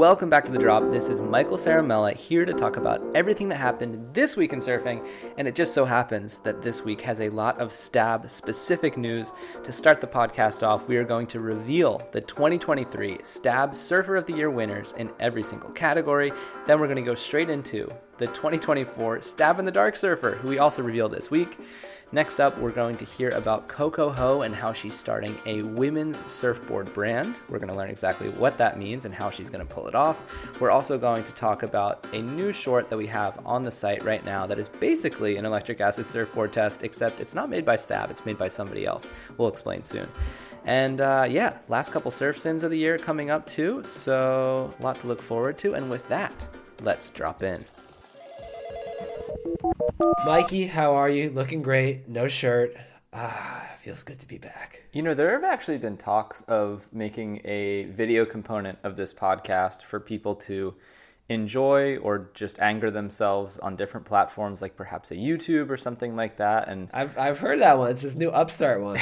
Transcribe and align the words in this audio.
Welcome 0.00 0.30
back 0.30 0.46
to 0.46 0.50
The 0.50 0.58
Drop. 0.58 0.90
This 0.90 1.08
is 1.08 1.20
Michael 1.20 1.58
Ciaramella 1.58 2.16
here 2.16 2.46
to 2.46 2.54
talk 2.54 2.78
about 2.78 3.02
everything 3.14 3.50
that 3.50 3.58
happened 3.58 4.14
this 4.14 4.34
week 4.34 4.54
in 4.54 4.58
surfing. 4.58 5.06
And 5.36 5.46
it 5.46 5.54
just 5.54 5.74
so 5.74 5.84
happens 5.84 6.38
that 6.38 6.62
this 6.62 6.80
week 6.80 7.02
has 7.02 7.20
a 7.20 7.28
lot 7.28 7.60
of 7.60 7.70
stab 7.70 8.30
specific 8.30 8.96
news. 8.96 9.30
To 9.62 9.72
start 9.72 10.00
the 10.00 10.06
podcast 10.06 10.66
off, 10.66 10.88
we 10.88 10.96
are 10.96 11.04
going 11.04 11.26
to 11.26 11.40
reveal 11.40 12.00
the 12.12 12.22
2023 12.22 13.18
Stab 13.22 13.74
Surfer 13.74 14.16
of 14.16 14.24
the 14.24 14.32
Year 14.32 14.48
winners 14.48 14.94
in 14.96 15.12
every 15.20 15.42
single 15.42 15.68
category. 15.72 16.32
Then 16.66 16.80
we're 16.80 16.86
going 16.86 16.96
to 16.96 17.02
go 17.02 17.14
straight 17.14 17.50
into 17.50 17.92
the 18.16 18.28
2024 18.28 19.20
Stab 19.20 19.58
in 19.58 19.66
the 19.66 19.70
Dark 19.70 19.96
Surfer, 19.96 20.36
who 20.36 20.48
we 20.48 20.58
also 20.58 20.80
revealed 20.80 21.12
this 21.12 21.30
week. 21.30 21.58
Next 22.12 22.40
up, 22.40 22.58
we're 22.58 22.72
going 22.72 22.96
to 22.96 23.04
hear 23.04 23.30
about 23.30 23.68
Coco 23.68 24.10
Ho 24.10 24.42
and 24.42 24.52
how 24.52 24.72
she's 24.72 24.98
starting 24.98 25.38
a 25.46 25.62
women's 25.62 26.20
surfboard 26.26 26.92
brand. 26.92 27.36
We're 27.48 27.60
going 27.60 27.68
to 27.68 27.74
learn 27.76 27.88
exactly 27.88 28.30
what 28.30 28.58
that 28.58 28.76
means 28.76 29.04
and 29.04 29.14
how 29.14 29.30
she's 29.30 29.48
going 29.48 29.64
to 29.64 29.72
pull 29.72 29.86
it 29.86 29.94
off. 29.94 30.20
We're 30.58 30.72
also 30.72 30.98
going 30.98 31.22
to 31.22 31.30
talk 31.30 31.62
about 31.62 32.04
a 32.12 32.20
new 32.20 32.52
short 32.52 32.90
that 32.90 32.96
we 32.96 33.06
have 33.06 33.38
on 33.46 33.62
the 33.62 33.70
site 33.70 34.02
right 34.02 34.24
now 34.24 34.44
that 34.48 34.58
is 34.58 34.66
basically 34.66 35.36
an 35.36 35.44
electric 35.44 35.80
acid 35.80 36.10
surfboard 36.10 36.52
test, 36.52 36.82
except 36.82 37.20
it's 37.20 37.32
not 37.32 37.48
made 37.48 37.64
by 37.64 37.76
Stab, 37.76 38.10
it's 38.10 38.24
made 38.26 38.36
by 38.36 38.48
somebody 38.48 38.84
else. 38.84 39.06
We'll 39.38 39.46
explain 39.46 39.84
soon. 39.84 40.08
And 40.64 41.00
uh, 41.00 41.28
yeah, 41.30 41.58
last 41.68 41.92
couple 41.92 42.10
surf 42.10 42.40
sins 42.40 42.64
of 42.64 42.72
the 42.72 42.78
year 42.78 42.98
coming 42.98 43.30
up 43.30 43.46
too, 43.46 43.84
so 43.86 44.74
a 44.80 44.82
lot 44.82 45.00
to 45.02 45.06
look 45.06 45.22
forward 45.22 45.58
to. 45.58 45.74
And 45.74 45.88
with 45.88 46.08
that, 46.08 46.32
let's 46.82 47.08
drop 47.10 47.44
in. 47.44 47.64
Mikey, 50.24 50.66
how 50.66 50.94
are 50.94 51.10
you? 51.10 51.30
Looking 51.30 51.62
great. 51.62 52.08
No 52.08 52.26
shirt. 52.26 52.74
Ah, 53.12 53.68
feels 53.82 54.02
good 54.02 54.20
to 54.20 54.26
be 54.26 54.38
back. 54.38 54.84
You 54.92 55.02
know, 55.02 55.14
there 55.14 55.32
have 55.32 55.44
actually 55.44 55.78
been 55.78 55.96
talks 55.96 56.42
of 56.42 56.88
making 56.92 57.40
a 57.44 57.84
video 57.84 58.24
component 58.24 58.78
of 58.82 58.96
this 58.96 59.12
podcast 59.12 59.82
for 59.82 60.00
people 60.00 60.34
to 60.36 60.74
enjoy 61.28 61.96
or 61.98 62.30
just 62.34 62.58
anger 62.60 62.90
themselves 62.90 63.58
on 63.58 63.76
different 63.76 64.06
platforms, 64.06 64.62
like 64.62 64.76
perhaps 64.76 65.10
a 65.10 65.14
YouTube 65.14 65.70
or 65.70 65.76
something 65.76 66.16
like 66.16 66.38
that. 66.38 66.68
And 66.68 66.88
I've 66.92 67.16
I've 67.18 67.38
heard 67.38 67.60
that 67.60 67.78
one. 67.78 67.90
It's 67.90 68.02
this 68.02 68.14
new 68.14 68.30
upstart 68.30 68.80
one. 68.80 68.98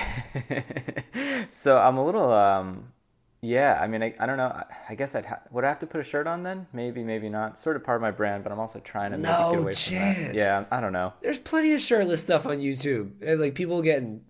so 1.49 1.79
I'm 1.79 1.97
a 1.97 2.05
little 2.05 2.33
um, 2.33 2.93
yeah, 3.41 3.79
I 3.81 3.87
mean, 3.87 4.03
I, 4.03 4.15
I 4.19 4.27
don't 4.27 4.37
know. 4.37 4.47
I, 4.47 4.65
I 4.91 4.95
guess 4.95 5.15
I'd 5.15 5.27
ha- 5.27 5.41
would 5.51 5.65
I 5.65 5.69
have 5.69 5.79
to 5.81 5.87
put 5.87 6.01
a 6.01 6.05
shirt 6.05 6.27
on 6.27 6.43
then? 6.43 6.67
Maybe, 6.73 7.05
maybe 7.05 7.29
not. 7.29 7.59
Sort 7.59 7.77
of 7.77 7.85
part 7.85 7.97
of 7.97 8.03
my 8.03 8.11
brand, 8.11 8.43
but 8.43 8.53
I'm 8.53 8.59
also 8.59 8.81
trying 8.81 9.13
to 9.13 9.19
no 9.19 9.51
get 9.53 9.61
away 9.61 9.75
chance. 9.75 10.17
from 10.17 10.25
that. 10.27 10.35
Yeah, 10.35 10.65
I 10.71 10.81
don't 10.81 10.93
know. 10.93 11.13
There's 11.23 11.39
plenty 11.39 11.73
of 11.75 11.81
shirtless 11.81 12.23
stuff 12.23 12.47
on 12.47 12.59
YouTube, 12.59 13.13
and 13.23 13.41
like 13.41 13.55
people 13.55 13.81
getting 13.83 14.23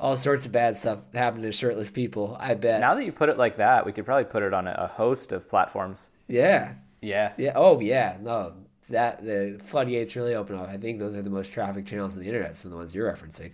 all 0.00 0.16
sorts 0.16 0.46
of 0.46 0.52
bad 0.52 0.76
stuff 0.76 0.98
happening 1.14 1.44
to 1.44 1.52
shirtless 1.52 1.90
people. 1.90 2.36
I 2.38 2.54
bet. 2.54 2.80
Now 2.80 2.94
that 2.94 3.04
you 3.04 3.12
put 3.12 3.28
it 3.28 3.38
like 3.38 3.58
that, 3.58 3.86
we 3.86 3.92
could 3.92 4.04
probably 4.04 4.24
put 4.24 4.42
it 4.42 4.52
on 4.52 4.66
a, 4.66 4.72
a 4.72 4.86
host 4.86 5.32
of 5.32 5.48
platforms. 5.48 6.08
Yeah. 6.26 6.74
Yeah. 7.00 7.32
Yeah. 7.36 7.52
Oh, 7.54 7.78
yeah. 7.80 8.16
No, 8.20 8.54
that 8.88 9.24
the 9.24 9.60
floodgates 9.66 10.16
really 10.16 10.34
open 10.34 10.56
up. 10.56 10.68
I 10.68 10.78
think 10.78 10.98
those 10.98 11.14
are 11.14 11.22
the 11.22 11.30
most 11.30 11.52
traffic 11.52 11.86
channels 11.86 12.14
on 12.14 12.20
the 12.20 12.26
internet. 12.26 12.56
Some 12.56 12.68
of 12.68 12.70
the 12.72 12.76
ones 12.78 12.94
you're 12.94 13.10
referencing. 13.12 13.52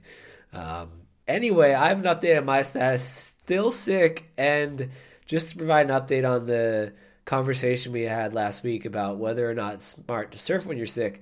Um, 0.52 0.90
anyway, 1.28 1.74
I 1.74 1.88
haven't 1.88 2.04
updated 2.04 2.44
my 2.44 2.62
status. 2.62 3.29
Still 3.50 3.72
sick 3.72 4.30
and 4.38 4.90
just 5.26 5.50
to 5.50 5.56
provide 5.56 5.90
an 5.90 6.00
update 6.00 6.24
on 6.24 6.46
the 6.46 6.92
conversation 7.24 7.90
we 7.90 8.02
had 8.02 8.32
last 8.32 8.62
week 8.62 8.84
about 8.84 9.18
whether 9.18 9.50
or 9.50 9.54
not 9.54 9.74
it's 9.74 9.96
smart 10.04 10.30
to 10.30 10.38
surf 10.38 10.64
when 10.64 10.76
you're 10.76 10.86
sick, 10.86 11.20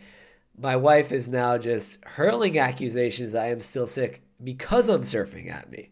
my 0.61 0.77
wife 0.77 1.11
is 1.11 1.27
now 1.27 1.57
just 1.57 1.97
hurling 2.05 2.59
accusations 2.59 3.35
I 3.35 3.47
am 3.47 3.63
still 3.63 3.87
sick 3.87 4.21
because 4.45 4.91
I'm 4.91 5.05
surfing 5.05 5.51
at 5.51 5.71
me. 5.71 5.89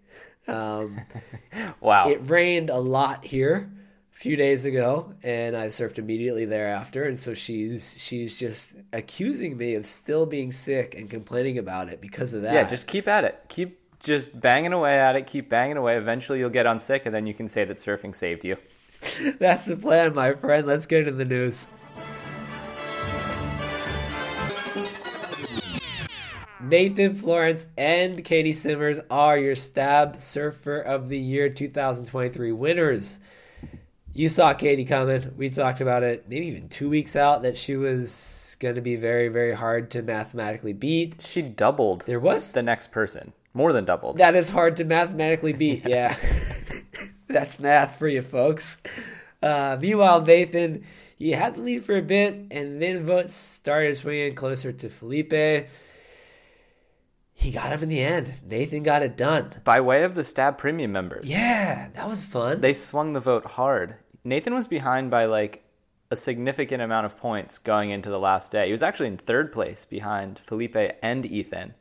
Um, 0.46 1.00
wow. 1.80 2.10
It 2.10 2.28
rained 2.28 2.68
a 2.68 2.80
lot 2.80 3.24
here 3.24 3.70
a 4.14 4.20
few 4.20 4.36
days 4.36 4.66
ago, 4.66 5.14
and 5.22 5.56
I 5.56 5.68
surfed 5.68 5.96
immediately 5.96 6.44
thereafter, 6.44 7.04
and 7.04 7.18
so 7.18 7.32
she's 7.32 7.94
she's 7.96 8.34
just 8.34 8.74
accusing 8.92 9.56
me 9.56 9.74
of 9.74 9.86
still 9.86 10.26
being 10.26 10.52
sick 10.52 10.94
and 10.94 11.08
complaining 11.08 11.56
about 11.56 11.88
it 11.88 12.02
because 12.02 12.34
of 12.34 12.42
that. 12.42 12.52
Yeah, 12.52 12.64
just 12.64 12.86
keep 12.86 13.08
at 13.08 13.24
it. 13.24 13.40
Keep 13.48 13.80
just 14.06 14.38
banging 14.38 14.72
away 14.72 14.98
at 14.98 15.16
it, 15.16 15.26
keep 15.26 15.50
banging 15.50 15.76
away. 15.76 15.96
Eventually, 15.96 16.38
you'll 16.38 16.48
get 16.48 16.64
on 16.64 16.78
sick, 16.78 17.04
and 17.04 17.14
then 17.14 17.26
you 17.26 17.34
can 17.34 17.48
say 17.48 17.64
that 17.64 17.78
surfing 17.78 18.14
saved 18.14 18.44
you. 18.44 18.56
That's 19.38 19.66
the 19.66 19.76
plan, 19.76 20.14
my 20.14 20.32
friend. 20.32 20.66
Let's 20.66 20.86
get 20.86 21.00
into 21.00 21.12
the 21.12 21.24
news. 21.24 21.66
Nathan 26.60 27.14
Florence 27.16 27.66
and 27.76 28.24
Caity 28.24 28.54
Simmers 28.54 28.98
are 29.10 29.38
your 29.38 29.54
Stab 29.54 30.20
Surfer 30.20 30.80
of 30.80 31.08
the 31.08 31.18
Year 31.18 31.48
2023 31.48 32.52
winners. 32.52 33.18
You 34.12 34.28
saw 34.28 34.54
Caity 34.54 34.88
coming. 34.88 35.32
We 35.36 35.50
talked 35.50 35.80
about 35.80 36.02
it 36.02 36.28
maybe 36.28 36.46
even 36.46 36.68
two 36.68 36.88
weeks 36.88 37.14
out 37.14 37.42
that 37.42 37.58
she 37.58 37.76
was 37.76 38.56
going 38.58 38.74
to 38.76 38.80
be 38.80 38.96
very, 38.96 39.28
very 39.28 39.54
hard 39.54 39.90
to 39.92 40.02
mathematically 40.02 40.72
beat. 40.72 41.16
She 41.20 41.42
doubled. 41.42 42.04
There 42.06 42.18
was 42.18 42.52
the 42.52 42.62
next 42.62 42.90
person. 42.90 43.32
More 43.56 43.72
than 43.72 43.86
doubled. 43.86 44.18
That 44.18 44.36
is 44.36 44.50
hard 44.50 44.76
to 44.76 44.84
mathematically 44.84 45.54
beat. 45.54 45.84
Yeah. 45.88 46.14
That's 47.26 47.58
math 47.58 47.98
for 47.98 48.06
you 48.06 48.20
folks. 48.20 48.82
Uh, 49.42 49.78
meanwhile, 49.80 50.20
Nathan, 50.20 50.84
he 51.16 51.32
had 51.32 51.56
the 51.56 51.60
lead 51.62 51.84
for 51.84 51.96
a 51.96 52.02
bit, 52.02 52.34
and 52.50 52.80
then 52.80 53.06
votes 53.06 53.34
started 53.34 53.96
swinging 53.96 54.34
closer 54.34 54.72
to 54.72 54.88
Filipe. 54.90 55.68
He 57.32 57.50
got 57.50 57.72
him 57.72 57.82
in 57.82 57.88
the 57.88 58.00
end. 58.00 58.34
Nathan 58.46 58.82
got 58.82 59.02
it 59.02 59.16
done. 59.16 59.54
By 59.64 59.80
way 59.80 60.04
of 60.04 60.14
the 60.14 60.24
Stab 60.24 60.58
Premium 60.58 60.92
members. 60.92 61.26
Yeah, 61.28 61.88
that 61.94 62.08
was 62.08 62.22
fun. 62.22 62.60
They 62.60 62.74
swung 62.74 63.14
the 63.14 63.20
vote 63.20 63.46
hard. 63.46 63.96
Nathan 64.22 64.54
was 64.54 64.66
behind 64.66 65.10
by 65.10 65.24
like 65.24 65.64
a 66.10 66.16
significant 66.16 66.82
amount 66.82 67.06
of 67.06 67.16
points 67.16 67.58
going 67.58 67.90
into 67.90 68.10
the 68.10 68.18
last 68.18 68.52
day. 68.52 68.66
He 68.66 68.72
was 68.72 68.82
actually 68.82 69.08
in 69.08 69.16
third 69.16 69.52
place 69.52 69.84
behind 69.84 70.40
Filipe 70.40 70.98
and 71.02 71.24
Ethan. 71.24 71.74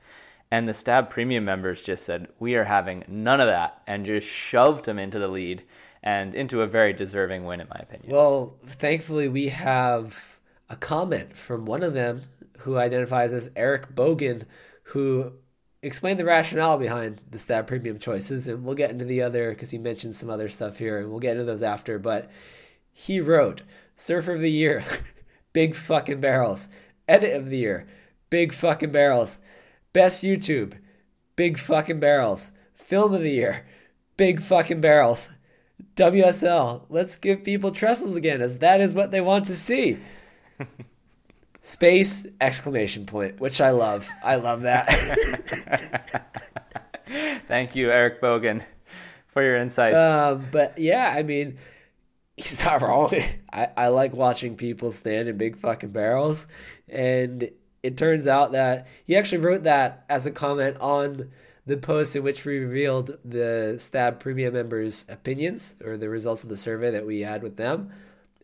And 0.51 0.69
the 0.69 0.73
Stab 0.73 1.09
Premium 1.09 1.43
members 1.43 1.83
just 1.83 2.05
said, 2.05 2.27
We 2.39 2.55
are 2.55 2.65
having 2.65 3.03
none 3.07 3.41
of 3.41 3.47
that, 3.47 3.81
and 3.87 4.05
just 4.05 4.27
shoved 4.27 4.87
him 4.87 4.99
into 4.99 5.19
the 5.19 5.27
lead 5.27 5.63
and 6.03 6.35
into 6.35 6.61
a 6.61 6.67
very 6.67 6.93
deserving 6.93 7.45
win, 7.45 7.61
in 7.61 7.67
my 7.67 7.79
opinion. 7.81 8.11
Well, 8.11 8.55
thankfully, 8.79 9.27
we 9.27 9.49
have 9.49 10.15
a 10.69 10.75
comment 10.75 11.35
from 11.35 11.65
one 11.65 11.83
of 11.83 11.93
them 11.93 12.23
who 12.59 12.77
identifies 12.77 13.33
as 13.33 13.49
Eric 13.55 13.95
Bogan, 13.95 14.43
who 14.83 15.33
explained 15.81 16.19
the 16.19 16.25
rationale 16.25 16.77
behind 16.77 17.21
the 17.29 17.39
Stab 17.39 17.67
Premium 17.67 17.99
choices. 17.99 18.47
And 18.47 18.63
we'll 18.63 18.75
get 18.75 18.91
into 18.91 19.05
the 19.05 19.23
other, 19.23 19.49
because 19.49 19.71
he 19.71 19.79
mentioned 19.79 20.15
some 20.15 20.29
other 20.29 20.49
stuff 20.49 20.77
here, 20.77 20.99
and 20.99 21.09
we'll 21.09 21.19
get 21.19 21.33
into 21.33 21.45
those 21.45 21.63
after. 21.63 21.97
But 21.97 22.29
he 22.91 23.19
wrote 23.19 23.63
Surfer 23.97 24.35
of 24.35 24.41
the 24.41 24.51
Year, 24.51 24.85
big 25.53 25.75
fucking 25.75 26.21
barrels. 26.21 26.67
Edit 27.07 27.35
of 27.35 27.49
the 27.49 27.57
Year, 27.57 27.87
big 28.29 28.53
fucking 28.53 28.91
barrels. 28.91 29.39
Best 29.95 30.23
YouTube, 30.23 30.73
big 31.37 31.57
fucking 31.57 32.01
barrels. 32.01 32.51
Film 32.73 33.13
of 33.13 33.21
the 33.21 33.31
year, 33.31 33.65
big 34.17 34.43
fucking 34.43 34.81
barrels. 34.81 35.29
WSL, 35.95 36.81
let's 36.89 37.15
give 37.15 37.45
people 37.45 37.71
trestles 37.71 38.17
again, 38.17 38.41
as 38.41 38.57
that 38.57 38.81
is 38.81 38.93
what 38.93 39.11
they 39.11 39.21
want 39.21 39.47
to 39.47 39.55
see. 39.55 39.97
Space 41.63 42.27
exclamation 42.41 43.05
point, 43.05 43.39
which 43.39 43.61
I 43.61 43.69
love. 43.69 44.05
I 44.21 44.35
love 44.35 44.63
that. 44.63 46.25
Thank 47.47 47.77
you, 47.77 47.89
Eric 47.89 48.21
Bogan, 48.21 48.65
for 49.27 49.41
your 49.41 49.55
insights. 49.55 49.95
Um, 49.95 50.49
but 50.51 50.77
yeah, 50.77 51.07
I 51.07 51.23
mean, 51.23 51.57
he's 52.35 52.61
not 52.65 52.81
wrong. 52.81 53.15
I, 53.53 53.69
I 53.77 53.87
like 53.87 54.11
watching 54.11 54.57
people 54.57 54.91
stand 54.91 55.29
in 55.29 55.37
big 55.37 55.57
fucking 55.57 55.91
barrels, 55.91 56.45
and 56.89 57.49
it 57.85 57.97
turns 57.97 58.25
out 58.25 58.53
that 58.53 58.87
he 59.05 59.15
actually 59.15 59.37
wrote 59.37 59.63
that 59.63 60.05
as 60.09 60.25
a 60.25 60.31
comment 60.31 60.77
on 60.81 61.29
the 61.67 61.77
post 61.77 62.15
in 62.15 62.23
which 62.23 62.43
we 62.43 62.57
revealed 62.57 63.17
the 63.23 63.75
Stab 63.77 64.19
Premium 64.19 64.55
members' 64.55 65.05
opinions 65.07 65.75
or 65.83 65.95
the 65.95 66.09
results 66.09 66.41
of 66.41 66.49
the 66.49 66.57
survey 66.57 66.89
that 66.91 67.05
we 67.05 67.21
had 67.21 67.43
with 67.43 67.57
them. 67.57 67.91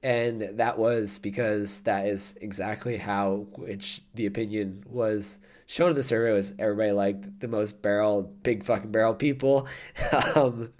And 0.04 0.60
that 0.60 0.78
was 0.78 1.18
because 1.18 1.80
that 1.82 2.06
is 2.06 2.36
exactly 2.40 2.98
how 2.98 3.48
which 3.56 4.04
the 4.14 4.28
opinion 4.28 4.84
was 4.88 5.40
shown 5.66 5.90
in 5.90 5.96
the 5.96 6.04
survey 6.04 6.34
was 6.34 6.54
everybody 6.60 6.92
liked 6.92 7.40
the 7.40 7.48
most 7.48 7.82
barrel, 7.82 8.22
big 8.44 8.64
fucking 8.64 8.92
barrel 8.92 9.16
people. 9.16 9.68
um, 10.36 10.72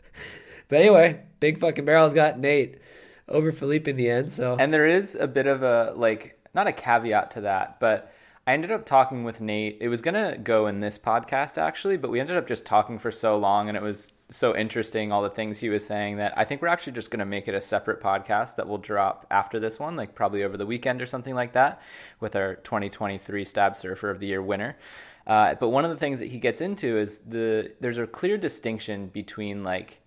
but 0.68 0.80
anyway, 0.80 1.22
big 1.40 1.60
fucking 1.60 1.86
barrels 1.86 2.14
got 2.14 2.38
Nate 2.38 2.78
over 3.28 3.52
Filipe 3.52 3.88
in 3.88 3.96
the 3.96 4.10
end. 4.10 4.34
So 4.34 4.56
and 4.60 4.72
there 4.72 4.86
is 4.86 5.16
a 5.16 5.26
bit 5.26 5.48
of 5.48 5.64
a 5.64 5.94
like 5.96 6.40
not 6.54 6.68
a 6.68 6.74
caveat 6.74 7.32
to 7.32 7.42
that, 7.42 7.80
but 7.80 8.14
I 8.48 8.54
ended 8.54 8.72
up 8.72 8.88
talking 8.88 9.24
with 9.24 9.40
Nate. 9.40 9.78
It 9.82 9.88
was 9.88 10.02
going 10.02 10.16
to 10.16 10.38
go 10.38 10.66
in 10.66 10.80
this 10.80 10.98
podcast 10.98 11.60
actually, 11.60 11.98
but 11.98 12.10
we 12.10 12.20
ended 12.20 12.38
up 12.38 12.48
just 12.48 12.66
talking 12.66 12.98
for 12.98 13.12
so 13.12 13.38
long 13.38 13.68
and 13.68 13.78
it 13.78 13.84
was 13.84 14.14
so 14.32 14.56
interesting 14.56 15.12
all 15.12 15.22
the 15.22 15.30
things 15.30 15.60
he 15.60 15.70
was 15.70 15.86
saying 15.86 16.18
that 16.18 16.34
I 16.36 16.44
think 16.46 16.62
we're 16.62 16.70
actually 16.70 16.94
just 16.94 17.12
going 17.12 17.20
to 17.20 17.26
make 17.26 17.48
it 17.48 17.54
a 17.54 17.62
separate 17.62 18.02
podcast 18.02 18.56
that 18.56 18.68
will 18.68 18.80
drop 18.80 19.28
after 19.30 19.60
this 19.60 19.78
one, 19.78 19.96
like 19.96 20.16
probably 20.16 20.44
over 20.44 20.58
the 20.58 20.66
weekend 20.66 21.04
or 21.04 21.06
something 21.06 21.36
like 21.36 21.54
that 21.54 21.82
with 22.20 22.36
our 22.36 22.56
2023 22.56 23.46
Stab 23.46 23.78
Surfer 23.78 24.10
of 24.10 24.20
the 24.20 24.28
Year 24.28 24.42
winner. 24.42 24.76
Uh, 25.28 25.54
but 25.54 25.70
one 25.70 25.86
of 25.86 25.92
the 25.92 25.98
things 25.98 26.20
that 26.20 26.30
he 26.30 26.40
gets 26.40 26.62
into 26.62 26.98
is 26.98 27.20
the 27.20 27.72
there's 27.80 28.00
a 28.00 28.08
clear 28.08 28.40
distinction 28.40 29.08
between 29.08 29.64
like 29.64 30.00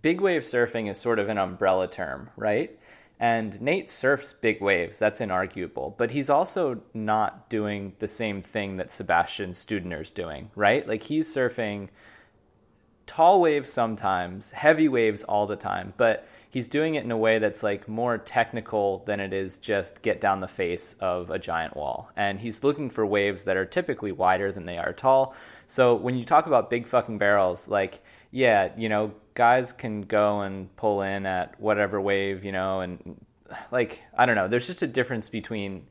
big 0.00 0.22
wave 0.22 0.42
surfing 0.42 0.90
is 0.90 0.98
sort 0.98 1.18
of 1.18 1.28
an 1.28 1.36
umbrella 1.36 1.86
term, 1.86 2.30
right? 2.36 2.78
And 3.18 3.60
Nate 3.62 3.90
surfs 3.90 4.34
big 4.40 4.60
waves, 4.60 4.98
that's 4.98 5.20
inarguable. 5.20 5.96
But 5.96 6.10
he's 6.10 6.28
also 6.28 6.82
not 6.92 7.48
doing 7.48 7.94
the 7.98 8.08
same 8.08 8.42
thing 8.42 8.76
that 8.76 8.92
Sebastian 8.92 9.52
Steudtner's 9.52 10.10
doing, 10.10 10.50
right? 10.54 10.86
Like 10.86 11.04
he's 11.04 11.34
surfing 11.34 11.88
tall 13.06 13.40
waves 13.40 13.72
sometimes, 13.72 14.50
heavy 14.50 14.88
waves 14.88 15.22
all 15.22 15.46
the 15.46 15.56
time, 15.56 15.94
but 15.96 16.26
he's 16.50 16.68
doing 16.68 16.94
it 16.94 17.04
in 17.04 17.10
a 17.10 17.16
way 17.16 17.38
that's 17.38 17.62
like 17.62 17.88
more 17.88 18.18
technical 18.18 19.02
than 19.06 19.20
it 19.20 19.32
is 19.32 19.56
just 19.56 20.02
get 20.02 20.20
down 20.20 20.40
the 20.40 20.48
face 20.48 20.94
of 21.00 21.30
a 21.30 21.38
giant 21.38 21.76
wall. 21.76 22.10
And 22.16 22.40
he's 22.40 22.64
looking 22.64 22.90
for 22.90 23.06
waves 23.06 23.44
that 23.44 23.56
are 23.56 23.64
typically 23.64 24.12
wider 24.12 24.52
than 24.52 24.66
they 24.66 24.76
are 24.76 24.92
tall. 24.92 25.34
So 25.68 25.94
when 25.94 26.16
you 26.16 26.24
talk 26.24 26.46
about 26.46 26.70
big 26.70 26.86
fucking 26.86 27.18
barrels, 27.18 27.68
like, 27.68 28.02
yeah, 28.36 28.68
you 28.76 28.90
know, 28.90 29.14
guys 29.32 29.72
can 29.72 30.02
go 30.02 30.42
and 30.42 30.74
pull 30.76 31.00
in 31.00 31.24
at 31.24 31.58
whatever 31.58 31.98
wave, 31.98 32.44
you 32.44 32.52
know, 32.52 32.80
and 32.80 33.18
like, 33.72 34.00
I 34.16 34.26
don't 34.26 34.36
know, 34.36 34.46
there's 34.46 34.66
just 34.66 34.82
a 34.82 34.86
difference 34.86 35.30
between 35.30 35.86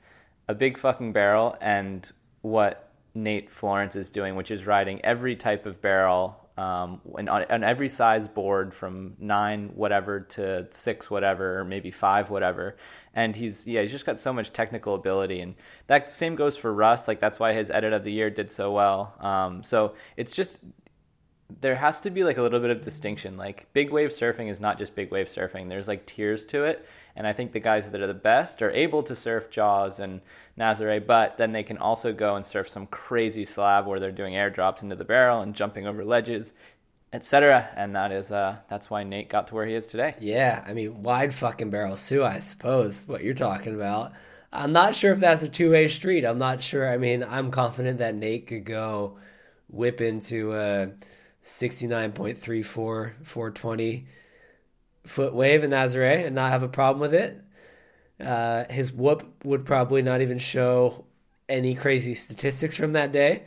a 0.48 0.54
big 0.54 0.78
fucking 0.78 1.12
barrel 1.12 1.58
and 1.60 2.08
what 2.42 2.92
Nate 3.16 3.50
Florence 3.50 3.96
is 3.96 4.12
doing, 4.12 4.36
which 4.36 4.52
is 4.52 4.68
riding 4.68 5.04
every 5.04 5.36
type 5.36 5.66
of 5.66 5.82
barrel 5.82 6.40
um, 6.56 7.02
and 7.18 7.28
on, 7.30 7.46
on, 7.50 7.64
every 7.64 7.90
size 7.90 8.28
board 8.28 8.76
from 8.76 9.16
nine 9.20 9.72
whatever 9.74 10.20
to 10.20 10.68
six 10.70 11.10
whatever, 11.10 11.60
or 11.60 11.66
maybe 11.66 11.90
five 11.90 12.30
whatever. 12.30 12.78
And 13.16 13.36
he's 13.36 13.66
yeah, 13.66 13.82
he's 13.82 13.92
just 13.92 14.06
got 14.06 14.22
so 14.22 14.32
much 14.32 14.54
technical 14.54 14.96
ability, 14.96 15.42
and 15.42 15.56
that 15.88 16.14
same 16.14 16.36
goes 16.36 16.56
for 16.56 16.74
Russ. 16.74 17.10
Like 17.10 17.20
that's 17.20 17.40
why 17.40 17.52
his 17.54 17.70
edit 17.70 17.92
of 17.92 18.06
the 18.06 18.12
year 18.12 18.30
did 18.30 18.54
so 18.54 18.72
well. 18.72 19.16
Um, 19.20 19.64
so 19.64 19.96
it's 20.16 20.32
just 20.32 20.60
there 21.62 21.76
has 21.76 22.00
to 22.02 22.10
be 22.10 22.24
like 22.24 22.38
a 22.38 22.42
little 22.42 22.60
bit 22.60 22.72
of 22.72 22.82
distinction. 22.82 23.38
Like 23.38 23.72
big 23.74 23.92
wave 23.92 24.10
surfing 24.10 24.50
is 24.50 24.60
not 24.60 24.80
just 24.80 24.96
big 24.96 25.12
wave 25.12 25.28
surfing. 25.28 25.70
There's 25.70 25.88
like 25.88 26.06
tiers 26.06 26.46
to 26.48 26.64
it, 26.64 26.86
and 27.16 27.28
I 27.28 27.34
think 27.34 27.52
the 27.52 27.60
guys 27.60 27.90
that 27.90 28.02
are 28.02 28.08
the 28.08 28.14
best 28.14 28.62
are 28.62 28.72
able 28.72 29.04
to 29.04 29.16
surf 29.16 29.50
Jaws 29.50 30.00
and 30.00 30.22
Nazare, 30.58 31.06
but 31.06 31.38
then 31.38 31.52
they 31.52 31.64
can 31.64 31.78
also 31.78 32.14
go 32.14 32.36
and 32.36 32.46
surf 32.46 32.70
some 32.70 32.88
crazy 32.88 33.46
slab 33.46 33.86
where 33.86 34.00
they're 34.00 34.12
doing 34.12 34.34
airdrops 34.34 34.82
into 34.82 34.96
the 34.96 35.06
barrel 35.06 35.42
and 35.42 35.54
jumping 35.56 35.86
over 35.86 36.04
ledges, 36.04 36.54
etc. 37.14 37.70
And 37.76 37.96
that 37.96 38.12
is 38.12 38.32
uh, 38.32 38.58
that's 38.70 38.90
why 38.90 39.04
Nate 39.04 39.30
got 39.30 39.48
to 39.48 39.56
where 39.56 39.68
he 39.68 39.76
is 39.76 39.88
today. 39.88 40.16
Yeah, 40.20 40.64
I 40.66 40.74
mean 40.74 41.04
wide 41.04 41.34
fucking 41.34 41.70
barrel 41.70 41.98
too. 41.98 42.24
I 42.24 42.40
suppose 42.40 43.04
what 43.08 43.24
you're 43.24 43.36
talking 43.36 43.76
about. 43.76 44.14
I'm 44.52 44.72
not 44.72 44.96
sure 44.96 45.14
if 45.14 45.20
that's 45.20 45.44
a 45.44 45.50
two 45.50 45.72
way 45.72 45.90
street. 45.90 46.26
I'm 46.26 46.40
not 46.40 46.64
sure. 46.64 46.90
I 46.90 46.98
mean, 46.98 47.24
I'm 47.24 47.52
confident 47.52 48.00
that 48.00 48.16
Nate 48.16 48.48
could 48.48 48.66
go 48.66 49.18
whip 49.70 50.02
into 50.02 50.56
a 50.56 50.90
69.34 51.46 52.66
420 53.24 54.08
foot 55.06 55.34
wave 55.34 55.64
in 55.64 55.72
Nazare 55.72 56.26
and 56.26 56.36
not 56.36 56.52
have 56.52 56.64
a 56.64 56.68
problem 56.68 57.00
with 57.00 57.14
it. 57.14 57.42
Uh, 58.20 58.66
his 58.70 58.92
whoop 58.92 59.44
would 59.44 59.66
probably 59.66 60.02
not 60.02 60.22
even 60.22 60.40
show 60.40 61.06
any 61.48 61.76
crazy 61.76 62.14
statistics 62.14 62.76
from 62.76 62.94
that 62.94 63.12
day. 63.12 63.44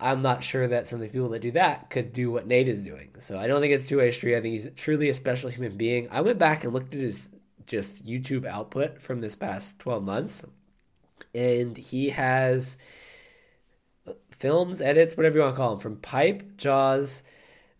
I'm 0.00 0.22
not 0.22 0.44
sure 0.44 0.68
that 0.68 0.86
some 0.86 0.98
of 0.98 1.02
the 1.02 1.08
people 1.08 1.30
that 1.30 1.42
do 1.42 1.50
that 1.52 1.90
could 1.90 2.12
do 2.12 2.30
what 2.30 2.46
Nate 2.46 2.68
is 2.68 2.82
doing. 2.82 3.10
So 3.18 3.36
I 3.36 3.48
don't 3.48 3.60
think 3.60 3.72
it's 3.74 3.88
two 3.88 3.98
way 3.98 4.12
street. 4.12 4.36
I 4.36 4.40
think 4.40 4.60
he's 4.60 4.68
truly 4.76 5.08
a 5.08 5.14
special 5.14 5.50
human 5.50 5.76
being. 5.76 6.08
I 6.10 6.20
went 6.20 6.38
back 6.38 6.62
and 6.62 6.72
looked 6.72 6.94
at 6.94 7.00
his 7.00 7.18
just 7.66 8.04
YouTube 8.04 8.46
output 8.46 9.02
from 9.02 9.20
this 9.20 9.34
past 9.34 9.78
12 9.80 10.02
months, 10.04 10.42
and 11.34 11.76
he 11.76 12.10
has 12.10 12.76
films, 14.38 14.80
edits, 14.80 15.16
whatever 15.16 15.36
you 15.36 15.42
want 15.42 15.54
to 15.54 15.56
call 15.56 15.70
them, 15.70 15.80
from 15.80 15.96
Pipe, 15.96 16.56
Jaws, 16.56 17.22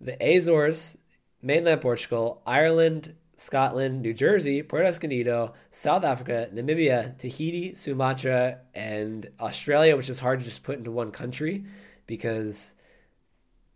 the 0.01 0.17
Azores, 0.23 0.97
mainland 1.43 1.81
Portugal, 1.81 2.43
Ireland, 2.47 3.15
Scotland, 3.37 4.03
New 4.03 4.13
Jersey, 4.13 4.63
Puerto 4.63 4.89
Escondido, 4.89 5.55
South 5.73 6.05
Africa, 6.05 6.49
Namibia, 6.53 7.17
Tahiti, 7.19 7.75
Sumatra, 7.75 8.59
and 8.75 9.29
Australia, 9.41 9.97
which 9.97 10.11
is 10.11 10.19
hard 10.19 10.41
to 10.41 10.45
just 10.45 10.65
put 10.65 10.79
into 10.79 10.91
one 10.91 11.13
country 11.13 11.65
because 12.07 12.75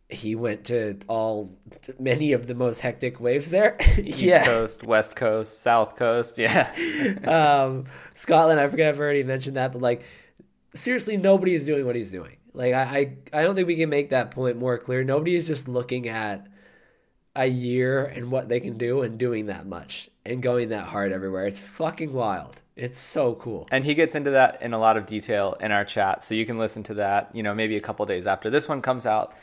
he 0.09 0.35
went 0.35 0.65
to 0.65 0.99
all 1.09 1.57
many 1.99 2.33
of 2.33 2.47
the 2.47 2.55
most 2.55 2.81
hectic 2.81 3.21
waves 3.21 3.51
there. 3.51 3.77
East 3.99 4.19
yeah. 4.19 4.45
Coast, 4.45 4.83
West 4.83 5.17
Coast, 5.17 5.61
South 5.61 5.97
Coast, 5.97 6.39
yeah. 6.39 6.71
um, 7.65 7.85
Scotland, 8.15 8.61
I 8.61 8.69
forget 8.69 8.89
I've 8.89 9.01
already 9.01 9.23
mentioned 9.23 9.57
that, 9.57 9.73
but 9.73 9.81
like 9.81 10.03
seriously, 10.75 11.17
nobody 11.17 11.55
is 11.55 11.65
doing 11.65 11.87
what 11.87 11.97
he's 11.97 12.11
doing. 12.11 12.37
Like 12.55 12.75
I, 12.75 13.17
I, 13.33 13.41
I 13.41 13.43
don't 13.43 13.55
think 13.55 13.67
we 13.67 13.77
can 13.77 13.89
make 13.89 14.11
that 14.11 14.31
point 14.31 14.59
more 14.59 14.79
clear. 14.79 15.05
Nobody 15.05 15.37
is 15.37 15.47
just 15.47 15.69
looking 15.69 16.09
at 16.09 16.47
a 17.35 17.47
year 17.47 18.05
and 18.05 18.31
what 18.31 18.49
they 18.49 18.61
can 18.61 18.77
do 18.77 19.03
and 19.03 19.19
doing 19.19 19.47
that 19.47 19.67
much 19.67 20.11
and 20.25 20.43
going 20.43 20.69
that 20.69 20.87
hard 20.87 21.13
everywhere. 21.13 21.47
It's 21.47 21.61
fucking 21.61 22.13
wild. 22.13 22.57
It's 22.77 23.01
so 23.01 23.35
cool. 23.35 23.69
And 23.71 23.85
he 23.85 23.95
gets 23.95 24.15
into 24.15 24.31
that 24.31 24.61
in 24.63 24.73
a 24.73 24.79
lot 24.79 24.97
of 24.97 25.07
detail 25.07 25.57
in 25.61 25.73
our 25.73 25.85
chat, 25.85 26.25
so 26.25 26.35
you 26.35 26.47
can 26.47 26.59
listen 26.59 26.83
to 26.85 26.95
that, 26.95 27.31
you 27.35 27.43
know, 27.43 27.55
maybe 27.55 27.77
a 27.77 27.81
couple 27.81 28.05
days 28.07 28.27
after 28.27 28.49
this 28.49 28.69
one 28.69 28.81
comes 28.81 29.05
out. 29.05 29.35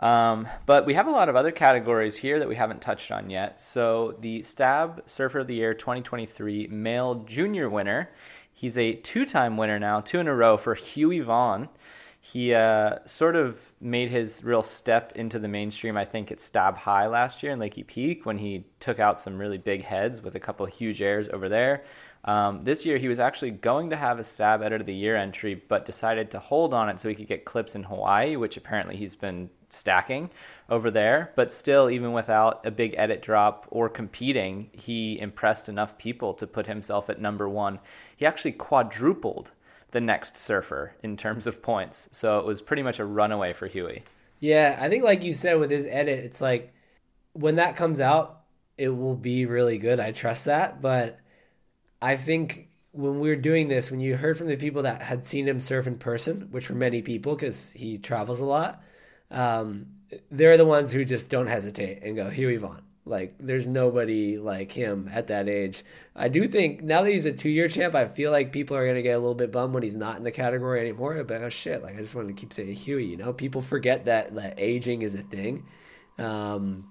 Um, 0.00 0.48
but 0.66 0.84
we 0.84 0.94
have 0.94 1.06
a 1.06 1.10
lot 1.10 1.28
of 1.28 1.36
other 1.36 1.52
categories 1.52 2.16
here 2.16 2.38
that 2.38 2.48
we 2.48 2.56
haven't 2.56 2.82
touched 2.82 3.10
on 3.10 3.30
yet. 3.30 3.60
So 3.60 4.16
the 4.20 4.42
Stab 4.42 5.02
Surfer 5.06 5.40
of 5.40 5.46
the 5.46 5.54
Year 5.54 5.72
2023 5.72 6.66
male 6.66 7.14
junior 7.26 7.70
winner, 7.70 8.10
he's 8.52 8.76
a 8.76 8.94
two-time 8.94 9.56
winner 9.56 9.78
now, 9.78 10.00
two 10.00 10.18
in 10.18 10.28
a 10.28 10.34
row 10.34 10.56
for 10.56 10.74
Hughie 10.74 11.20
Vaughan 11.20 11.68
he 12.26 12.54
uh, 12.54 13.00
sort 13.04 13.36
of 13.36 13.74
made 13.82 14.08
his 14.08 14.42
real 14.42 14.62
step 14.62 15.12
into 15.14 15.38
the 15.38 15.46
mainstream, 15.46 15.94
I 15.94 16.06
think, 16.06 16.32
at 16.32 16.40
Stab 16.40 16.78
High 16.78 17.06
last 17.06 17.42
year 17.42 17.52
in 17.52 17.58
Lakey 17.58 17.86
Peak 17.86 18.24
when 18.24 18.38
he 18.38 18.64
took 18.80 18.98
out 18.98 19.20
some 19.20 19.36
really 19.36 19.58
big 19.58 19.84
heads 19.84 20.22
with 20.22 20.34
a 20.34 20.40
couple 20.40 20.64
huge 20.64 21.02
airs 21.02 21.28
over 21.28 21.50
there. 21.50 21.84
Um, 22.24 22.64
this 22.64 22.86
year, 22.86 22.96
he 22.96 23.08
was 23.08 23.18
actually 23.18 23.50
going 23.50 23.90
to 23.90 23.96
have 23.96 24.18
a 24.18 24.24
Stab 24.24 24.62
Edit 24.62 24.80
of 24.80 24.86
the 24.86 24.94
Year 24.94 25.16
entry, 25.16 25.54
but 25.68 25.84
decided 25.84 26.30
to 26.30 26.38
hold 26.38 26.72
on 26.72 26.88
it 26.88 26.98
so 26.98 27.10
he 27.10 27.14
could 27.14 27.28
get 27.28 27.44
clips 27.44 27.74
in 27.74 27.82
Hawaii, 27.82 28.36
which 28.36 28.56
apparently 28.56 28.96
he's 28.96 29.14
been 29.14 29.50
stacking 29.68 30.30
over 30.70 30.90
there. 30.90 31.30
But 31.36 31.52
still, 31.52 31.90
even 31.90 32.14
without 32.14 32.64
a 32.64 32.70
big 32.70 32.94
edit 32.96 33.20
drop 33.20 33.66
or 33.68 33.90
competing, 33.90 34.70
he 34.72 35.20
impressed 35.20 35.68
enough 35.68 35.98
people 35.98 36.32
to 36.34 36.46
put 36.46 36.68
himself 36.68 37.10
at 37.10 37.20
number 37.20 37.50
one. 37.50 37.80
He 38.16 38.24
actually 38.24 38.52
quadrupled 38.52 39.50
the 39.94 40.00
next 40.00 40.36
surfer 40.36 40.92
in 41.04 41.16
terms 41.16 41.46
of 41.46 41.62
points. 41.62 42.08
So 42.10 42.40
it 42.40 42.44
was 42.44 42.60
pretty 42.60 42.82
much 42.82 42.98
a 42.98 43.04
runaway 43.04 43.52
for 43.52 43.68
Hughie. 43.68 44.02
Yeah, 44.40 44.76
I 44.78 44.88
think 44.88 45.04
like 45.04 45.22
you 45.22 45.32
said 45.32 45.60
with 45.60 45.70
his 45.70 45.86
edit, 45.86 46.24
it's 46.24 46.40
like 46.40 46.74
when 47.32 47.56
that 47.56 47.76
comes 47.76 48.00
out, 48.00 48.40
it 48.76 48.88
will 48.88 49.14
be 49.14 49.46
really 49.46 49.78
good. 49.78 50.00
I 50.00 50.10
trust 50.10 50.46
that, 50.46 50.82
but 50.82 51.20
I 52.02 52.16
think 52.16 52.70
when 52.90 53.20
we 53.20 53.28
were 53.28 53.36
doing 53.36 53.68
this, 53.68 53.88
when 53.88 54.00
you 54.00 54.16
heard 54.16 54.36
from 54.36 54.48
the 54.48 54.56
people 54.56 54.82
that 54.82 55.00
had 55.00 55.28
seen 55.28 55.46
him 55.46 55.60
surf 55.60 55.86
in 55.86 55.96
person, 55.96 56.48
which 56.50 56.68
were 56.68 56.74
many 56.74 57.00
people 57.00 57.36
because 57.36 57.70
he 57.70 57.96
travels 57.98 58.40
a 58.40 58.44
lot, 58.44 58.82
um, 59.30 59.86
they're 60.28 60.56
the 60.56 60.64
ones 60.64 60.90
who 60.90 61.04
just 61.04 61.28
don't 61.28 61.46
hesitate 61.46 62.02
and 62.02 62.16
go 62.16 62.30
Hughie 62.30 62.56
Vaughan. 62.56 62.82
Like, 63.06 63.34
there's 63.38 63.68
nobody 63.68 64.38
like 64.38 64.72
him 64.72 65.10
at 65.12 65.26
that 65.28 65.48
age. 65.48 65.84
I 66.16 66.28
do 66.28 66.48
think 66.48 66.82
now 66.82 67.02
that 67.02 67.10
he's 67.10 67.26
a 67.26 67.32
two 67.32 67.50
year 67.50 67.68
champ, 67.68 67.94
I 67.94 68.08
feel 68.08 68.30
like 68.30 68.52
people 68.52 68.76
are 68.76 68.84
going 68.84 68.96
to 68.96 69.02
get 69.02 69.16
a 69.16 69.18
little 69.18 69.34
bit 69.34 69.52
bummed 69.52 69.74
when 69.74 69.82
he's 69.82 69.96
not 69.96 70.16
in 70.16 70.24
the 70.24 70.30
category 70.30 70.80
anymore. 70.80 71.22
But 71.24 71.42
oh 71.42 71.50
shit, 71.50 71.82
like, 71.82 71.96
I 71.96 72.00
just 72.00 72.14
wanted 72.14 72.28
to 72.28 72.40
keep 72.40 72.54
saying 72.54 72.74
Hughie, 72.74 73.04
you 73.04 73.16
know? 73.18 73.32
People 73.32 73.60
forget 73.60 74.06
that, 74.06 74.34
that 74.34 74.54
aging 74.56 75.02
is 75.02 75.14
a 75.14 75.22
thing. 75.22 75.66
Um, 76.18 76.90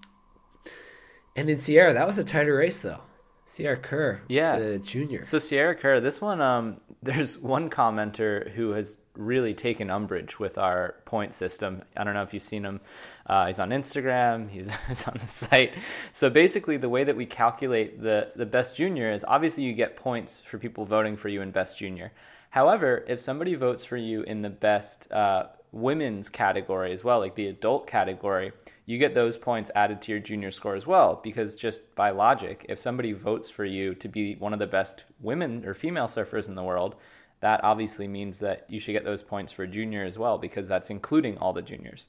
and 1.36 1.50
then 1.50 1.60
Sierra, 1.60 1.94
that 1.94 2.06
was 2.06 2.20
a 2.20 2.24
tighter 2.24 2.56
race, 2.56 2.80
though. 2.80 3.02
Sierra 3.48 3.78
Kerr, 3.78 4.22
yeah, 4.28 4.58
the 4.58 4.80
junior. 4.80 5.24
So 5.26 5.38
Sierra 5.38 5.76
Kerr, 5.76 6.00
this 6.00 6.20
one, 6.20 6.42
um, 6.42 6.78
there's 7.04 7.38
one 7.38 7.70
commenter 7.70 8.52
who 8.52 8.72
has 8.72 8.98
really 9.16 9.54
taken 9.54 9.92
umbrage 9.92 10.40
with 10.40 10.58
our 10.58 10.96
point 11.06 11.36
system. 11.36 11.84
I 11.96 12.04
don't 12.04 12.16
know 12.16 12.24
if 12.24 12.34
you've 12.34 12.44
seen 12.44 12.66
him. 12.66 12.82
Uh, 13.26 13.48
he's 13.48 13.60
on 13.60 13.70
Instagram. 13.70 14.50
He's, 14.50 14.70
he's 14.88 15.08
on 15.08 15.16
the 15.20 15.28
site. 15.28 15.74
So 16.12 16.30
basically, 16.30 16.78
the 16.78 16.90
way 16.90 17.04
that 17.04 17.16
we 17.16 17.26
calculate 17.26 18.02
the 18.02 18.32
the 18.36 18.46
best 18.46 18.76
junior 18.76 19.12
is 19.12 19.24
obviously 19.28 19.64
you 19.64 19.74
get 19.74 19.96
points 19.96 20.42
for 20.42 20.58
people 20.58 20.86
voting 20.86 21.16
for 21.16 21.30
you 21.30 21.42
in 21.42 21.52
best 21.52 21.78
junior. 21.78 22.12
However, 22.50 23.04
if 23.08 23.20
somebody 23.20 23.56
votes 23.56 23.84
for 23.84 23.98
you 23.98 24.22
in 24.22 24.44
the 24.44 24.50
best 24.50 25.12
uh, 25.12 25.48
women's 25.72 26.30
category 26.30 26.94
as 26.94 27.04
well, 27.04 27.20
like 27.20 27.34
the 27.34 27.48
adult 27.48 27.88
category, 27.88 28.52
you 28.86 29.00
get 29.00 29.16
those 29.16 29.38
points 29.38 29.72
added 29.74 30.02
to 30.04 30.12
your 30.12 30.20
junior 30.20 30.52
score 30.52 30.76
as 30.76 30.86
well. 30.86 31.20
Because 31.24 31.56
just 31.56 31.96
by 31.96 32.12
logic, 32.12 32.66
if 32.70 32.78
somebody 32.78 33.12
votes 33.12 33.50
for 33.50 33.66
you 33.66 33.96
to 33.96 34.08
be 34.08 34.36
one 34.36 34.54
of 34.54 34.60
the 34.60 34.68
best 34.68 35.04
women 35.20 35.66
or 35.66 35.74
female 35.74 36.08
surfers 36.08 36.48
in 36.48 36.54
the 36.54 36.64
world, 36.64 36.96
that 37.40 37.64
obviously 37.64 38.08
means 38.08 38.40
that 38.40 38.66
you 38.70 38.80
should 38.80 38.94
get 38.94 39.04
those 39.04 39.24
points 39.24 39.52
for 39.52 39.66
junior 39.66 40.06
as 40.06 40.18
well 40.18 40.38
because 40.38 40.68
that's 40.68 40.90
including 40.90 41.38
all 41.40 41.54
the 41.54 41.62
juniors. 41.62 42.06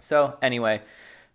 So, 0.00 0.38
anyway, 0.40 0.82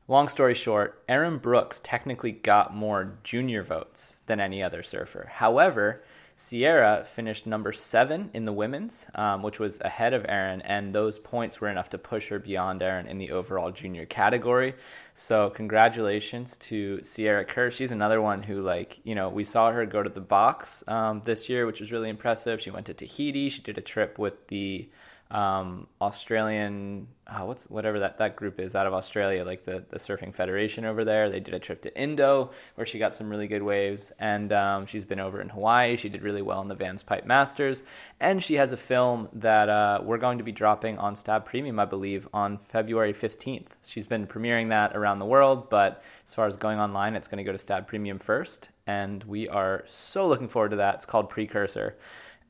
long 0.08 0.30
story 0.30 0.56
short, 0.56 1.04
Erin 1.08 1.38
Brooks 1.38 1.82
technically 1.84 2.32
got 2.32 2.76
more 2.76 3.18
junior 3.24 3.64
votes 3.64 4.16
than 4.26 4.40
any 4.40 4.64
other 4.64 4.84
surfer. 4.84 5.30
However, 5.34 6.04
Sierra 6.36 7.06
finished 7.06 7.46
number 7.46 7.72
seven 7.72 8.32
in 8.34 8.46
the 8.46 8.52
women's, 8.52 9.06
um, 9.16 9.44
which 9.44 9.60
was 9.60 9.80
ahead 9.82 10.14
of 10.14 10.26
Erin, 10.28 10.62
and 10.62 10.94
those 10.94 11.20
points 11.20 11.62
were 11.62 11.70
enough 11.70 11.90
to 11.92 11.98
push 11.98 12.30
her 12.30 12.40
beyond 12.40 12.82
Erin 12.82 13.08
in 13.08 13.18
the 13.18 13.32
overall 13.32 13.72
junior 13.72 14.06
category. 14.06 14.74
So 15.14 15.52
congratulations 15.52 16.58
to 16.58 17.04
Sierra 17.04 17.46
Kerr. 17.46 17.70
She's 17.70 17.92
another 17.92 18.22
one 18.22 18.44
who, 18.44 18.62
like, 18.62 19.00
you 19.04 19.14
know, 19.14 19.30
we 19.30 19.44
saw 19.44 19.72
her 19.72 19.86
go 19.86 20.02
to 20.02 20.10
the 20.10 20.22
box 20.22 20.84
um, 20.88 21.22
this 21.24 21.50
year, 21.50 21.66
which 21.66 21.80
was 21.80 21.92
really 21.92 22.10
impressive. 22.10 22.60
She 22.60 22.72
went 22.72 22.88
to 22.88 22.94
Tahiti. 22.94 23.50
She 23.50 23.62
did 23.62 23.78
a 23.78 23.82
trip 23.82 24.18
with 24.18 24.48
the 24.48 24.90
um, 25.32 25.88
Australian, 26.00 27.08
uh, 27.26 27.40
what's 27.40 27.68
whatever 27.68 28.00
that, 28.00 28.20
that 28.20 28.36
group 28.36 28.60
is 28.60 28.76
out 28.76 28.86
of 28.86 28.94
Australia, 28.94 29.44
like 29.44 29.64
the, 29.64 29.84
the 29.90 29.98
surfing 29.98 30.34
federation 30.34 30.86
over 30.86 31.04
there. 31.04 31.30
They 31.30 31.40
did 31.40 31.56
a 31.56 31.60
trip 31.60 31.82
to 31.84 32.00
Indo 32.00 32.52
where 32.76 32.86
she 32.86 33.00
got 33.00 33.16
some 33.16 33.30
really 33.30 33.48
good 33.48 33.64
waves, 33.64 34.12
and 34.20 34.54
um, 34.54 34.86
she's 34.86 35.06
been 35.06 35.20
over 35.20 35.42
in 35.42 35.50
Hawaii. 35.50 35.98
She 35.98 36.10
did 36.10 36.22
really 36.22 36.44
well 36.44 36.62
in 36.62 36.68
the 36.68 36.76
Vans 36.76 37.02
Pipe 37.02 37.26
Masters, 37.26 37.82
and 38.20 38.44
she 38.44 38.56
has 38.56 38.72
a 38.72 38.78
film 38.78 39.28
that 39.34 39.70
uh, 39.70 40.02
we're 40.04 40.20
going 40.20 40.38
to 40.38 40.44
be 40.44 40.52
dropping 40.52 41.00
on 41.00 41.16
Stab 41.16 41.46
Premium, 41.46 41.80
I 41.80 41.86
believe, 41.86 42.28
on 42.32 42.58
February 42.58 43.14
15th. 43.14 43.70
She's 43.84 44.06
been 44.06 44.28
premiering 44.28 44.70
that 44.70 44.96
around 44.96 45.18
the 45.18 45.26
world, 45.26 45.70
but 45.70 46.04
as 46.28 46.36
far 46.36 46.46
as 46.46 46.58
going 46.58 46.80
online, 46.80 47.16
it's 47.16 47.28
going 47.28 47.40
to 47.40 47.44
go 47.44 47.52
to 47.52 47.60
Stab 47.60 47.88
Premium 47.88 48.20
first, 48.20 48.70
and 48.86 49.24
we 49.24 49.50
are 49.50 49.84
so 49.88 50.28
looking 50.28 50.48
forward 50.48 50.70
to 50.72 50.78
that. 50.78 50.96
It's 50.96 51.06
called 51.08 51.30
Precursor 51.30 51.96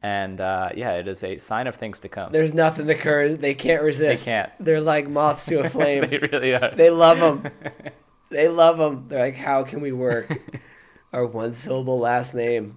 and 0.04 0.42
uh, 0.42 0.70
yeah, 0.76 0.92
it 0.96 1.08
is 1.08 1.24
a 1.24 1.38
sign 1.38 1.66
of 1.66 1.78
things 1.78 2.02
to 2.02 2.10
come. 2.10 2.32
There's 2.34 2.54
nothing 2.54 2.86
the 2.88 2.96
current 2.96 3.40
they 3.40 3.54
can't 3.56 3.82
resist. 3.82 4.20
They 4.26 4.32
can't. 4.32 4.52
They're 4.60 4.82
like 4.82 5.08
moths 5.10 5.46
to 5.46 5.62
a 5.62 5.70
flame. 5.72 6.02
they 6.10 6.18
really 6.18 6.54
are. 6.54 6.76
They 6.76 6.90
love 6.90 7.20
them. 7.20 7.50
they 8.30 8.50
love 8.50 8.78
them. 8.78 9.06
They're 9.08 9.22
like, 9.26 9.36
how 9.36 9.64
can 9.64 9.80
we 9.80 9.94
work 9.94 10.38
our 11.14 11.26
one 11.26 11.54
syllable 11.54 12.00
last 12.00 12.34
name 12.36 12.76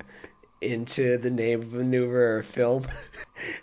into 0.61 1.19
the 1.19 1.31
name 1.31 1.63
of 1.63 1.75
a 1.75 1.79
maneuver 1.79 2.39
or 2.39 2.43
film? 2.45 2.87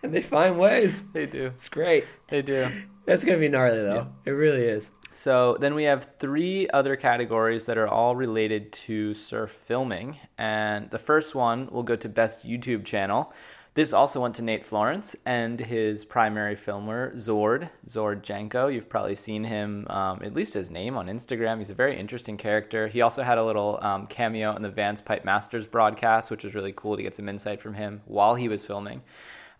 and 0.03 0.13
they 0.13 0.21
find 0.21 0.59
ways. 0.59 1.01
They 1.13 1.25
do. 1.25 1.45
It's 1.57 1.69
great. 1.69 2.05
They 2.27 2.41
do. 2.41 2.67
That's 3.05 3.23
gonna 3.23 3.37
be 3.39 3.47
gnarly 3.47 3.81
though. 3.81 3.95
Yeah. 3.95 4.05
It 4.25 4.31
really 4.31 4.63
is. 4.65 4.91
So 5.13 5.57
then 5.59 5.75
we 5.75 5.83
have 5.83 6.15
three 6.19 6.67
other 6.69 6.95
categories 6.95 7.65
that 7.65 7.77
are 7.77 7.87
all 7.87 8.15
related 8.15 8.73
to 8.73 9.13
surf 9.13 9.51
filming. 9.51 10.17
And 10.37 10.89
the 10.89 10.99
first 10.99 11.35
one 11.35 11.67
will 11.67 11.83
go 11.83 11.95
to 11.95 12.09
Best 12.09 12.45
YouTube 12.45 12.83
Channel. 12.85 13.31
This 13.75 13.91
also 13.91 14.21
went 14.21 14.35
to 14.35 14.43
Nate 14.43 14.67
Florence 14.67 15.15
and 15.25 15.59
his 15.59 16.05
primary 16.05 16.55
filmer, 16.55 17.11
Zord, 17.15 17.69
Zord 17.89 18.21
Janko. 18.21 18.67
You've 18.67 18.87
probably 18.87 19.15
seen 19.15 19.45
him, 19.45 19.87
um, 19.89 20.21
at 20.23 20.35
least 20.35 20.53
his 20.53 20.69
name, 20.69 20.95
on 20.95 21.07
Instagram. 21.07 21.57
He's 21.57 21.71
a 21.71 21.73
very 21.73 21.99
interesting 21.99 22.37
character. 22.37 22.87
He 22.87 23.01
also 23.01 23.23
had 23.23 23.39
a 23.39 23.43
little 23.43 23.79
um, 23.81 24.05
cameo 24.05 24.55
in 24.55 24.61
the 24.61 24.69
Vans 24.69 25.01
Pipe 25.01 25.25
Masters 25.25 25.65
broadcast, 25.65 26.29
which 26.29 26.43
was 26.43 26.53
really 26.53 26.73
cool 26.75 26.97
to 26.97 27.01
get 27.01 27.15
some 27.15 27.27
insight 27.27 27.63
from 27.63 27.73
him 27.73 28.01
while 28.05 28.35
he 28.35 28.47
was 28.47 28.63
filming. 28.63 29.01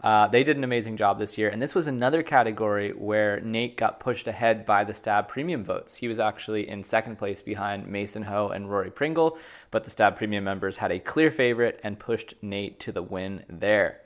Uh, 0.03 0.27
they 0.27 0.43
did 0.43 0.57
an 0.57 0.65
amazing 0.65 0.98
job 0.98 1.17
this 1.17 1.38
year, 1.38 1.48
and 1.48 1.62
this 1.62 1.74
was 1.74 1.88
another 1.88 2.22
category 2.22 2.91
where 2.91 3.39
Nate 3.39 3.77
got 3.77 4.01
pushed 4.01 4.27
ahead 4.27 4.65
by 4.65 4.83
the 4.83 4.93
Stab 4.93 5.29
Premium 5.29 5.63
votes. 5.63 5.95
He 5.95 6.10
was 6.10 6.19
actually 6.19 6.67
in 6.67 6.83
second 6.83 7.17
place 7.17 7.41
behind 7.41 7.88
Mason 7.88 8.24
Ho 8.24 8.50
and 8.50 8.69
Rory 8.69 8.91
Pringle, 8.91 9.38
but 9.72 9.86
the 9.86 9.89
Stab 9.89 10.17
Premium 10.17 10.43
members 10.43 10.77
had 10.77 10.91
a 10.91 11.00
clear 11.00 11.31
favorite 11.31 11.79
and 11.83 11.98
pushed 11.98 12.33
Nate 12.41 12.81
to 12.81 12.91
the 12.91 13.01
win 13.01 13.45
there. 13.50 14.01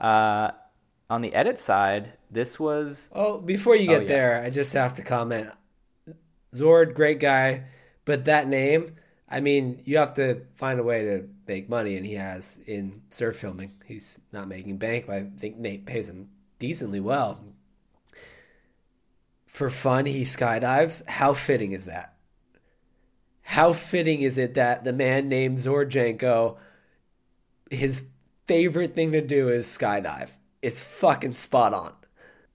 Uh, 0.00 0.52
on 1.10 1.20
the 1.20 1.34
edit 1.34 1.58
side, 1.58 2.12
this 2.30 2.60
was. 2.60 3.08
Oh, 3.12 3.38
before 3.38 3.74
you 3.74 3.88
get 3.88 3.98
oh, 3.98 4.02
yeah. 4.02 4.08
there, 4.08 4.42
I 4.44 4.50
just 4.50 4.72
have 4.74 4.94
to 4.94 5.02
comment. 5.02 5.50
Zord, 6.54 6.94
great 6.94 7.18
guy, 7.18 7.64
but 8.04 8.26
that 8.26 8.46
name 8.46 8.94
I 9.30 9.40
mean, 9.40 9.82
you 9.84 9.98
have 9.98 10.14
to 10.14 10.42
find 10.56 10.80
a 10.80 10.82
way 10.82 11.04
to 11.04 11.28
make 11.46 11.68
money, 11.68 11.96
and 11.96 12.04
he 12.04 12.14
has 12.14 12.58
in 12.66 13.02
surf 13.10 13.36
filming. 13.36 13.72
He's 13.86 14.18
not 14.32 14.48
making 14.48 14.78
bank, 14.78 15.06
but 15.06 15.14
I 15.16 15.26
think 15.38 15.56
Nate 15.56 15.86
pays 15.86 16.08
him 16.08 16.30
decently 16.58 16.98
well. 16.98 17.38
For 19.46 19.70
fun, 19.70 20.06
he 20.06 20.22
skydives. 20.22 21.06
How 21.06 21.32
fitting 21.32 21.72
is 21.72 21.84
that? 21.84 22.14
How 23.42 23.72
fitting 23.72 24.22
is 24.22 24.38
it 24.38 24.54
that 24.54 24.84
the 24.84 24.92
man 24.92 25.28
named 25.28 25.58
Zorjanko, 25.58 26.56
his 27.70 28.02
favorite 28.46 28.94
thing 28.94 29.12
to 29.12 29.20
do 29.20 29.48
is 29.48 29.66
skydive? 29.66 30.30
It's 30.62 30.80
fucking 30.80 31.34
spot 31.34 31.74
on. 31.74 31.92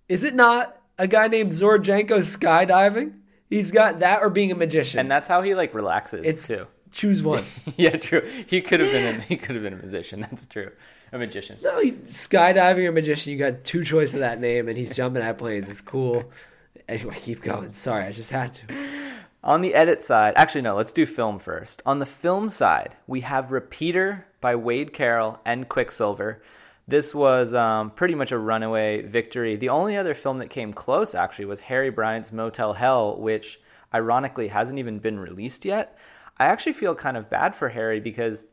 Is 0.08 0.24
it 0.24 0.36
not 0.36 0.82
a 0.98 1.08
guy 1.08 1.28
named 1.28 1.52
Zorjanko 1.52 2.20
skydiving? 2.20 3.20
He's 3.56 3.72
got 3.72 4.00
that 4.00 4.22
or 4.22 4.30
being 4.30 4.52
a 4.52 4.56
magician. 4.56 5.00
And 5.00 5.10
that's 5.10 5.30
how 5.30 5.42
he 5.42 5.56
like 5.56 5.74
relaxes 5.74 6.26
it's, 6.26 6.46
too. 6.46 6.68
Choose 6.92 7.24
one. 7.24 7.46
yeah, 7.78 7.96
true. 7.96 8.30
He 8.48 8.60
could 8.60 8.82
have 8.82 8.92
been 8.92 9.16
a, 9.16 9.22
he 9.22 9.38
could 9.38 9.56
have 9.56 9.64
been 9.64 9.72
a 9.72 9.78
musician. 9.78 10.20
That's 10.30 10.46
true. 10.46 10.72
A 11.14 11.18
magician. 11.18 11.58
No, 11.62 11.80
he, 11.80 11.94
skydiving 11.94 12.86
or 12.86 12.92
magician. 12.92 13.32
You 13.32 13.40
got 13.40 13.64
two 13.64 13.86
choices 13.86 14.16
of 14.16 14.20
that 14.20 14.42
name, 14.42 14.68
and 14.68 14.78
he's 14.78 14.94
jumping 14.96 15.22
at 15.24 15.38
planes. 15.38 15.70
It's 15.70 15.80
cool. 15.80 16.26
Anyway, 16.90 17.18
keep 17.22 17.42
going. 17.42 17.72
Sorry, 17.72 18.04
I 18.04 18.12
just 18.12 18.32
had 18.32 18.56
to. 18.56 18.62
On 19.42 19.62
the 19.62 19.74
edit 19.74 20.04
side, 20.04 20.34
actually 20.36 20.62
no, 20.62 20.76
let's 20.76 20.92
do 20.92 21.06
film 21.06 21.40
first. 21.40 21.82
On 21.86 22.00
the 22.00 22.06
film 22.06 22.50
side, 22.50 22.98
we 23.08 23.22
have 23.22 23.52
Repeater 23.54 24.26
by 24.42 24.56
Wade 24.56 24.92
Carroll 24.92 25.40
and 25.46 25.70
Quiksilver. 25.70 26.42
This 26.88 27.16
was 27.16 27.54
um, 27.54 27.92
pretty 27.92 28.14
much 28.14 28.32
a 28.32 28.38
runaway 28.38 29.02
victory. 29.02 29.56
The 29.56 29.70
only 29.70 29.98
other 29.98 30.14
film 30.14 30.38
that 30.38 30.50
came 30.50 30.72
close, 30.72 31.16
actually, 31.16 31.46
was 31.46 31.62
Harry 31.62 31.90
Bryant's 31.90 32.32
Motel 32.32 32.74
Hell, 32.74 33.18
which 33.20 33.60
ironically 33.94 34.50
hasn't 34.50 34.78
even 34.78 35.00
been 35.00 35.20
released 35.20 35.66
yet. 35.66 35.98
I 36.38 36.46
actually 36.46 36.74
feel 36.74 36.94
kind 36.94 37.18
of 37.18 37.30
bad 37.30 37.56
for 37.56 37.70
Harry 37.70 38.00
because 38.00 38.46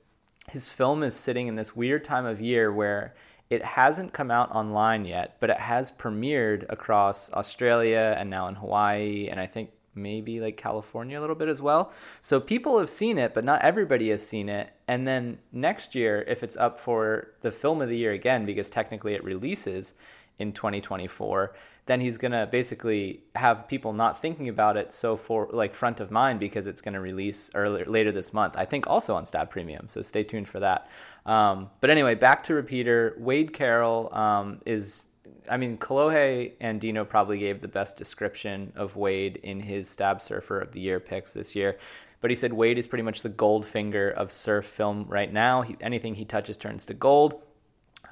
his 0.48 0.68
film 0.68 1.02
is 1.02 1.14
sitting 1.14 1.46
in 1.46 1.56
this 1.56 1.76
weird 1.76 2.04
time 2.04 2.24
of 2.24 2.40
year 2.40 2.72
where 2.72 3.14
it 3.50 3.62
hasn't 3.62 4.14
come 4.14 4.30
out 4.30 4.50
online 4.50 5.04
yet, 5.04 5.36
but 5.38 5.50
it 5.50 5.58
has 5.58 5.92
premiered 5.92 6.64
across 6.70 7.30
Australia 7.32 8.16
and 8.18 8.30
now 8.30 8.48
in 8.48 8.54
Hawaii, 8.54 9.28
and 9.30 9.38
I 9.38 9.46
think 9.46 9.70
maybe 9.94 10.40
like 10.40 10.56
California 10.56 11.18
a 11.18 11.20
little 11.20 11.36
bit 11.36 11.48
as 11.48 11.60
well. 11.60 11.92
So 12.20 12.40
people 12.40 12.78
have 12.78 12.90
seen 12.90 13.18
it, 13.18 13.34
but 13.34 13.44
not 13.44 13.62
everybody 13.62 14.10
has 14.10 14.26
seen 14.26 14.48
it. 14.48 14.72
And 14.88 15.06
then 15.06 15.38
next 15.52 15.94
year, 15.94 16.24
if 16.26 16.42
it's 16.42 16.56
up 16.56 16.80
for 16.80 17.32
the 17.42 17.50
film 17.50 17.82
of 17.82 17.88
the 17.88 17.96
year 17.96 18.12
again, 18.12 18.46
because 18.46 18.70
technically 18.70 19.14
it 19.14 19.24
releases 19.24 19.94
in 20.38 20.52
2024, 20.52 21.54
then 21.86 22.00
he's 22.00 22.16
going 22.16 22.32
to 22.32 22.48
basically 22.50 23.20
have 23.34 23.66
people 23.66 23.92
not 23.92 24.22
thinking 24.22 24.48
about 24.48 24.76
it 24.76 24.92
so 24.92 25.16
for 25.16 25.48
like 25.52 25.74
front 25.74 26.00
of 26.00 26.10
mind 26.10 26.38
because 26.38 26.66
it's 26.66 26.80
going 26.80 26.94
to 26.94 27.00
release 27.00 27.50
earlier 27.54 27.84
later 27.86 28.12
this 28.12 28.32
month. 28.32 28.54
I 28.56 28.64
think 28.64 28.86
also 28.86 29.14
on 29.16 29.26
Stab 29.26 29.50
Premium, 29.50 29.88
so 29.88 30.00
stay 30.02 30.22
tuned 30.22 30.48
for 30.48 30.60
that. 30.60 30.88
Um, 31.26 31.70
but 31.80 31.90
anyway, 31.90 32.14
back 32.14 32.44
to 32.44 32.54
repeater. 32.54 33.16
Wade 33.18 33.52
Carroll 33.52 34.14
um, 34.14 34.60
is 34.64 35.06
I 35.50 35.56
mean, 35.56 35.78
Kolohe 35.78 36.52
Andino 36.60 37.08
probably 37.08 37.38
gave 37.38 37.60
the 37.60 37.68
best 37.68 37.96
description 37.96 38.72
of 38.76 38.96
Wade 38.96 39.38
in 39.42 39.60
his 39.60 39.88
Stab 39.88 40.22
Surfer 40.22 40.60
of 40.60 40.72
the 40.72 40.80
Year 40.80 41.00
picks 41.00 41.32
this 41.32 41.54
year. 41.54 41.78
But 42.20 42.30
he 42.30 42.36
said 42.36 42.52
Wade 42.52 42.78
is 42.78 42.86
pretty 42.86 43.02
much 43.02 43.22
the 43.22 43.28
gold 43.28 43.66
finger 43.66 44.08
of 44.08 44.30
surf 44.30 44.64
film 44.64 45.06
right 45.08 45.32
now. 45.32 45.62
He, 45.62 45.76
anything 45.80 46.14
he 46.14 46.24
touches 46.24 46.56
turns 46.56 46.86
to 46.86 46.94
gold. 46.94 47.42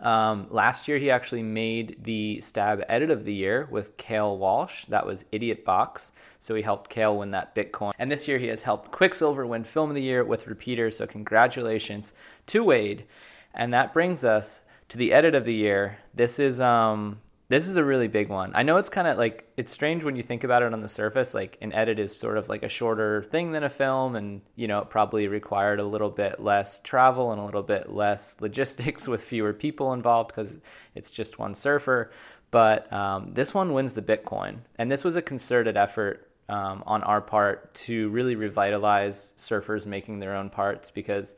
Um, 0.03 0.47
last 0.51 0.89
year, 0.89 0.99
he 0.99 1.11
actually 1.11 1.43
made 1.43 2.03
the 2.03 2.41
Stab 2.41 2.83
Edit 2.89 3.11
of 3.11 3.25
the 3.25 3.35
Year 3.35 3.69
with 3.71 3.97
Kael 3.97 4.37
Walsh. 4.39 4.85
That 4.87 5.07
was 5.07 5.25
Idiot 5.31 5.65
Box. 5.65 6.11
So 6.41 6.55
he 6.55 6.63
helped 6.63 6.91
Kael 6.91 7.19
win 7.19 7.33
that 7.33 7.55
Bitcoin. 7.55 7.93
And 7.99 8.11
this 8.11 8.27
year, 8.27 8.39
he 8.39 8.47
has 8.49 8.63
helped 8.63 8.91
Quiksilver 8.91 9.47
win 9.47 9.65
Film 9.65 9.91
of 9.91 9.95
the 9.95 10.03
Year 10.03 10.25
with 10.25 10.47
Repeater. 10.47 10.91
So 10.91 11.07
congratulations 11.07 12.13
to 12.47 12.65
Wade. 12.65 13.05
And 13.55 13.73
that 13.75 13.93
brings 13.93 14.25
us 14.25 14.63
to 14.91 14.99
the 14.99 15.13
edit 15.13 15.35
of 15.35 15.45
the 15.45 15.55
year. 15.55 15.99
This 16.15 16.39
is 16.39 16.61
um 16.61 17.21
this 17.49 17.67
is 17.67 17.75
a 17.75 17.83
really 17.83 18.07
big 18.07 18.29
one. 18.29 18.53
I 18.55 18.63
know 18.63 18.77
it's 18.77 18.89
kind 18.89 19.09
of 19.09 19.19
like 19.19 19.45
it's 19.57 19.73
strange 19.73 20.05
when 20.05 20.15
you 20.15 20.23
think 20.23 20.45
about 20.45 20.63
it 20.63 20.73
on 20.73 20.83
the 20.83 20.89
surface. 20.89 21.35
Like 21.35 21.59
an 21.61 21.73
edit 21.73 21.99
is 21.99 22.17
sort 22.17 22.39
of 22.39 22.49
like 22.49 22.63
a 22.63 22.69
shorter 22.69 23.25
thing 23.25 23.51
than 23.51 23.65
a 23.65 23.71
film, 23.71 24.15
and 24.15 24.43
you 24.55 24.69
know 24.69 24.79
it 24.81 24.91
probably 24.91 25.27
required 25.27 25.81
a 25.81 25.85
little 25.85 26.11
bit 26.11 26.41
less 26.41 26.79
travel 26.81 27.33
and 27.33 27.41
a 27.41 27.45
little 27.45 27.65
bit 27.65 27.91
less 27.91 28.37
logistics 28.41 29.09
with 29.09 29.25
fewer 29.25 29.53
people 29.53 29.93
involved 29.93 30.29
because 30.29 30.59
it's 30.95 31.11
just 31.11 31.39
one 31.39 31.55
surfer. 31.55 32.13
But 32.53 32.93
um, 32.93 33.29
this 33.35 33.55
one 33.55 33.73
wins 33.73 33.95
the 33.95 34.03
Bitcoin, 34.03 34.59
and 34.77 34.91
this 34.91 35.05
was 35.05 35.17
a 35.17 35.23
concerted 35.23 35.77
effort 35.77 36.29
um, 36.49 36.83
on 36.87 37.03
our 37.05 37.21
part 37.21 37.75
to 37.75 38.09
really 38.11 38.35
revitalize 38.35 39.35
surfers 39.39 39.87
making 39.87 40.19
their 40.19 40.35
own 40.35 40.51
parts 40.51 40.91
because 40.91 41.35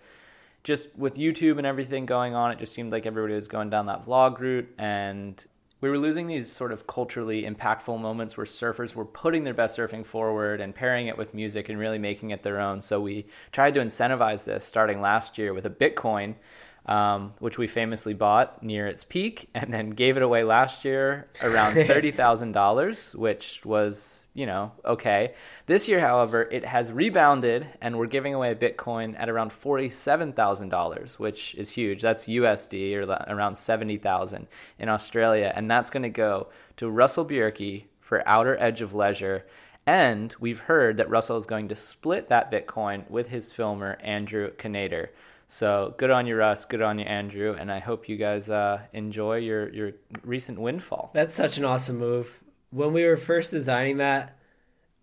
just 0.65 0.89
with 0.97 1.15
YouTube 1.15 1.59
and 1.59 1.67
everything 1.67 2.07
going 2.07 2.35
on, 2.35 2.53
it 2.53 2.59
just 2.59 2.73
seemed 2.73 2.93
like 2.93 3.07
everybody 3.07 3.35
was 3.35 3.49
going 3.49 3.71
down 3.71 3.87
that 3.87 4.07
vlog 4.07 4.39
route, 4.39 4.69
and 4.79 5.45
we 5.81 5.91
were 5.91 5.99
losing 5.99 6.29
these 6.29 6.51
sort 6.51 6.71
of 6.71 6.87
culturally 6.87 7.43
impactful 7.43 8.01
moments 8.01 8.37
where 8.37 8.47
surfers 8.47 8.95
were 8.95 9.05
putting 9.05 9.43
their 9.43 9.53
best 9.53 9.77
surfing 9.77 10.07
forward 10.07 10.61
and 10.61 10.75
pairing 10.75 11.09
it 11.09 11.19
with 11.19 11.35
music 11.35 11.69
and 11.69 11.79
really 11.79 11.99
making 11.99 12.31
it 12.31 12.45
their 12.45 12.61
own. 12.61 12.81
So 12.81 13.01
we 13.01 13.27
tried 13.51 13.75
to 13.75 13.81
incentivize 13.81 14.45
this 14.45 14.65
starting 14.65 15.01
last 15.01 15.39
year 15.39 15.53
with 15.53 15.67
a 15.67 15.71
Bitcoin. 15.71 16.37
Um, 16.85 17.35
which 17.39 17.59
we 17.59 17.69
famously 17.69 18.13
bought 18.13 18.61
near 18.61 18.89
its 18.89 19.05
peak 19.05 19.49
and 19.55 19.73
then 19.73 19.91
gave 19.91 20.17
it 20.17 20.23
away 20.25 20.43
last 20.43 20.85
year 20.85 21.29
around 21.41 21.75
$30,000, 21.77 23.15
which 23.15 23.61
was, 23.65 24.27
you 24.35 24.47
know, 24.47 24.73
okay. 24.85 25.35
This 25.67 25.87
year, 25.87 26.01
however, 26.01 26.43
it 26.43 26.65
has 26.65 26.91
rebounded 26.91 27.69
and 27.81 27.97
we're 27.97 28.07
giving 28.07 28.35
away 28.35 28.53
Bitcoin 28.57 29.15
at 29.17 29.29
around 29.29 29.53
$47,000, 29.53 31.21
which 31.21 31.55
is 31.55 31.71
huge. 31.71 32.03
That's 32.03 32.25
USD 32.25 32.97
or 32.97 33.33
around 33.33 33.55
70,000 33.55 34.49
in 34.81 34.89
Australia. 34.89 35.53
And 35.55 35.71
that's 35.71 35.91
going 35.91 36.03
to 36.03 36.09
go 36.09 36.49
to 36.79 36.91
Russell 36.91 37.25
Bierke 37.25 37.85
for 38.01 38.29
Outer 38.29 38.57
Edge 38.61 38.81
of 38.81 38.93
Leisure. 38.93 39.47
And 39.87 40.35
we've 40.39 40.61
heard 40.61 40.97
that 40.97 41.11
Russell 41.11 41.39
is 41.39 41.47
going 41.47 41.69
to 41.69 41.77
split 41.77 42.29
that 42.29 42.53
Bitcoin 42.53 43.09
with 43.11 43.29
his 43.29 43.53
filmer, 43.53 43.99
Andrew 44.03 44.51
Kaineder. 44.53 45.09
So 45.53 45.95
good 45.99 46.11
on 46.11 46.27
you, 46.27 46.35
Russ. 46.35 46.65
Good 46.65 46.81
on 46.81 46.99
you, 46.99 47.05
Andrew. 47.05 47.55
And 47.61 47.71
I 47.71 47.79
hope 47.79 48.09
you 48.09 48.17
guys 48.17 48.49
uh, 48.49 48.81
enjoy 48.95 49.37
your, 49.37 49.69
your 49.69 49.93
recent 50.25 50.59
windfall. 50.59 51.11
That's 51.13 51.35
such 51.35 51.59
an 51.59 51.67
awesome 51.67 51.99
move. 51.99 52.41
When 52.71 52.95
we 52.95 53.05
were 53.05 53.19
first 53.19 53.51
designing 53.51 53.99
that, 53.99 54.39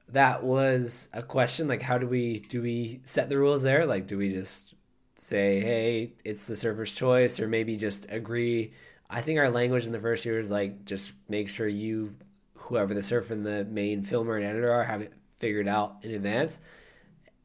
that 0.08 0.44
was 0.44 1.08
a 1.13 1.22
question 1.22 1.68
like 1.68 1.84
how 1.84 2.00
do 2.00 2.08
we 2.08 2.39
do 2.50 2.63
we 2.63 3.01
set 3.06 3.29
the 3.29 3.38
rules 3.38 3.62
there? 3.62 3.86
Like 3.86 4.08
do 4.08 4.18
we 4.18 4.34
just 4.34 4.74
say, 5.22 5.60
hey, 5.60 6.13
it's 6.25 6.46
the 6.46 6.56
server's 6.56 6.96
choice, 6.96 7.39
or 7.39 7.48
maybe 7.48 7.77
just 7.77 8.08
agree? 8.10 8.74
I 9.08 9.22
think 9.22 9.38
our 9.38 9.51
language 9.51 9.86
in 9.86 9.91
the 9.91 10.00
first 10.00 10.25
year 10.25 10.39
is 10.39 10.50
like 10.50 10.84
just 10.84 11.12
make 11.27 11.48
sure 11.50 11.68
you, 11.68 12.15
whoever 12.56 12.96
the 12.96 13.03
server 13.03 13.36
and 13.36 13.46
the 13.46 13.65
main 13.65 14.03
filmer 14.03 14.36
and 14.38 14.46
editor 14.48 14.72
are, 14.72 14.86
have 14.86 15.03
it 15.03 15.13
figured 15.38 15.68
out 15.68 15.98
in 16.01 16.10
advance. 16.10 16.58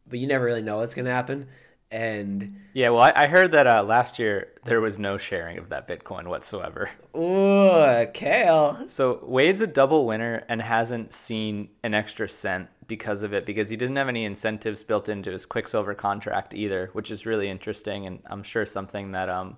But 0.08 0.20
you 0.20 0.26
never 0.26 0.46
really 0.46 0.62
know 0.62 0.78
what's 0.78 0.94
going 0.94 1.04
to 1.04 1.10
happen 1.10 1.48
and 1.94 2.60
yeah, 2.72 2.88
well, 2.88 3.02
I, 3.02 3.12
I 3.14 3.26
heard 3.28 3.52
that 3.52 3.68
uh, 3.68 3.84
last 3.84 4.18
year 4.18 4.48
there 4.64 4.80
was 4.80 4.98
no 4.98 5.16
sharing 5.16 5.58
of 5.58 5.68
that 5.68 5.86
Bitcoin 5.86 6.26
whatsoever. 6.26 6.90
Ooh, 7.14 8.10
Kael. 8.12 8.90
So 8.90 9.20
Wade's 9.22 9.60
a 9.60 9.68
double 9.68 10.04
winner 10.04 10.44
and 10.48 10.60
hasn't 10.60 11.14
seen 11.14 11.68
an 11.84 11.94
extra 11.94 12.28
cent 12.28 12.68
because 12.88 13.22
of 13.22 13.32
it 13.32 13.46
because 13.46 13.70
he 13.70 13.76
didn't 13.76 13.94
have 13.94 14.08
any 14.08 14.24
incentives 14.24 14.82
built 14.82 15.08
into 15.08 15.30
his 15.30 15.46
Quiksilver 15.46 15.94
contract 15.94 16.52
either, 16.52 16.90
which 16.94 17.12
is 17.12 17.26
really 17.26 17.48
interesting 17.48 18.06
and 18.06 18.18
I'm 18.26 18.42
sure 18.42 18.66
something 18.66 19.12
that 19.12 19.28
um 19.28 19.56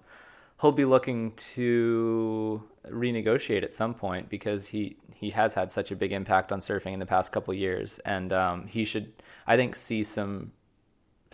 he'll 0.60 0.72
be 0.72 0.84
looking 0.84 1.32
to 1.54 2.62
renegotiate 2.86 3.62
at 3.62 3.74
some 3.74 3.94
point 3.94 4.28
because 4.28 4.68
he 4.68 4.98
he 5.14 5.30
has 5.30 5.54
had 5.54 5.72
such 5.72 5.90
a 5.90 5.96
big 5.96 6.12
impact 6.12 6.52
on 6.52 6.60
surfing 6.60 6.92
in 6.92 6.98
the 6.98 7.06
past 7.06 7.32
couple 7.32 7.54
years 7.54 7.98
and 8.04 8.30
um, 8.34 8.66
he 8.66 8.84
should 8.84 9.10
I 9.46 9.56
think 9.56 9.74
see 9.74 10.04
some 10.04 10.52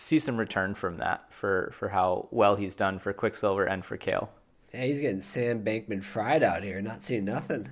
see 0.03 0.19
some 0.19 0.37
return 0.37 0.75
from 0.75 0.99
that 0.99 1.25
for 1.31 1.73
for 1.79 1.91
how 1.91 2.29
well 2.31 2.57
he's 2.57 2.75
done 2.75 2.99
for 2.99 3.13
Quiksilver 3.13 3.65
and 3.65 3.85
for 3.85 3.97
Kael. 3.97 4.29
Yeah, 4.75 4.85
he's 4.85 5.01
getting 5.01 5.21
Sam 5.21 5.65
Bankman 5.65 6.03
fried 6.03 6.43
out 6.43 6.63
here, 6.63 6.81
not 6.81 7.05
seeing 7.05 7.27
nothing. 7.27 7.71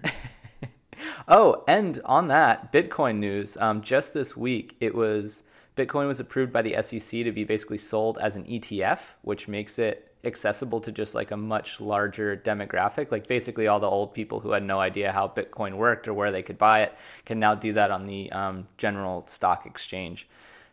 oh, 1.29 1.65
and 1.67 2.01
on 2.05 2.29
that 2.29 2.73
Bitcoin 2.73 3.17
news, 3.19 3.57
um, 3.57 3.83
just 3.83 4.15
this 4.15 4.37
week 4.37 4.77
it 4.81 4.95
was 4.95 5.43
Bitcoin 5.77 6.07
was 6.07 6.21
approved 6.21 6.53
by 6.53 6.63
the 6.63 6.77
SEC 6.83 7.25
to 7.25 7.33
be 7.33 7.45
basically 7.45 7.79
sold 7.79 8.19
as 8.19 8.37
an 8.37 8.45
ETF, 8.45 9.01
which 9.23 9.49
makes 9.49 9.79
it 9.79 10.07
accessible 10.23 10.81
to 10.81 10.93
just 10.93 11.15
like 11.15 11.31
a 11.31 11.37
much 11.37 11.81
larger 11.81 12.37
demographic. 12.37 13.11
Like 13.11 13.27
basically 13.27 13.67
all 13.67 13.81
the 13.81 13.89
old 13.89 14.15
people 14.15 14.41
who 14.41 14.53
had 14.53 14.63
no 14.63 14.79
idea 14.79 15.13
how 15.13 15.27
Bitcoin 15.29 15.77
worked 15.77 16.07
or 16.07 16.15
where 16.15 16.31
they 16.31 16.43
could 16.43 16.59
buy 16.59 16.83
it 16.83 16.95
can 17.25 17.41
now 17.41 17.55
do 17.55 17.73
that 17.73 17.91
on 17.91 18.07
the 18.07 18.31
um, 18.31 18.69
general 18.77 19.25
stock 19.27 19.65
exchange. 19.67 20.29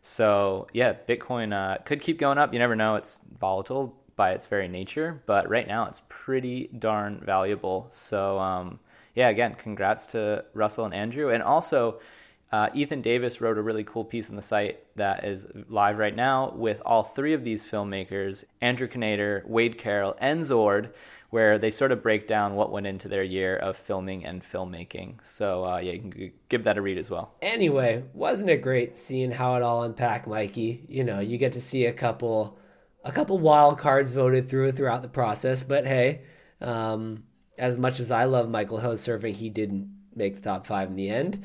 So 0.08 0.68
yeah, 0.72 0.94
Bitcoin 1.08 1.52
uh, 1.54 1.80
could 1.84 2.02
keep 2.02 2.18
going 2.18 2.38
up. 2.38 2.54
You 2.54 2.60
never 2.60 2.78
know; 2.78 2.96
it's 2.96 3.20
volatile 3.40 3.94
by 4.16 4.32
its 4.32 4.48
very 4.48 4.70
nature. 4.70 5.22
But 5.26 5.50
right 5.50 5.68
now, 5.68 5.86
it's 5.88 6.02
pretty 6.08 6.70
darn 6.80 7.22
valuable. 7.24 7.90
So 7.92 8.40
um, 8.40 8.80
yeah, 9.16 9.28
again, 9.28 9.56
congrats 9.56 10.06
to 10.08 10.46
Russell 10.54 10.86
and 10.86 10.94
Andrew, 10.94 11.30
and 11.30 11.44
also. 11.44 12.00
Uh, 12.50 12.70
Ethan 12.74 13.02
Davis 13.02 13.42
wrote 13.42 13.58
a 13.58 13.62
really 13.62 13.84
cool 13.84 14.06
piece 14.06 14.30
on 14.30 14.38
the 14.38 14.42
site 14.42 14.80
that 14.96 15.26
is 15.26 15.46
live 15.68 15.98
right 15.98 16.16
now 16.16 16.54
with 16.56 16.82
all 16.86 17.04
three 17.04 17.34
of 17.34 17.44
these 17.44 17.66
filmmakers 17.66 18.46
Andrew 18.62 18.88
Kaineder, 18.88 19.46
Wade 19.46 19.78
Carroll, 19.78 20.16
and 20.22 20.44
Zord 20.46 20.92
where 21.30 21.60
they 21.60 21.72
sort 21.72 21.92
of 21.92 22.02
break 22.02 22.28
down 22.28 22.56
what 22.56 22.72
went 22.72 22.88
into 22.88 23.08
their 23.10 23.24
year 23.24 23.56
of 23.56 23.78
filming 23.78 24.26
and 24.26 24.44
filmmaking. 24.44 25.16
So 25.24 25.66
uh, 25.66 25.78
yeah, 25.80 25.94
you 25.94 26.00
can 26.00 26.32
give 26.50 26.64
that 26.64 26.78
a 26.78 26.82
read 26.82 26.98
as 26.98 27.10
well. 27.10 27.34
Anyway, 27.42 28.04
wasn't 28.14 28.50
it 28.50 28.62
great 28.62 28.98
seeing 28.98 29.32
how 29.32 29.56
it 29.56 29.62
all 29.64 29.84
unpacked, 29.84 30.28
Mikey? 30.28 30.86
You 30.88 31.04
know, 31.04 31.20
you 31.20 31.38
get 31.38 31.54
to 31.54 31.62
see 31.62 31.86
a 31.86 31.94
couple, 31.94 32.58
a 33.04 33.12
couple 33.12 33.38
wild 33.40 33.78
cards 33.78 34.14
voted 34.14 34.50
through 34.50 34.72
throughout 34.72 35.02
the 35.02 35.10
process. 35.10 35.64
But 35.64 35.86
hey, 35.86 36.22
um, 36.62 37.24
as 37.58 37.78
much 37.78 38.00
as 38.00 38.10
I 38.10 38.24
love 38.24 38.50
Michael 38.50 38.80
Ho 38.80 38.94
surfing, 38.94 39.36
he 39.36 39.50
didn't 39.50 39.94
make 40.16 40.36
the 40.36 40.42
top 40.42 40.66
five 40.66 40.90
in 40.90 40.96
the 40.96 41.10
end. 41.10 41.44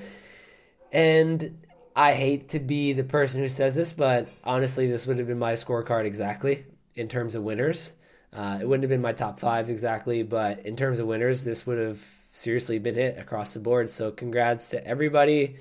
And 0.93 1.67
I 1.97 2.15
hate 2.15 2.51
to 2.51 2.61
be 2.61 2.93
the 2.93 3.05
person 3.05 3.41
who 3.41 3.49
says 3.49 3.75
this, 3.75 3.93
but 3.93 4.29
honestly, 4.45 4.87
this 4.87 5.07
would 5.07 5.19
have 5.19 5.27
been 5.27 5.39
my 5.39 5.55
scorecard 5.55 6.05
exactly 6.05 6.67
in 6.95 7.09
terms 7.09 7.35
of 7.35 7.43
winners. 7.43 7.93
Uh, 8.33 8.59
it 8.61 8.69
wouldn't 8.69 8.83
have 8.83 8.91
been 8.91 9.03
my 9.03 9.13
top 9.13 9.39
five 9.39 9.69
exactly, 9.69 10.23
but 10.23 10.65
in 10.65 10.77
terms 10.77 10.99
of 10.99 11.07
winners, 11.07 11.45
this 11.45 11.67
would 11.67 11.79
have 11.79 12.01
seriously 12.31 12.79
been 12.79 12.95
hit 12.95 13.19
across 13.19 13.53
the 13.53 13.61
board. 13.61 13.91
So 13.91 14.11
congrats 14.11 14.71
to 14.71 14.87
everybody. 14.87 15.57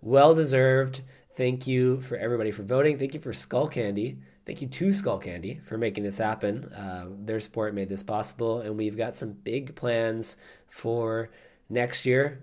Well 0.00 0.34
deserved. 0.34 1.02
Thank 1.36 1.66
you 1.66 2.00
for 2.00 2.16
everybody 2.16 2.50
for 2.50 2.62
voting. 2.62 2.98
Thank 2.98 3.14
you 3.14 3.20
for 3.20 3.32
Skullcandy. 3.32 4.18
Thank 4.46 4.62
you 4.62 4.68
to 4.68 4.88
Skullcandy 4.88 5.64
for 5.66 5.78
making 5.78 6.04
this 6.04 6.18
happen. 6.18 6.64
Uh, 6.72 7.06
their 7.24 7.40
support 7.40 7.74
made 7.74 7.88
this 7.88 8.02
possible, 8.02 8.60
and 8.60 8.76
we've 8.76 8.96
got 8.96 9.16
some 9.16 9.32
big 9.32 9.74
plans 9.74 10.36
for 10.70 11.30
next 11.68 12.04
year. 12.04 12.42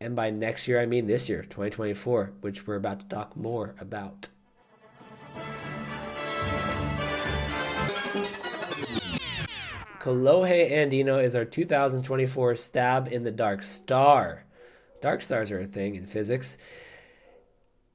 And 0.00 0.14
by 0.14 0.30
next 0.30 0.68
year, 0.68 0.80
I 0.80 0.86
mean 0.86 1.06
this 1.06 1.28
year, 1.28 1.42
2024, 1.42 2.32
which 2.40 2.66
we're 2.66 2.76
about 2.76 3.00
to 3.00 3.08
talk 3.08 3.36
more 3.36 3.74
about. 3.80 4.28
Kolohe 10.06 10.70
Andino 10.70 11.20
is 11.20 11.34
our 11.34 11.44
2024 11.44 12.54
Stab 12.54 13.08
in 13.08 13.24
the 13.24 13.32
Dark 13.32 13.64
Star. 13.64 14.44
Dark 15.02 15.20
stars 15.20 15.50
are 15.50 15.58
a 15.58 15.66
thing 15.66 15.96
in 15.96 16.06
physics. 16.06 16.56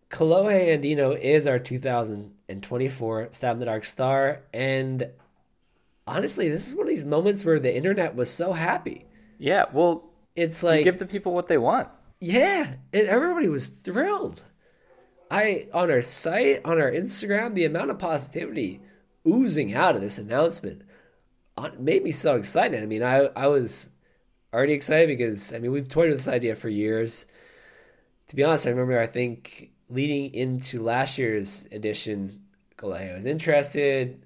Kolohe 0.10 0.78
Andino 0.78 1.18
is 1.18 1.48
our 1.48 1.58
2024 1.58 3.30
Stab 3.32 3.54
in 3.54 3.60
the 3.62 3.66
Dark 3.66 3.86
Star, 3.86 4.42
and 4.54 5.08
honestly, 6.06 6.50
this 6.50 6.68
is 6.68 6.76
one 6.76 6.86
of 6.86 6.94
these 6.94 7.06
moments 7.06 7.46
where 7.46 7.62
the 7.62 7.74
internet 7.74 8.14
was 8.14 8.30
so 8.30 8.52
happy. 8.52 9.06
Yeah, 9.40 9.68
well, 9.72 10.04
it's 10.36 10.64
like 10.64 10.84
give 10.84 11.00
the 11.00 11.06
people 11.06 11.34
what 11.34 11.48
they 11.48 11.58
want. 11.58 11.88
Yeah, 12.20 12.74
and 12.92 13.08
everybody 13.08 13.48
was 13.48 13.68
thrilled. 13.86 14.42
I 15.32 15.68
on 15.74 15.90
our 15.90 16.02
site, 16.02 16.60
on 16.66 16.78
our 16.78 16.92
Instagram, 16.92 17.54
the 17.54 17.64
amount 17.64 17.90
of 17.90 18.00
positivity 18.00 18.82
oozing 19.26 19.74
out 19.74 19.96
of 19.96 20.02
this 20.02 20.18
announcement 20.18 20.82
made 21.80 22.04
me 22.04 22.12
so 22.12 22.36
excited. 22.36 22.82
I 22.82 22.86
mean, 22.86 23.04
I 23.04 23.30
I 23.36 23.48
was 23.48 23.90
already 24.54 24.74
excited 24.74 25.08
because 25.08 25.54
I 25.54 25.60
mean 25.60 25.72
we've 25.72 25.88
toyed 25.88 26.10
with 26.10 26.20
this 26.20 26.28
idea 26.28 26.56
for 26.56 26.70
years. 26.70 27.26
To 28.30 28.36
be 28.36 28.44
honest, 28.44 28.66
I 28.68 28.72
remember 28.72 29.00
I 29.00 29.08
think 29.08 29.72
leading 29.90 30.34
into 30.34 30.82
last 30.82 31.18
year's 31.18 31.66
edition, 31.72 32.44
Kolohe 32.78 33.16
was 33.16 33.26
interested. 33.26 34.24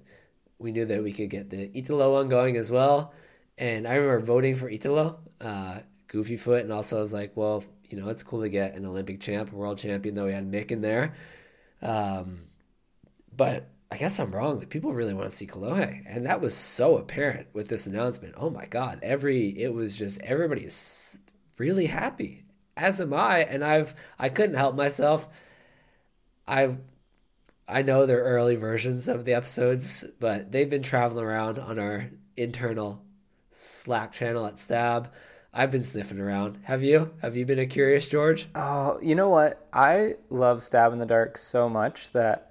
We 0.58 0.72
knew 0.72 0.86
that 0.86 1.02
we 1.02 1.12
could 1.12 1.30
get 1.30 1.50
the 1.50 1.70
Italo 1.76 2.12
one 2.14 2.28
going 2.28 2.56
as 2.56 2.70
well, 2.70 3.12
and 3.58 3.86
I 3.86 3.94
remember 3.94 4.24
voting 4.24 4.56
for 4.56 4.70
Italo, 4.70 5.18
uh, 5.40 5.80
Goofy 6.08 6.36
Foot, 6.36 6.62
and 6.62 6.72
also 6.72 6.98
I 6.98 7.00
was 7.00 7.12
like, 7.12 7.36
well, 7.36 7.64
you 7.90 8.00
know, 8.00 8.08
it's 8.08 8.22
cool 8.22 8.42
to 8.42 8.48
get 8.48 8.74
an 8.74 8.86
Olympic 8.86 9.20
champ, 9.20 9.52
world 9.52 9.78
champion, 9.78 10.14
though 10.14 10.26
we 10.26 10.32
had 10.32 10.50
Mick 10.50 10.70
in 10.70 10.80
there. 10.80 11.14
Um, 11.82 12.42
but 13.36 13.68
I 13.90 13.96
guess 13.96 14.18
I'm 14.18 14.34
wrong. 14.34 14.60
That 14.60 14.70
people 14.70 14.92
really 14.92 15.14
want 15.14 15.30
to 15.30 15.36
see 15.36 15.46
Kolohe, 15.46 16.02
and 16.06 16.26
that 16.26 16.40
was 16.40 16.56
so 16.56 16.96
apparent 16.96 17.48
with 17.52 17.68
this 17.68 17.86
announcement. 17.86 18.34
Oh 18.36 18.50
my 18.50 18.66
God! 18.66 18.98
Every 19.02 19.62
it 19.62 19.72
was 19.72 19.96
just 19.96 20.20
everybody 20.20 20.62
is 20.62 21.16
really 21.58 21.86
happy, 21.86 22.44
as 22.76 23.00
am 23.00 23.14
I, 23.14 23.40
and 23.40 23.64
I've 23.64 23.94
I 24.18 24.28
couldn't 24.28 24.56
help 24.56 24.74
myself. 24.74 25.26
I've 26.48 26.78
I 27.68 27.82
know 27.82 28.06
they're 28.06 28.22
early 28.22 28.56
versions 28.56 29.08
of 29.08 29.24
the 29.24 29.34
episodes, 29.34 30.04
but 30.20 30.52
they've 30.52 30.70
been 30.70 30.82
traveling 30.82 31.24
around 31.24 31.58
on 31.58 31.78
our 31.78 32.10
internal 32.36 33.02
Slack 33.56 34.12
channel 34.12 34.46
at 34.46 34.58
Stab. 34.58 35.12
I've 35.52 35.70
been 35.70 35.84
sniffing 35.84 36.20
around. 36.20 36.58
Have 36.64 36.82
you? 36.82 37.12
Have 37.22 37.36
you 37.36 37.46
been 37.46 37.58
a 37.58 37.66
curious 37.66 38.06
George? 38.06 38.46
Oh, 38.54 38.98
you 39.02 39.14
know 39.14 39.30
what? 39.30 39.66
I 39.72 40.16
love 40.28 40.62
Stab 40.62 40.92
in 40.92 40.98
the 40.98 41.06
Dark 41.06 41.38
so 41.38 41.68
much 41.68 42.12
that 42.12 42.45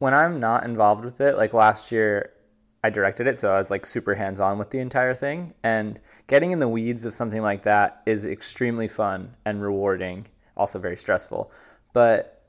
when 0.00 0.14
I'm 0.14 0.40
not 0.40 0.64
involved 0.64 1.04
with 1.04 1.20
it, 1.20 1.36
like 1.36 1.52
last 1.52 1.92
year, 1.92 2.32
I 2.82 2.88
directed 2.88 3.26
it, 3.26 3.38
so 3.38 3.52
I 3.52 3.58
was 3.58 3.70
like 3.70 3.84
super 3.84 4.14
hands 4.14 4.40
on 4.40 4.58
with 4.58 4.70
the 4.70 4.78
entire 4.78 5.14
thing. 5.14 5.52
And 5.62 6.00
getting 6.26 6.52
in 6.52 6.58
the 6.58 6.68
weeds 6.68 7.04
of 7.04 7.12
something 7.12 7.42
like 7.42 7.64
that 7.64 8.02
is 8.06 8.24
extremely 8.24 8.88
fun 8.88 9.36
and 9.44 9.62
rewarding, 9.62 10.26
also 10.56 10.78
very 10.78 10.96
stressful. 10.96 11.52
But 11.92 12.42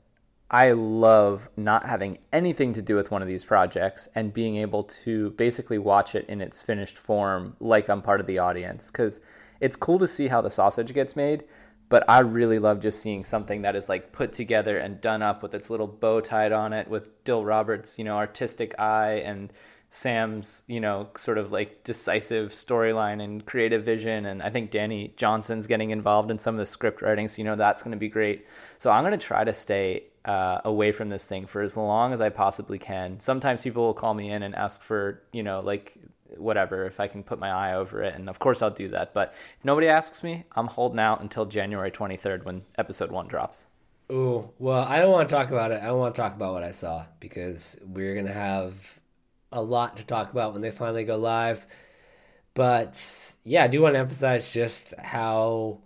I 0.50 0.72
love 0.72 1.50
not 1.54 1.84
having 1.84 2.18
anything 2.32 2.72
to 2.72 2.80
do 2.80 2.96
with 2.96 3.10
one 3.10 3.20
of 3.20 3.28
these 3.28 3.44
projects 3.44 4.08
and 4.14 4.32
being 4.32 4.56
able 4.56 4.84
to 5.04 5.30
basically 5.32 5.78
watch 5.78 6.14
it 6.14 6.24
in 6.28 6.40
its 6.40 6.62
finished 6.62 6.96
form 6.96 7.56
like 7.60 7.90
I'm 7.90 8.00
part 8.00 8.20
of 8.20 8.26
the 8.26 8.38
audience 8.38 8.90
because 8.90 9.20
it's 9.60 9.76
cool 9.76 9.98
to 9.98 10.08
see 10.08 10.28
how 10.28 10.40
the 10.40 10.50
sausage 10.50 10.94
gets 10.94 11.14
made. 11.14 11.44
But 11.88 12.08
I 12.08 12.20
really 12.20 12.58
love 12.58 12.80
just 12.80 13.00
seeing 13.00 13.24
something 13.24 13.62
that 13.62 13.76
is 13.76 13.88
like 13.88 14.12
put 14.12 14.32
together 14.32 14.78
and 14.78 15.00
done 15.00 15.22
up 15.22 15.42
with 15.42 15.54
its 15.54 15.68
little 15.68 15.86
bow 15.86 16.20
tied 16.20 16.52
on 16.52 16.72
it 16.72 16.88
with 16.88 17.24
Dill 17.24 17.44
Roberts, 17.44 17.98
you 17.98 18.04
know, 18.04 18.16
artistic 18.16 18.78
eye 18.78 19.22
and 19.24 19.52
Sam's, 19.90 20.62
you 20.66 20.80
know, 20.80 21.08
sort 21.18 21.36
of 21.36 21.52
like 21.52 21.84
decisive 21.84 22.52
storyline 22.52 23.22
and 23.22 23.44
creative 23.44 23.84
vision. 23.84 24.24
And 24.24 24.42
I 24.42 24.48
think 24.48 24.70
Danny 24.70 25.12
Johnson's 25.18 25.66
getting 25.66 25.90
involved 25.90 26.30
in 26.30 26.38
some 26.38 26.54
of 26.54 26.58
the 26.58 26.66
script 26.66 27.02
writing, 27.02 27.28
so 27.28 27.36
you 27.36 27.44
know 27.44 27.56
that's 27.56 27.82
going 27.82 27.92
to 27.92 27.98
be 27.98 28.08
great. 28.08 28.46
So 28.78 28.90
I'm 28.90 29.04
going 29.04 29.18
to 29.18 29.26
try 29.26 29.44
to 29.44 29.52
stay 29.52 30.04
uh, 30.24 30.60
away 30.64 30.92
from 30.92 31.10
this 31.10 31.26
thing 31.26 31.46
for 31.46 31.60
as 31.60 31.76
long 31.76 32.14
as 32.14 32.22
I 32.22 32.30
possibly 32.30 32.78
can. 32.78 33.20
Sometimes 33.20 33.62
people 33.62 33.84
will 33.84 33.94
call 33.94 34.14
me 34.14 34.30
in 34.30 34.42
and 34.42 34.54
ask 34.54 34.80
for, 34.80 35.20
you 35.30 35.42
know, 35.42 35.60
like 35.60 35.92
whatever, 36.36 36.86
if 36.86 37.00
I 37.00 37.08
can 37.08 37.22
put 37.22 37.38
my 37.38 37.50
eye 37.50 37.74
over 37.74 38.02
it. 38.02 38.14
And 38.14 38.28
of 38.28 38.38
course 38.38 38.62
I'll 38.62 38.70
do 38.70 38.88
that. 38.88 39.14
But 39.14 39.34
if 39.58 39.64
nobody 39.64 39.88
asks 39.88 40.22
me, 40.22 40.44
I'm 40.52 40.66
holding 40.66 40.98
out 40.98 41.20
until 41.20 41.46
January 41.46 41.90
23rd 41.90 42.44
when 42.44 42.62
episode 42.78 43.10
one 43.10 43.28
drops. 43.28 43.64
Ooh, 44.10 44.50
well, 44.58 44.82
I 44.82 44.98
don't 44.98 45.10
want 45.10 45.28
to 45.28 45.34
talk 45.34 45.50
about 45.50 45.70
it. 45.70 45.80
I 45.82 45.86
don't 45.86 45.98
want 45.98 46.14
to 46.14 46.20
talk 46.20 46.34
about 46.34 46.52
what 46.52 46.64
I 46.64 46.72
saw 46.72 47.06
because 47.18 47.76
we're 47.82 48.14
going 48.14 48.26
to 48.26 48.32
have 48.32 48.74
a 49.50 49.62
lot 49.62 49.96
to 49.96 50.04
talk 50.04 50.32
about 50.32 50.52
when 50.52 50.62
they 50.62 50.70
finally 50.70 51.04
go 51.04 51.16
live. 51.16 51.66
But 52.54 53.00
yeah, 53.44 53.64
I 53.64 53.68
do 53.68 53.80
want 53.80 53.94
to 53.94 54.00
emphasize 54.00 54.52
just 54.52 54.92
how 54.98 55.78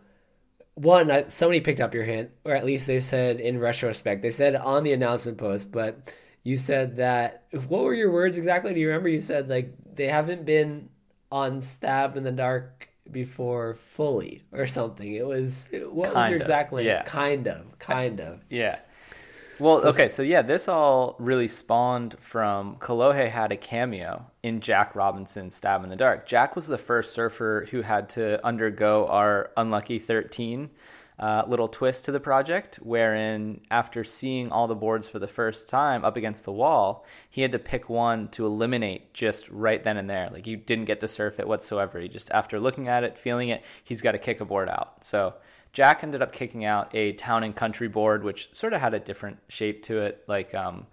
one 0.75 1.31
somebody 1.31 1.61
picked 1.61 1.81
up 1.81 1.95
your 1.95 2.05
hint, 2.05 2.31
or 2.45 2.55
at 2.55 2.67
least 2.67 2.87
they 2.87 3.01
said 3.01 3.41
in 3.41 3.59
retrospect. 3.59 4.23
They 4.23 4.31
said 4.31 4.57
on 4.57 4.85
the 4.85 4.93
announcement 4.93 5.39
post, 5.39 5.71
but 5.71 6.11
you 6.47 6.57
said 6.57 6.97
that. 6.97 7.43
What 7.67 7.83
were 7.83 7.93
your 7.93 8.13
words 8.13 8.39
exactly? 8.39 8.73
Do 8.73 8.79
you 8.79 8.87
remember? 8.87 9.09
You 9.09 9.21
said 9.21 9.49
like 9.49 9.75
they 9.95 10.07
haven't 10.07 10.45
been 10.45 10.91
on 11.33 11.61
stab 11.61 12.17
in 12.17 12.23
the 12.23 12.31
dark 12.31 12.89
before 13.11 13.75
fully 13.97 14.45
or 14.53 14.69
something. 14.69 15.13
It 15.13 15.27
was 15.27 15.67
what 15.73 16.13
kind 16.13 16.17
was 16.17 16.31
your 16.31 16.39
exact 16.39 16.73
Yeah. 16.73 17.03
Kind 17.03 17.49
of, 17.49 17.77
kind 17.81 18.21
of. 18.21 18.43
Yeah. 18.49 18.79
Well, 19.59 19.83
so, 19.83 19.89
okay, 19.89 20.09
so 20.09 20.23
yeah, 20.23 20.43
this 20.43 20.69
all 20.69 21.17
really 21.19 21.49
spawned 21.49 22.15
from 22.21 22.77
Kolohe 22.77 23.29
had 23.29 23.51
a 23.51 23.57
cameo 23.57 24.31
in 24.45 24.61
Jack 24.61 24.95
Robinson's 24.95 25.57
Stab 25.57 25.83
in 25.83 25.91
the 25.91 25.97
Dark. 25.97 26.29
Jack 26.29 26.55
was 26.55 26.69
the 26.69 26.79
first 26.79 27.13
surfer 27.13 27.67
who 27.73 27.83
had 27.83 28.09
to 28.11 28.45
undergo 28.47 29.07
our 29.09 29.51
Unlucky 29.57 29.99
13 29.99 30.71
uh, 31.19 31.45
little 31.49 31.69
twist 31.69 32.05
to 32.05 32.13
the 32.13 32.21
project, 32.21 32.77
wherein 32.77 33.61
after 33.71 34.05
seeing 34.05 34.51
all 34.51 34.67
the 34.67 34.75
boards 34.75 35.09
for 35.09 35.19
the 35.19 35.27
first 35.27 35.69
time 35.69 36.05
up 36.05 36.17
against 36.17 36.45
the 36.45 36.53
wall, 36.53 37.07
he 37.31 37.41
had 37.41 37.53
to 37.53 37.59
pick 37.59 37.89
one 37.89 38.29
to 38.29 38.45
eliminate 38.45 39.15
just 39.15 39.49
right 39.49 39.83
then 39.83 39.97
and 39.97 40.11
there. 40.11 40.29
Like 40.31 40.45
he 40.45 40.57
didn't 40.57 40.85
get 40.85 41.01
to 41.01 41.09
surf 41.09 41.41
it 41.41 41.49
whatsoever. 41.49 42.01
He 42.01 42.09
just, 42.09 42.31
after 42.33 42.61
looking 42.61 42.87
at 42.87 43.03
it, 43.03 43.17
feeling 43.17 43.49
it, 43.49 43.63
he's 43.83 44.03
got 44.03 44.13
to 44.13 44.19
kick 44.19 44.41
a 44.41 44.45
board 44.45 44.69
out. 44.69 45.05
So 45.05 45.35
Jack 45.73 46.01
ended 46.03 46.21
up 46.21 46.33
kicking 46.33 46.65
out 46.65 46.95
a 46.95 47.13
town 47.13 47.45
and 47.45 47.57
country 47.57 47.89
board, 47.89 48.23
which 48.23 48.51
sort 48.53 48.75
of 48.75 48.83
had 48.83 48.93
a 48.93 48.99
different 49.01 49.39
shape 49.49 49.83
to 49.85 50.01
it. 50.01 50.23
Like 50.27 50.55
um, 50.55 50.87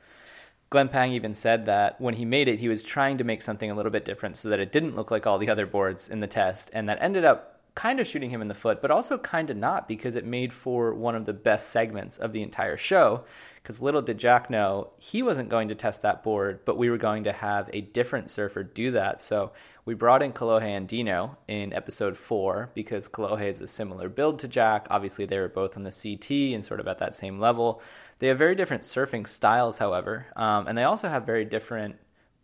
Glenn 0.69 0.87
Pang 0.87 1.11
even 1.11 1.33
said 1.33 1.65
that 1.65 1.99
when 1.99 2.15
he 2.15 2.23
made 2.23 2.47
it, 2.47 2.59
he 2.59 2.69
was 2.69 2.81
trying 2.81 3.17
to 3.17 3.23
make 3.23 3.41
something 3.41 3.69
a 3.69 3.75
little 3.75 3.91
bit 3.91 4.05
different 4.05 4.37
so 4.37 4.47
that 4.49 4.59
it 4.59 4.71
didn't 4.71 4.95
look 4.95 5.11
like 5.11 5.27
all 5.27 5.37
the 5.37 5.49
other 5.49 5.65
boards 5.65 6.09
in 6.09 6.21
the 6.21 6.27
test, 6.27 6.69
and 6.73 6.87
that 6.87 6.97
ended 7.01 7.25
up 7.25 7.52
kind 7.75 7.99
of 7.99 8.07
shooting 8.07 8.29
him 8.29 8.41
in 8.41 8.47
the 8.47 8.53
foot, 8.53 8.81
but 8.81 8.91
also 8.91 9.17
kind 9.17 9.49
of 9.49 9.57
not 9.57 9.87
because 9.87 10.15
it 10.15 10.25
made 10.25 10.53
for 10.53 10.93
one 10.93 11.15
of 11.15 11.25
the 11.25 11.33
best 11.33 11.69
segments 11.69 12.17
of 12.17 12.31
the 12.31 12.43
entire 12.43 12.77
show. 12.77 13.23
Because 13.61 13.81
little 13.81 14.01
did 14.01 14.17
Jack 14.17 14.49
know 14.49 14.91
he 14.97 15.23
wasn't 15.23 15.49
going 15.49 15.69
to 15.69 15.75
test 15.75 16.01
that 16.01 16.21
board, 16.21 16.59
but 16.65 16.77
we 16.77 16.89
were 16.89 16.97
going 16.97 17.23
to 17.23 17.31
have 17.31 17.69
a 17.73 17.81
different 17.81 18.29
surfer 18.29 18.61
do 18.61 18.91
that. 18.91 19.21
So 19.21 19.53
we 19.85 19.93
brought 19.93 20.21
in 20.21 20.33
Kolohe 20.33 20.63
Andino 20.63 21.37
in 21.47 21.73
episode 21.73 22.17
four 22.17 22.69
because 22.75 23.07
Kolohe 23.07 23.47
is 23.47 23.61
a 23.61 23.67
similar 23.67 24.09
build 24.09 24.39
to 24.39 24.47
Jack. 24.47 24.85
Obviously, 24.89 25.25
they 25.25 25.39
were 25.39 25.47
both 25.47 25.75
on 25.77 25.83
the 25.83 25.91
CT 25.91 26.53
and 26.53 26.65
sort 26.65 26.79
of 26.79 26.87
at 26.87 26.99
that 26.99 27.15
same 27.15 27.39
level. 27.39 27.81
They 28.19 28.27
have 28.27 28.37
very 28.37 28.55
different 28.55 28.83
surfing 28.83 29.27
styles, 29.27 29.79
however, 29.79 30.27
um, 30.35 30.67
and 30.67 30.77
they 30.77 30.83
also 30.83 31.09
have 31.09 31.25
very 31.25 31.45
different 31.45 31.95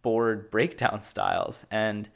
board 0.01 0.49
breakdown 0.51 1.03
styles. 1.03 1.65
And 1.69 2.09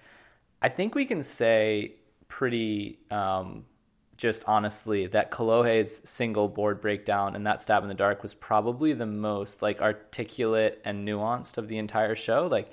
I 0.61 0.69
think 0.69 0.95
we 0.95 1.05
can 1.05 1.23
say 1.23 1.95
pretty 2.37 2.97
um, 3.11 3.63
just 4.17 4.43
honestly 4.47 5.05
that 5.05 5.29
Kolohe's 5.29 6.01
single 6.03 6.47
board 6.47 6.81
breakdown 6.81 7.35
and 7.35 7.45
that 7.45 7.61
stab 7.61 7.83
in 7.83 7.89
the 7.89 7.93
dark 7.93 8.23
was 8.23 8.33
probably 8.33 8.91
the 8.93 9.05
most 9.05 9.61
like 9.61 9.79
articulate 9.79 10.81
and 10.83 11.07
nuanced 11.07 11.59
of 11.59 11.67
the 11.67 11.77
entire 11.77 12.15
show. 12.15 12.47
Like 12.49 12.71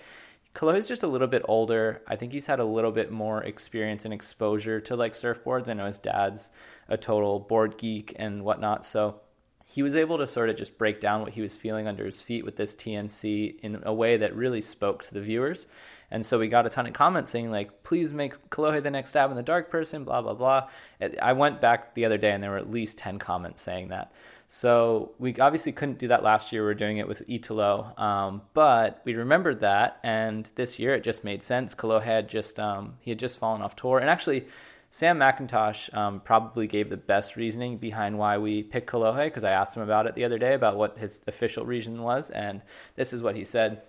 Kolohe's 0.55 0.89
just 0.89 1.03
a 1.03 1.07
little 1.07 1.27
bit 1.27 1.43
older. 1.47 2.01
I 2.09 2.17
think 2.17 2.33
he's 2.33 2.47
had 2.47 2.59
a 2.59 2.65
little 2.65 2.91
bit 2.91 3.13
more 3.13 3.43
experience 3.43 4.07
and 4.07 4.15
exposure 4.15 4.81
to 4.81 4.97
like 4.97 5.13
surfboards. 5.13 5.69
I 5.69 5.75
know 5.75 5.87
his 5.87 5.99
dad's 5.99 6.51
a 6.89 6.97
total 6.97 7.39
board 7.39 7.77
geek 7.77 8.15
and 8.17 8.43
whatnot. 8.43 8.87
So 8.87 9.21
he 9.67 9.83
was 9.83 9.95
able 9.95 10.17
to 10.17 10.27
sort 10.27 10.49
of 10.49 10.57
just 10.57 10.79
break 10.79 11.03
down 11.03 11.21
what 11.21 11.35
he 11.35 11.43
was 11.43 11.59
feeling 11.59 11.87
under 11.87 12.07
his 12.07 12.23
feet 12.23 12.47
with 12.47 12.57
this 12.57 12.75
TNC 12.75 13.61
in 13.61 13.83
a 13.85 13.93
way 13.93 14.17
that 14.17 14.35
really 14.35 14.63
spoke 14.63 15.03
to 15.05 15.13
the 15.13 15.21
viewers. 15.21 15.67
And 16.11 16.27
so 16.27 16.39
we 16.39 16.49
got 16.49 16.67
a 16.67 16.71
ton 16.71 16.87
of 16.87 16.93
comments 16.93 17.31
saying 17.31 17.51
like, 17.51 17.83
please 17.83 18.13
make 18.13 18.51
Kolohe 18.51 18.83
the 18.83 18.91
next 18.91 19.11
stab 19.11 19.31
in 19.31 19.37
the 19.37 19.43
dark 19.43 19.71
person, 19.71 20.05
blah, 20.05 20.21
blah, 20.23 20.35
blah. 20.35 20.69
I 21.23 21.33
went 21.33 21.61
back 21.61 21.95
the 21.95 22.05
other 22.05 22.19
day 22.19 22.33
and 22.33 22.43
there 22.43 22.51
were 22.51 22.59
at 22.59 22.71
least 22.71 22.99
10 22.99 23.19
comments 23.19 23.63
saying 23.63 23.89
that. 23.89 24.13
So 24.53 25.13
we 25.21 25.37
obviously 25.37 25.71
couldn't 25.71 26.01
do 26.01 26.09
that 26.09 26.25
last 26.25 26.51
year. 26.51 26.65
We 26.65 26.73
are 26.73 26.75
doing 26.75 26.99
it 26.99 27.07
with 27.07 27.23
Italo, 27.31 27.95
um, 27.97 28.43
but 28.53 29.01
we 29.05 29.15
remembered 29.15 29.61
that, 29.61 30.01
and 30.03 30.51
this 30.57 30.77
year 30.77 30.93
it 30.93 31.05
just 31.05 31.23
made 31.23 31.45
sense. 31.45 31.73
Kolohe 31.73 32.03
had 32.03 32.29
just 32.29 32.59
um, 32.59 32.95
he 32.99 33.13
had 33.13 33.19
just 33.21 33.39
fallen 33.39 33.63
off 33.63 33.77
tour, 33.77 34.01
and 34.01 34.11
actually, 34.11 34.47
Sam 34.91 35.21
McIntosh 35.21 35.95
um, 35.97 36.19
probably 36.19 36.67
gave 36.67 36.91
the 36.91 36.97
best 36.97 37.37
reasoning 37.37 37.79
behind 37.79 38.19
why 38.19 38.39
we 38.39 38.65
picked 38.65 38.91
Kolohe 38.91 39.27
because 39.27 39.45
I 39.45 39.53
asked 39.53 39.77
him 39.77 39.85
about 39.85 40.09
it 40.09 40.17
the 40.17 40.25
other 40.25 40.37
day 40.37 40.55
about 40.55 40.77
what 40.77 40.99
his 40.99 41.21
official 41.29 41.65
reason 41.65 42.03
was, 42.03 42.29
and 42.31 42.61
this 42.97 43.13
is 43.13 43.23
what 43.23 43.37
he 43.37 43.45
said. 43.45 43.83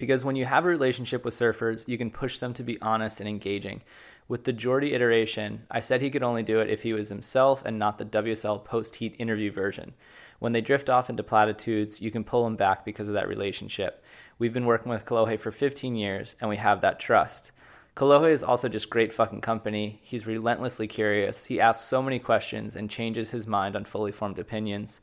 Because 0.00 0.24
when 0.24 0.34
you 0.34 0.46
have 0.46 0.64
a 0.64 0.68
relationship 0.68 1.26
with 1.26 1.38
surfers, 1.38 1.86
you 1.86 1.98
can 1.98 2.10
push 2.10 2.38
them 2.38 2.54
to 2.54 2.62
be 2.62 2.80
honest 2.80 3.20
and 3.20 3.28
engaging. 3.28 3.82
With 4.28 4.44
the 4.44 4.52
Jordy 4.52 4.94
iteration, 4.94 5.66
I 5.70 5.80
said 5.80 6.00
he 6.00 6.08
could 6.08 6.22
only 6.22 6.42
do 6.42 6.58
it 6.58 6.70
if 6.70 6.84
he 6.84 6.94
was 6.94 7.10
himself 7.10 7.62
and 7.66 7.78
not 7.78 7.98
the 7.98 8.06
WSL 8.06 8.64
post 8.64 8.94
heat 8.96 9.14
interview 9.18 9.52
version. 9.52 9.92
When 10.38 10.52
they 10.52 10.62
drift 10.62 10.88
off 10.88 11.10
into 11.10 11.22
platitudes, 11.22 12.00
you 12.00 12.10
can 12.10 12.24
pull 12.24 12.44
them 12.44 12.56
back 12.56 12.82
because 12.82 13.08
of 13.08 13.14
that 13.14 13.28
relationship. 13.28 14.02
We've 14.38 14.54
been 14.54 14.64
working 14.64 14.90
with 14.90 15.04
Kolohe 15.04 15.38
for 15.38 15.52
15 15.52 15.94
years, 15.94 16.34
and 16.40 16.48
we 16.48 16.56
have 16.56 16.80
that 16.80 16.98
trust. 16.98 17.50
Kolohe 17.94 18.32
is 18.32 18.42
also 18.42 18.70
just 18.70 18.88
great 18.88 19.12
fucking 19.12 19.42
company. 19.42 20.00
He's 20.02 20.26
relentlessly 20.26 20.88
curious. 20.88 21.44
He 21.44 21.60
asks 21.60 21.84
so 21.84 22.00
many 22.00 22.18
questions 22.18 22.74
and 22.74 22.88
changes 22.88 23.30
his 23.30 23.46
mind 23.46 23.76
on 23.76 23.84
fully 23.84 24.12
formed 24.12 24.38
opinions. 24.38 25.02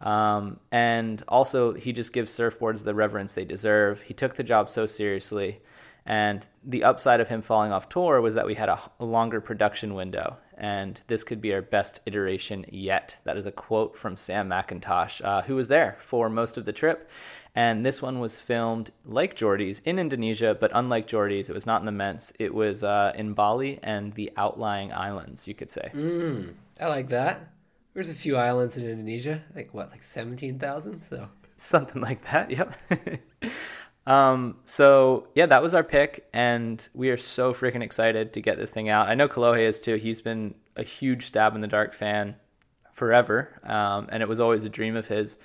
Um, 0.00 0.60
and 0.70 1.22
also, 1.28 1.74
he 1.74 1.92
just 1.92 2.12
gives 2.12 2.36
surfboards 2.36 2.84
the 2.84 2.94
reverence 2.94 3.32
they 3.32 3.44
deserve. 3.44 4.02
He 4.02 4.14
took 4.14 4.36
the 4.36 4.44
job 4.44 4.70
so 4.70 4.86
seriously. 4.86 5.60
And 6.08 6.46
the 6.64 6.84
upside 6.84 7.20
of 7.20 7.28
him 7.28 7.42
falling 7.42 7.70
off 7.70 7.90
tour 7.90 8.22
was 8.22 8.34
that 8.34 8.46
we 8.46 8.54
had 8.54 8.70
a, 8.70 8.80
longer 8.98 9.42
production 9.42 9.92
window, 9.94 10.38
and 10.56 10.98
this 11.06 11.22
could 11.22 11.42
be 11.42 11.52
our 11.52 11.60
best 11.60 12.00
iteration 12.06 12.64
yet. 12.70 13.18
That 13.24 13.36
is 13.36 13.44
a 13.44 13.52
quote 13.52 13.94
from 13.94 14.16
Sam 14.16 14.48
McIntosh, 14.48 15.22
uh, 15.22 15.42
who 15.42 15.54
was 15.54 15.68
there 15.68 15.98
for 16.00 16.30
most 16.30 16.56
of 16.56 16.64
the 16.64 16.72
trip. 16.72 17.10
And 17.54 17.84
this 17.84 18.00
one 18.00 18.20
was 18.20 18.40
filmed 18.40 18.90
like 19.04 19.36
Jordy's 19.36 19.82
in 19.84 19.98
Indonesia, 19.98 20.56
but 20.58 20.70
unlike 20.72 21.06
Jordy's, 21.06 21.50
it 21.50 21.54
was 21.54 21.66
not 21.66 21.82
in 21.82 21.86
the 21.86 21.92
Ments. 21.92 22.32
It 22.38 22.54
was 22.54 22.82
uh, 22.82 23.12
in 23.14 23.34
Bali 23.34 23.78
and 23.82 24.14
the 24.14 24.32
outlying 24.38 24.92
islands, 24.94 25.46
you 25.46 25.54
could 25.54 25.70
say. 25.70 25.90
Mm, 25.94 26.54
I 26.80 26.86
like 26.86 27.10
that. 27.10 27.50
There's 27.98 28.10
a 28.10 28.14
few 28.14 28.36
islands 28.36 28.76
in 28.76 28.88
Indonesia, 28.88 29.42
like 29.56 29.74
what, 29.74 29.90
like 29.90 30.04
seventeen 30.04 30.60
thousand? 30.60 31.02
So 31.10 31.28
something 31.56 32.00
like 32.00 32.22
that. 32.30 32.48
Yep. 32.56 32.76
Um, 34.06 34.58
so 34.66 35.26
yeah, 35.34 35.46
that 35.46 35.64
was 35.64 35.74
our 35.74 35.82
pick, 35.82 36.28
and 36.32 36.88
we 36.94 37.10
are 37.10 37.16
so 37.16 37.52
freaking 37.52 37.82
excited 37.82 38.34
to 38.34 38.40
get 38.40 38.56
this 38.56 38.70
thing 38.70 38.88
out. 38.88 39.08
I 39.08 39.16
know 39.16 39.26
Kolohe 39.26 39.62
is 39.62 39.80
too. 39.80 39.96
He's 39.96 40.20
been 40.20 40.54
a 40.76 40.84
huge 40.84 41.26
Stab 41.26 41.56
in 41.56 41.60
the 41.60 41.66
Dark 41.66 41.92
fan 41.92 42.36
forever, 42.92 43.60
um, 43.64 44.06
and 44.12 44.22
it 44.22 44.28
was 44.28 44.38
always 44.38 44.62
a 44.62 44.68
dream 44.68 44.94
of 44.94 45.08
his 45.08 45.36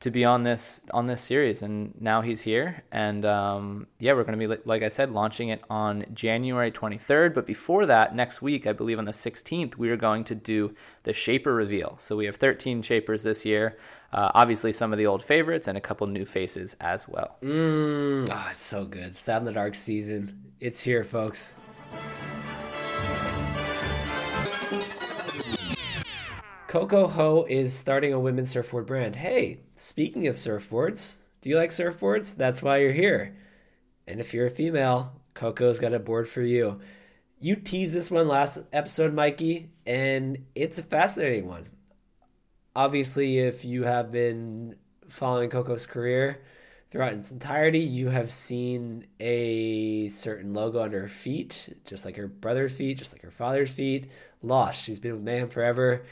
to 0.00 0.10
be 0.10 0.24
on 0.24 0.44
this 0.44 0.80
on 0.92 1.06
this 1.06 1.20
series, 1.20 1.62
and 1.62 1.94
now 2.00 2.22
he's 2.22 2.40
here. 2.40 2.82
And 2.90 3.24
um, 3.26 3.86
yeah, 3.98 4.14
we're 4.14 4.24
going 4.24 4.38
to 4.38 4.48
be 4.48 4.62
like 4.64 4.82
I 4.82 4.88
said, 4.88 5.10
launching 5.10 5.50
it 5.50 5.62
on 5.68 6.06
January 6.14 6.72
23rd. 6.72 7.34
But 7.34 7.46
before 7.46 7.86
that, 7.86 8.14
next 8.16 8.40
week, 8.40 8.66
I 8.66 8.72
believe 8.72 8.98
on 8.98 9.04
the 9.04 9.12
16th, 9.12 9.76
we 9.76 9.90
are 9.90 9.96
going 9.96 10.24
to 10.24 10.34
do 10.34 10.74
the 11.04 11.12
Shaper 11.12 11.54
reveal. 11.54 11.98
So 12.00 12.16
we 12.16 12.24
have 12.26 12.36
13 12.36 12.82
Shapers 12.82 13.22
this 13.22 13.44
year. 13.44 13.78
Uh, 14.12 14.30
obviously, 14.34 14.72
some 14.72 14.92
of 14.92 14.98
the 14.98 15.06
old 15.06 15.22
favorites 15.22 15.68
and 15.68 15.76
a 15.76 15.80
couple 15.80 16.06
new 16.06 16.24
faces 16.24 16.76
as 16.80 17.06
well. 17.06 17.36
Mm, 17.42 18.28
oh, 18.30 18.48
it's 18.50 18.62
so 18.62 18.84
good. 18.84 19.16
Stab 19.16 19.42
in 19.42 19.44
the 19.44 19.52
Dark 19.52 19.74
season. 19.74 20.52
It's 20.60 20.80
here, 20.80 21.04
folks. 21.04 21.52
Coco 26.70 27.08
Ho 27.08 27.46
is 27.48 27.74
starting 27.74 28.12
a 28.12 28.20
women's 28.20 28.52
surfboard 28.52 28.86
brand. 28.86 29.16
Hey, 29.16 29.58
speaking 29.74 30.28
of 30.28 30.36
surfboards, 30.36 31.14
do 31.42 31.48
you 31.48 31.56
like 31.56 31.70
surfboards? 31.70 32.36
That's 32.36 32.62
why 32.62 32.76
you're 32.76 32.92
here. 32.92 33.36
And 34.06 34.20
if 34.20 34.32
you're 34.32 34.46
a 34.46 34.52
female, 34.52 35.20
Coco's 35.34 35.80
got 35.80 35.94
a 35.94 35.98
board 35.98 36.28
for 36.28 36.42
you. 36.42 36.80
You 37.40 37.56
teased 37.56 37.92
this 37.92 38.08
one 38.08 38.28
last 38.28 38.58
episode, 38.72 39.12
Mikey, 39.12 39.70
and 39.84 40.46
it's 40.54 40.78
a 40.78 40.84
fascinating 40.84 41.48
one. 41.48 41.70
Obviously, 42.76 43.40
if 43.40 43.64
you 43.64 43.82
have 43.82 44.12
been 44.12 44.76
following 45.08 45.50
Coco's 45.50 45.86
career 45.86 46.40
throughout 46.92 47.14
its 47.14 47.32
entirety, 47.32 47.80
you 47.80 48.10
have 48.10 48.30
seen 48.30 49.08
a 49.18 50.08
certain 50.10 50.54
logo 50.54 50.80
under 50.80 51.00
her 51.00 51.08
feet, 51.08 51.76
just 51.84 52.04
like 52.04 52.14
her 52.14 52.28
brother's 52.28 52.76
feet, 52.76 52.98
just 52.98 53.12
like 53.12 53.22
her 53.22 53.32
father's 53.32 53.72
feet. 53.72 54.08
Lost. 54.40 54.80
She's 54.80 55.00
been 55.00 55.14
with 55.14 55.22
Mayhem 55.22 55.48
forever. 55.48 56.04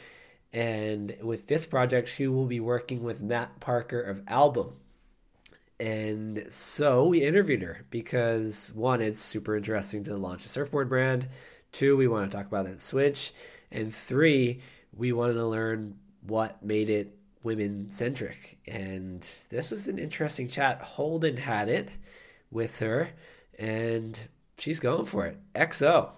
And 0.52 1.16
with 1.22 1.46
this 1.46 1.66
project, 1.66 2.10
she 2.14 2.26
will 2.26 2.46
be 2.46 2.60
working 2.60 3.02
with 3.02 3.20
Matt 3.20 3.60
Parker 3.60 4.00
of 4.00 4.22
Album. 4.26 4.72
And 5.78 6.48
so 6.50 7.06
we 7.06 7.22
interviewed 7.22 7.62
her 7.62 7.84
because 7.90 8.72
one, 8.74 9.00
it's 9.00 9.22
super 9.22 9.56
interesting 9.56 10.04
to 10.04 10.16
launch 10.16 10.44
a 10.44 10.48
surfboard 10.48 10.88
brand. 10.88 11.28
Two, 11.70 11.96
we 11.96 12.08
want 12.08 12.30
to 12.30 12.36
talk 12.36 12.46
about 12.46 12.66
that 12.66 12.82
switch. 12.82 13.32
And 13.70 13.94
three, 13.94 14.62
we 14.96 15.12
wanted 15.12 15.34
to 15.34 15.46
learn 15.46 15.96
what 16.22 16.64
made 16.64 16.90
it 16.90 17.14
women 17.42 17.90
centric. 17.92 18.58
And 18.66 19.26
this 19.50 19.70
was 19.70 19.86
an 19.86 19.98
interesting 19.98 20.48
chat. 20.48 20.80
Holden 20.82 21.36
had 21.36 21.68
it 21.68 21.90
with 22.50 22.78
her, 22.78 23.10
and 23.58 24.18
she's 24.56 24.80
going 24.80 25.06
for 25.06 25.26
it. 25.26 25.38
XO. 25.54 26.10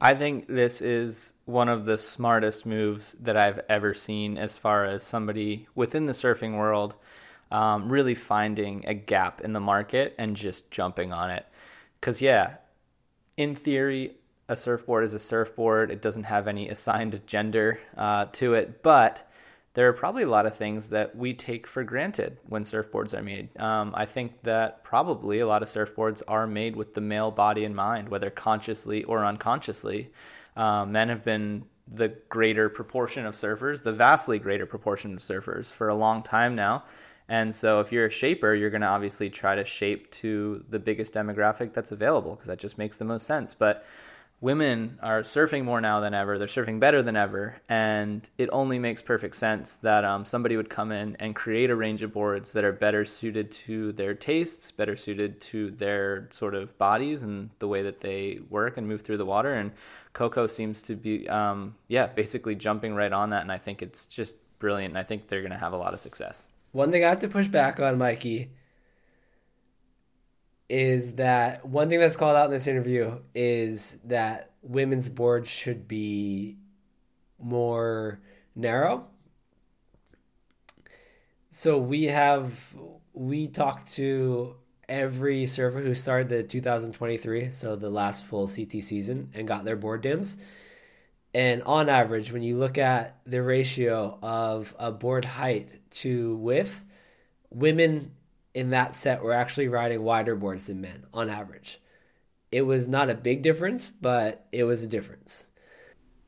I 0.00 0.14
think 0.14 0.46
this 0.46 0.80
is 0.80 1.32
one 1.44 1.68
of 1.68 1.84
the 1.84 1.98
smartest 1.98 2.64
moves 2.64 3.16
that 3.20 3.36
I've 3.36 3.60
ever 3.68 3.94
seen 3.94 4.38
as 4.38 4.56
far 4.56 4.84
as 4.84 5.02
somebody 5.02 5.66
within 5.74 6.06
the 6.06 6.12
surfing 6.12 6.56
world 6.56 6.94
um, 7.50 7.90
really 7.90 8.14
finding 8.14 8.84
a 8.86 8.94
gap 8.94 9.40
in 9.40 9.52
the 9.52 9.60
market 9.60 10.14
and 10.18 10.36
just 10.36 10.70
jumping 10.70 11.12
on 11.12 11.30
it. 11.30 11.46
Because, 12.00 12.20
yeah, 12.20 12.56
in 13.36 13.56
theory, 13.56 14.16
a 14.48 14.56
surfboard 14.56 15.04
is 15.04 15.14
a 15.14 15.18
surfboard. 15.18 15.90
It 15.90 16.00
doesn't 16.00 16.24
have 16.24 16.46
any 16.46 16.68
assigned 16.68 17.20
gender 17.26 17.80
uh, 17.96 18.26
to 18.32 18.54
it, 18.54 18.82
but 18.82 19.27
there 19.78 19.86
are 19.86 19.92
probably 19.92 20.24
a 20.24 20.28
lot 20.28 20.44
of 20.44 20.56
things 20.56 20.88
that 20.88 21.14
we 21.14 21.32
take 21.32 21.64
for 21.64 21.84
granted 21.84 22.36
when 22.48 22.64
surfboards 22.64 23.14
are 23.14 23.22
made. 23.22 23.56
Um, 23.60 23.92
I 23.94 24.06
think 24.06 24.42
that 24.42 24.82
probably 24.82 25.38
a 25.38 25.46
lot 25.46 25.62
of 25.62 25.68
surfboards 25.68 26.20
are 26.26 26.48
made 26.48 26.74
with 26.74 26.94
the 26.94 27.00
male 27.00 27.30
body 27.30 27.62
in 27.62 27.76
mind, 27.76 28.08
whether 28.08 28.28
consciously 28.28 29.04
or 29.04 29.24
unconsciously. 29.24 30.10
Um, 30.56 30.90
men 30.90 31.08
have 31.10 31.24
been 31.24 31.64
the 31.86 32.08
greater 32.28 32.68
proportion 32.68 33.24
of 33.24 33.36
surfers, 33.36 33.84
the 33.84 33.92
vastly 33.92 34.40
greater 34.40 34.66
proportion 34.66 35.14
of 35.14 35.20
surfers 35.20 35.66
for 35.66 35.88
a 35.88 35.94
long 35.94 36.24
time 36.24 36.56
now. 36.56 36.82
And 37.28 37.54
so, 37.54 37.78
if 37.78 37.92
you're 37.92 38.06
a 38.06 38.10
shaper, 38.10 38.56
you're 38.56 38.70
going 38.70 38.80
to 38.80 38.88
obviously 38.88 39.30
try 39.30 39.54
to 39.54 39.64
shape 39.64 40.10
to 40.22 40.64
the 40.68 40.80
biggest 40.80 41.14
demographic 41.14 41.72
that's 41.72 41.92
available 41.92 42.32
because 42.32 42.48
that 42.48 42.58
just 42.58 42.78
makes 42.78 42.98
the 42.98 43.04
most 43.04 43.28
sense. 43.28 43.54
But 43.54 43.86
women 44.40 44.98
are 45.02 45.22
surfing 45.22 45.64
more 45.64 45.80
now 45.80 46.00
than 46.00 46.14
ever. 46.14 46.38
They're 46.38 46.46
surfing 46.46 46.78
better 46.78 47.02
than 47.02 47.16
ever, 47.16 47.56
and 47.68 48.28
it 48.38 48.48
only 48.52 48.78
makes 48.78 49.02
perfect 49.02 49.36
sense 49.36 49.76
that 49.76 50.04
um, 50.04 50.24
somebody 50.24 50.56
would 50.56 50.70
come 50.70 50.92
in 50.92 51.16
and 51.18 51.34
create 51.34 51.70
a 51.70 51.76
range 51.76 52.02
of 52.02 52.12
boards 52.12 52.52
that 52.52 52.64
are 52.64 52.72
better 52.72 53.04
suited 53.04 53.50
to 53.50 53.92
their 53.92 54.14
tastes, 54.14 54.70
better 54.70 54.96
suited 54.96 55.40
to 55.40 55.72
their 55.72 56.28
sort 56.32 56.54
of 56.54 56.76
bodies 56.78 57.22
and 57.22 57.50
the 57.58 57.68
way 57.68 57.82
that 57.82 58.00
they 58.00 58.40
work 58.48 58.76
and 58.76 58.86
move 58.86 59.02
through 59.02 59.18
the 59.18 59.26
water. 59.26 59.54
And 59.54 59.72
Coco 60.12 60.46
seems 60.46 60.82
to 60.82 60.94
be, 60.94 61.28
um, 61.28 61.74
yeah, 61.88 62.06
basically 62.06 62.54
jumping 62.54 62.94
right 62.94 63.12
on 63.12 63.30
that, 63.30 63.42
and 63.42 63.52
I 63.52 63.58
think 63.58 63.82
it's 63.82 64.06
just 64.06 64.36
brilliant. 64.58 64.92
And 64.92 64.98
I 64.98 65.02
think 65.02 65.28
they're 65.28 65.42
going 65.42 65.52
to 65.52 65.58
have 65.58 65.72
a 65.72 65.76
lot 65.78 65.94
of 65.94 66.00
success. 66.00 66.48
One 66.72 66.92
thing 66.92 67.04
I 67.04 67.08
have 67.08 67.20
to 67.20 67.28
push 67.28 67.48
back 67.48 67.80
on, 67.80 67.98
Mikey, 67.98 68.50
is 70.68 71.14
that 71.14 71.64
one 71.64 71.88
thing 71.88 72.00
that's 72.00 72.16
called 72.16 72.36
out 72.36 72.46
in 72.46 72.50
this 72.50 72.66
interview 72.66 73.18
is 73.34 73.96
that 74.04 74.52
women's 74.62 75.08
boards 75.08 75.48
should 75.48 75.88
be 75.88 76.58
more 77.38 78.20
narrow. 78.54 79.06
So 81.50 81.78
we 81.78 82.04
have 82.04 82.52
we 83.12 83.48
talked 83.48 83.92
to 83.94 84.54
every 84.88 85.46
server 85.46 85.80
who 85.80 85.94
started 85.94 86.28
the 86.28 86.42
2023, 86.42 87.50
so 87.50 87.76
the 87.76 87.90
last 87.90 88.24
full 88.24 88.48
CT 88.48 88.82
season, 88.82 89.30
and 89.34 89.48
got 89.48 89.64
their 89.64 89.76
board 89.76 90.02
dims. 90.02 90.36
And 91.34 91.62
on 91.64 91.88
average, 91.88 92.32
when 92.32 92.42
you 92.42 92.58
look 92.58 92.78
at 92.78 93.18
the 93.26 93.42
ratio 93.42 94.18
of 94.22 94.74
a 94.78 94.90
board 94.90 95.24
height 95.24 95.68
to 95.90 96.36
width, 96.36 96.72
women 97.50 98.12
in 98.54 98.70
that 98.70 98.96
set 98.96 99.22
were 99.22 99.32
actually 99.32 99.68
riding 99.68 100.02
wider 100.02 100.34
boards 100.34 100.64
than 100.66 100.80
men 100.80 101.04
on 101.12 101.28
average. 101.28 101.80
It 102.50 102.62
was 102.62 102.88
not 102.88 103.10
a 103.10 103.14
big 103.14 103.42
difference, 103.42 103.90
but 104.00 104.46
it 104.52 104.64
was 104.64 104.82
a 104.82 104.86
difference. 104.86 105.44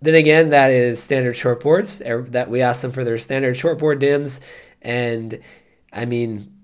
Then 0.03 0.15
again, 0.15 0.51
that 0.51 0.71
is 0.71 1.03
standard 1.03 1.37
shortboards. 1.37 2.07
Er, 2.07 2.27
that 2.31 2.51
we 2.51 2.63
asked 2.63 2.83
them 2.83 2.93
for 2.93 3.05
their 3.05 3.19
standard 3.19 3.57
shortboard 3.57 4.01
dims, 4.01 4.41
and 4.81 5.41
I 5.93 6.05
mean, 6.07 6.55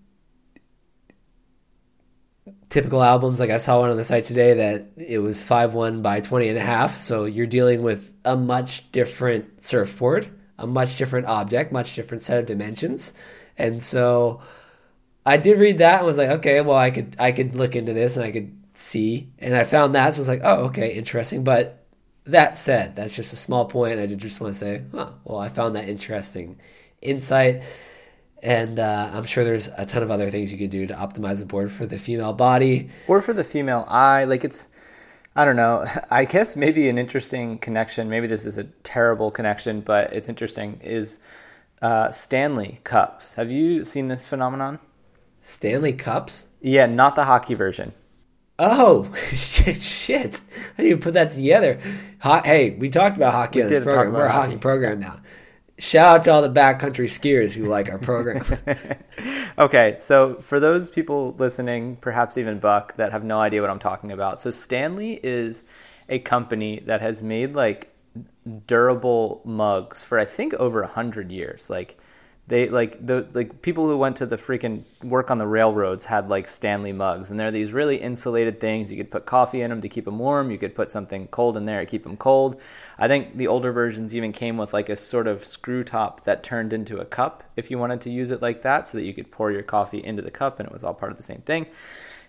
typical 2.70 3.02
albums. 3.02 3.40
Like 3.40 3.50
I 3.50 3.58
saw 3.58 3.80
one 3.80 3.90
on 3.90 3.96
the 3.96 4.04
site 4.04 4.24
today 4.24 4.54
that 4.54 4.92
it 4.96 5.18
was 5.18 5.42
five 5.42 5.74
one 5.74 6.02
by 6.02 6.20
twenty 6.20 6.48
and 6.48 6.58
a 6.58 6.62
half. 6.62 7.02
So 7.02 7.24
you're 7.24 7.46
dealing 7.46 7.82
with 7.82 8.10
a 8.24 8.36
much 8.36 8.90
different 8.92 9.66
surfboard, 9.66 10.30
a 10.58 10.66
much 10.66 10.96
different 10.96 11.26
object, 11.26 11.72
much 11.72 11.94
different 11.94 12.22
set 12.22 12.38
of 12.38 12.46
dimensions, 12.46 13.12
and 13.58 13.82
so 13.82 14.40
I 15.26 15.38
did 15.38 15.58
read 15.58 15.78
that 15.78 15.98
and 15.98 16.06
was 16.06 16.18
like, 16.18 16.30
okay, 16.30 16.60
well, 16.60 16.76
I 16.76 16.92
could 16.92 17.16
I 17.18 17.32
could 17.32 17.56
look 17.56 17.74
into 17.74 17.92
this 17.92 18.14
and 18.16 18.24
I 18.24 18.30
could 18.30 18.56
see, 18.74 19.32
and 19.40 19.56
I 19.56 19.64
found 19.64 19.94
that, 19.96 20.14
so 20.14 20.18
I 20.18 20.20
was 20.20 20.28
like, 20.28 20.42
oh, 20.44 20.66
okay, 20.66 20.94
interesting. 20.94 21.42
But 21.42 21.84
that 22.26 22.58
said, 22.58 22.94
that's 22.94 23.12
just 23.14 23.32
a 23.32 23.36
small 23.36 23.64
point. 23.64 23.98
I 23.98 24.06
did 24.06 24.20
just 24.20 24.40
want 24.40 24.54
to 24.54 24.60
say, 24.60 24.82
huh, 24.92 25.10
well, 25.24 25.40
I 25.40 25.48
found 25.48 25.74
that 25.74 25.88
interesting 25.88 26.60
insight, 27.02 27.64
and 28.40 28.78
uh, 28.78 29.10
I'm 29.12 29.24
sure 29.24 29.42
there's 29.44 29.68
a 29.76 29.84
ton 29.84 30.04
of 30.04 30.12
other 30.12 30.30
things 30.30 30.52
you 30.52 30.58
could 30.58 30.70
do 30.70 30.86
to 30.86 30.94
optimize 30.94 31.38
the 31.38 31.44
board 31.44 31.72
for 31.72 31.86
the 31.86 31.98
female 31.98 32.32
body 32.32 32.90
or 33.08 33.20
for 33.20 33.32
the 33.32 33.44
female 33.44 33.84
eye. 33.88 34.24
Like 34.24 34.44
it's. 34.44 34.68
I 35.34 35.44
don't 35.44 35.56
know. 35.56 35.84
I 36.10 36.24
guess 36.24 36.54
maybe 36.54 36.88
an 36.88 36.98
interesting 36.98 37.58
connection. 37.58 38.08
Maybe 38.08 38.28
this 38.28 38.46
is 38.46 38.58
a 38.58 38.64
terrible 38.84 39.32
connection, 39.32 39.80
but 39.80 40.12
it's 40.12 40.28
interesting. 40.28 40.80
Is 40.84 41.18
uh, 41.82 42.12
Stanley 42.12 42.80
Cups? 42.84 43.34
Have 43.34 43.50
you 43.50 43.84
seen 43.84 44.06
this 44.06 44.24
phenomenon? 44.26 44.78
Stanley 45.46 45.92
Cups? 45.92 46.44
Yeah, 46.60 46.86
not 46.86 47.14
the 47.14 47.24
hockey 47.24 47.54
version. 47.54 47.92
Oh 48.58 49.14
shit! 49.32 49.80
Shit! 49.80 50.40
How 50.76 50.82
do 50.82 50.88
you 50.88 50.96
put 50.96 51.14
that 51.14 51.34
together? 51.34 51.80
Ho- 52.20 52.42
hey, 52.44 52.70
we 52.70 52.90
talked 52.90 53.16
about 53.16 53.32
hockey 53.32 53.60
we 53.60 53.64
on 53.64 53.70
this 53.70 53.84
program. 53.84 54.12
We're 54.12 54.24
a 54.24 54.32
hockey, 54.32 54.52
hockey 54.52 54.58
program 54.58 55.00
now. 55.00 55.20
Shout 55.78 56.20
out 56.20 56.24
to 56.24 56.32
all 56.32 56.42
the 56.42 56.48
backcountry 56.48 57.06
skiers 57.06 57.52
who 57.52 57.66
like 57.66 57.88
our 57.88 57.98
program. 57.98 58.58
okay, 59.58 59.96
so 60.00 60.36
for 60.40 60.58
those 60.58 60.90
people 60.90 61.36
listening, 61.38 61.96
perhaps 61.96 62.38
even 62.38 62.58
Buck, 62.58 62.96
that 62.96 63.12
have 63.12 63.22
no 63.22 63.38
idea 63.38 63.60
what 63.60 63.70
I'm 63.70 63.78
talking 63.78 64.10
about, 64.10 64.40
so 64.40 64.50
Stanley 64.50 65.20
is 65.22 65.62
a 66.08 66.18
company 66.18 66.82
that 66.86 67.02
has 67.02 67.22
made 67.22 67.54
like 67.54 67.94
durable 68.66 69.42
mugs 69.44 70.02
for 70.02 70.18
I 70.18 70.24
think 70.24 70.54
over 70.54 70.82
a 70.82 70.88
hundred 70.88 71.30
years. 71.30 71.70
Like 71.70 71.98
they 72.48 72.68
like 72.68 73.04
the 73.04 73.26
like 73.34 73.60
people 73.60 73.88
who 73.88 73.98
went 73.98 74.16
to 74.18 74.26
the 74.26 74.36
freaking 74.36 74.84
work 75.02 75.32
on 75.32 75.38
the 75.38 75.46
railroads 75.46 76.04
had 76.04 76.28
like 76.28 76.46
Stanley 76.46 76.92
mugs, 76.92 77.30
and 77.30 77.40
they're 77.40 77.50
these 77.50 77.72
really 77.72 77.96
insulated 77.96 78.60
things. 78.60 78.90
You 78.90 78.96
could 78.96 79.10
put 79.10 79.26
coffee 79.26 79.62
in 79.62 79.70
them 79.70 79.82
to 79.82 79.88
keep 79.88 80.04
them 80.04 80.18
warm. 80.18 80.52
You 80.52 80.58
could 80.58 80.74
put 80.74 80.92
something 80.92 81.26
cold 81.28 81.56
in 81.56 81.66
there 81.66 81.80
to 81.80 81.86
keep 81.86 82.04
them 82.04 82.16
cold. 82.16 82.60
I 82.98 83.08
think 83.08 83.36
the 83.36 83.48
older 83.48 83.72
versions 83.72 84.14
even 84.14 84.32
came 84.32 84.56
with 84.56 84.72
like 84.72 84.88
a 84.88 84.96
sort 84.96 85.26
of 85.26 85.44
screw 85.44 85.82
top 85.82 86.22
that 86.24 86.44
turned 86.44 86.72
into 86.72 86.98
a 86.98 87.04
cup 87.04 87.42
if 87.56 87.70
you 87.70 87.78
wanted 87.78 88.00
to 88.02 88.10
use 88.10 88.30
it 88.30 88.40
like 88.40 88.62
that, 88.62 88.88
so 88.88 88.98
that 88.98 89.04
you 89.04 89.12
could 89.12 89.32
pour 89.32 89.50
your 89.50 89.64
coffee 89.64 90.02
into 90.04 90.22
the 90.22 90.30
cup, 90.30 90.60
and 90.60 90.68
it 90.68 90.72
was 90.72 90.84
all 90.84 90.94
part 90.94 91.10
of 91.10 91.16
the 91.16 91.24
same 91.24 91.42
thing. 91.42 91.66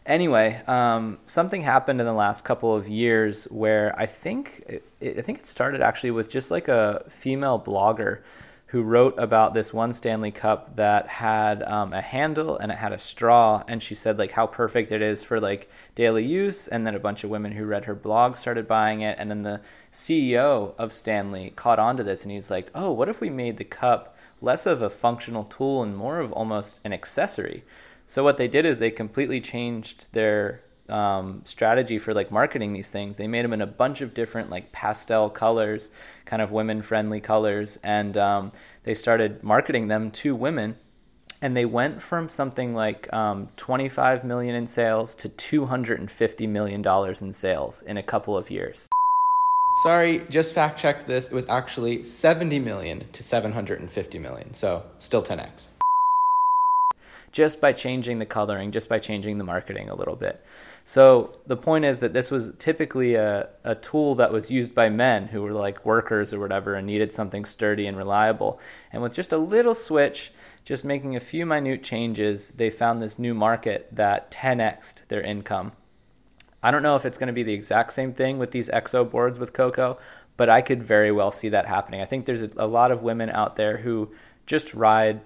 Anyway, 0.08 0.62
um, 0.68 1.20
something 1.26 1.62
happened 1.62 2.00
in 2.00 2.08
the 2.08 2.14
last 2.14 2.46
couple 2.46 2.74
of 2.74 2.88
years 2.88 3.44
where 3.52 3.94
I 4.00 4.06
think 4.06 4.64
it, 5.00 5.18
I 5.20 5.22
think 5.22 5.40
it 5.40 5.46
started 5.46 5.82
actually 5.82 6.12
with 6.12 6.30
just 6.30 6.50
like 6.50 6.70
a 6.70 7.04
female 7.10 7.60
blogger 7.60 8.22
who 8.68 8.84
wrote 8.84 9.16
about 9.18 9.54
this 9.54 9.74
one 9.74 9.94
Stanley 9.94 10.32
Cup 10.32 10.76
that 10.76 11.08
had 11.08 11.64
um, 11.64 11.94
a 11.94 12.02
handle 12.02 12.58
and 12.58 12.70
it 12.70 12.78
had 12.78 12.92
a 12.92 13.00
straw, 13.00 13.64
and 13.68 13.82
she 13.82 13.96
said 13.96 14.18
like 14.18 14.32
how 14.32 14.46
perfect 14.46 14.92
it 14.92 15.02
is 15.02 15.24
for 15.24 15.40
like 15.40 15.70
daily 15.96 16.26
use. 16.26 16.68
And 16.68 16.86
then 16.86 16.94
a 16.94 17.00
bunch 17.00 17.24
of 17.24 17.30
women 17.30 17.54
who 17.54 17.66
read 17.66 17.86
her 17.86 17.96
blog 17.96 18.36
started 18.36 18.68
buying 18.68 19.02
it, 19.02 19.18
and 19.20 19.32
then 19.32 19.44
the 19.44 19.62
CEO 19.94 20.74
of 20.78 20.92
Stanley 20.92 21.54
caught 21.56 21.80
on 21.80 21.96
to 21.96 22.04
this, 22.04 22.24
and 22.24 22.32
he's 22.32 22.52
like, 22.52 22.70
"Oh, 22.76 22.92
what 22.92 23.10
if 23.10 23.22
we 23.22 23.30
made 23.30 23.58
the 23.58 23.64
cup 23.64 24.18
less 24.42 24.66
of 24.66 24.82
a 24.82 24.90
functional 24.90 25.46
tool 25.46 25.82
and 25.82 25.96
more 25.96 26.20
of 26.20 26.34
almost 26.34 26.80
an 26.84 26.92
accessory?" 26.92 27.64
So 28.06 28.24
what 28.24 28.38
they 28.38 28.48
did 28.50 28.66
is 28.66 28.80
they 28.80 28.92
completely 28.92 29.40
changed 29.40 30.08
their 30.12 30.62
um, 30.90 31.42
strategy 31.46 32.00
for 32.00 32.14
like 32.14 32.32
marketing 32.32 32.74
these 32.74 32.90
things. 32.90 33.18
They 33.18 33.28
made 33.28 33.46
them 33.46 33.54
in 33.54 33.62
a 33.62 33.68
bunch 33.68 34.02
of 34.02 34.14
different 34.14 34.50
like 34.50 34.72
pastel 34.72 35.30
colors, 35.30 35.90
kind 36.26 36.42
of 36.42 36.52
women 36.52 36.82
friendly 36.82 37.20
colors, 37.20 37.78
and 37.84 38.18
um, 38.18 38.52
they 38.84 38.96
started 38.96 39.44
marketing 39.44 39.88
them 39.88 40.12
to 40.12 40.36
women. 40.36 40.76
And 41.40 41.56
they 41.56 41.66
went 41.66 42.02
from 42.02 42.30
something 42.30 42.74
like 42.74 43.12
um, 43.14 43.50
25 43.58 44.24
million 44.24 44.56
in 44.56 44.66
sales 44.68 45.14
to 45.16 45.30
250 45.30 46.48
million 46.48 46.82
dollars 46.82 47.22
in 47.22 47.32
sales 47.32 47.84
in 47.84 47.96
a 47.96 48.04
couple 48.04 48.36
of 48.36 48.50
years. 48.50 48.88
Sorry, 49.78 50.24
just 50.32 50.56
fact 50.56 50.80
checked 50.80 51.06
this. 51.06 51.28
It 51.28 51.36
was 51.36 51.48
actually 51.48 52.02
70 52.02 52.58
million 52.58 53.06
to 53.12 53.22
750 53.22 54.18
million. 54.18 54.56
So 54.56 54.84
still 54.98 55.22
10x. 55.22 55.70
Just 57.32 57.62
by 57.62 57.74
changing 57.74 58.18
the 58.18 58.26
coloring, 58.26 58.72
just 58.72 58.90
by 58.90 58.98
changing 58.98 59.38
the 59.38 59.44
marketing 59.44 59.90
a 59.90 59.96
little 59.96 60.16
bit. 60.16 60.44
So 60.88 61.40
the 61.46 61.58
point 61.58 61.84
is 61.84 62.00
that 62.00 62.14
this 62.14 62.32
was 62.32 62.54
typically 62.60 63.16
a, 63.16 63.50
a 63.66 63.76
tool 63.76 64.16
that 64.16 64.32
was 64.32 64.50
used 64.50 64.74
by 64.74 64.88
men 64.88 65.28
who 65.28 65.42
were 65.42 65.52
like 65.52 65.86
workers 65.86 66.34
or 66.34 66.40
whatever 66.40 66.76
and 66.76 66.88
needed 66.88 67.12
something 67.12 67.44
sturdy 67.44 67.88
and 67.88 67.98
reliable. 67.98 68.58
And 68.94 69.02
with 69.02 69.14
just 69.14 69.34
a 69.34 69.38
little 69.38 69.76
switch, 69.76 70.32
just 70.64 70.86
making 70.86 71.14
a 71.14 71.20
few 71.20 71.46
minute 71.46 71.84
changes, 71.84 72.54
they 72.56 72.70
found 72.70 73.02
this 73.02 73.20
new 73.20 73.34
market 73.34 73.90
that 73.92 74.32
10xed 74.32 75.06
their 75.10 75.20
income. 75.20 75.74
I 76.64 76.72
don't 76.72 76.84
know 76.84 76.96
if 76.96 77.06
it's 77.06 77.18
going 77.18 77.28
to 77.28 77.34
be 77.34 77.44
the 77.44 77.52
exact 77.52 77.92
same 77.92 78.14
thing 78.14 78.40
with 78.40 78.52
these 78.52 78.70
EXO 78.70 79.12
boards 79.12 79.38
with 79.38 79.52
Coco, 79.52 79.98
but 80.38 80.50
I 80.50 80.62
could 80.62 80.84
very 80.84 81.12
well 81.12 81.34
see 81.34 81.50
that 81.50 81.66
happening. 81.66 82.00
I 82.00 82.06
think 82.06 82.26
there's 82.26 82.44
a, 82.44 82.50
a 82.56 82.66
lot 82.66 82.92
of 82.92 83.04
women 83.04 83.30
out 83.30 83.58
there 83.58 83.80
who 83.80 84.14
just 84.46 84.74
ride 84.74 85.20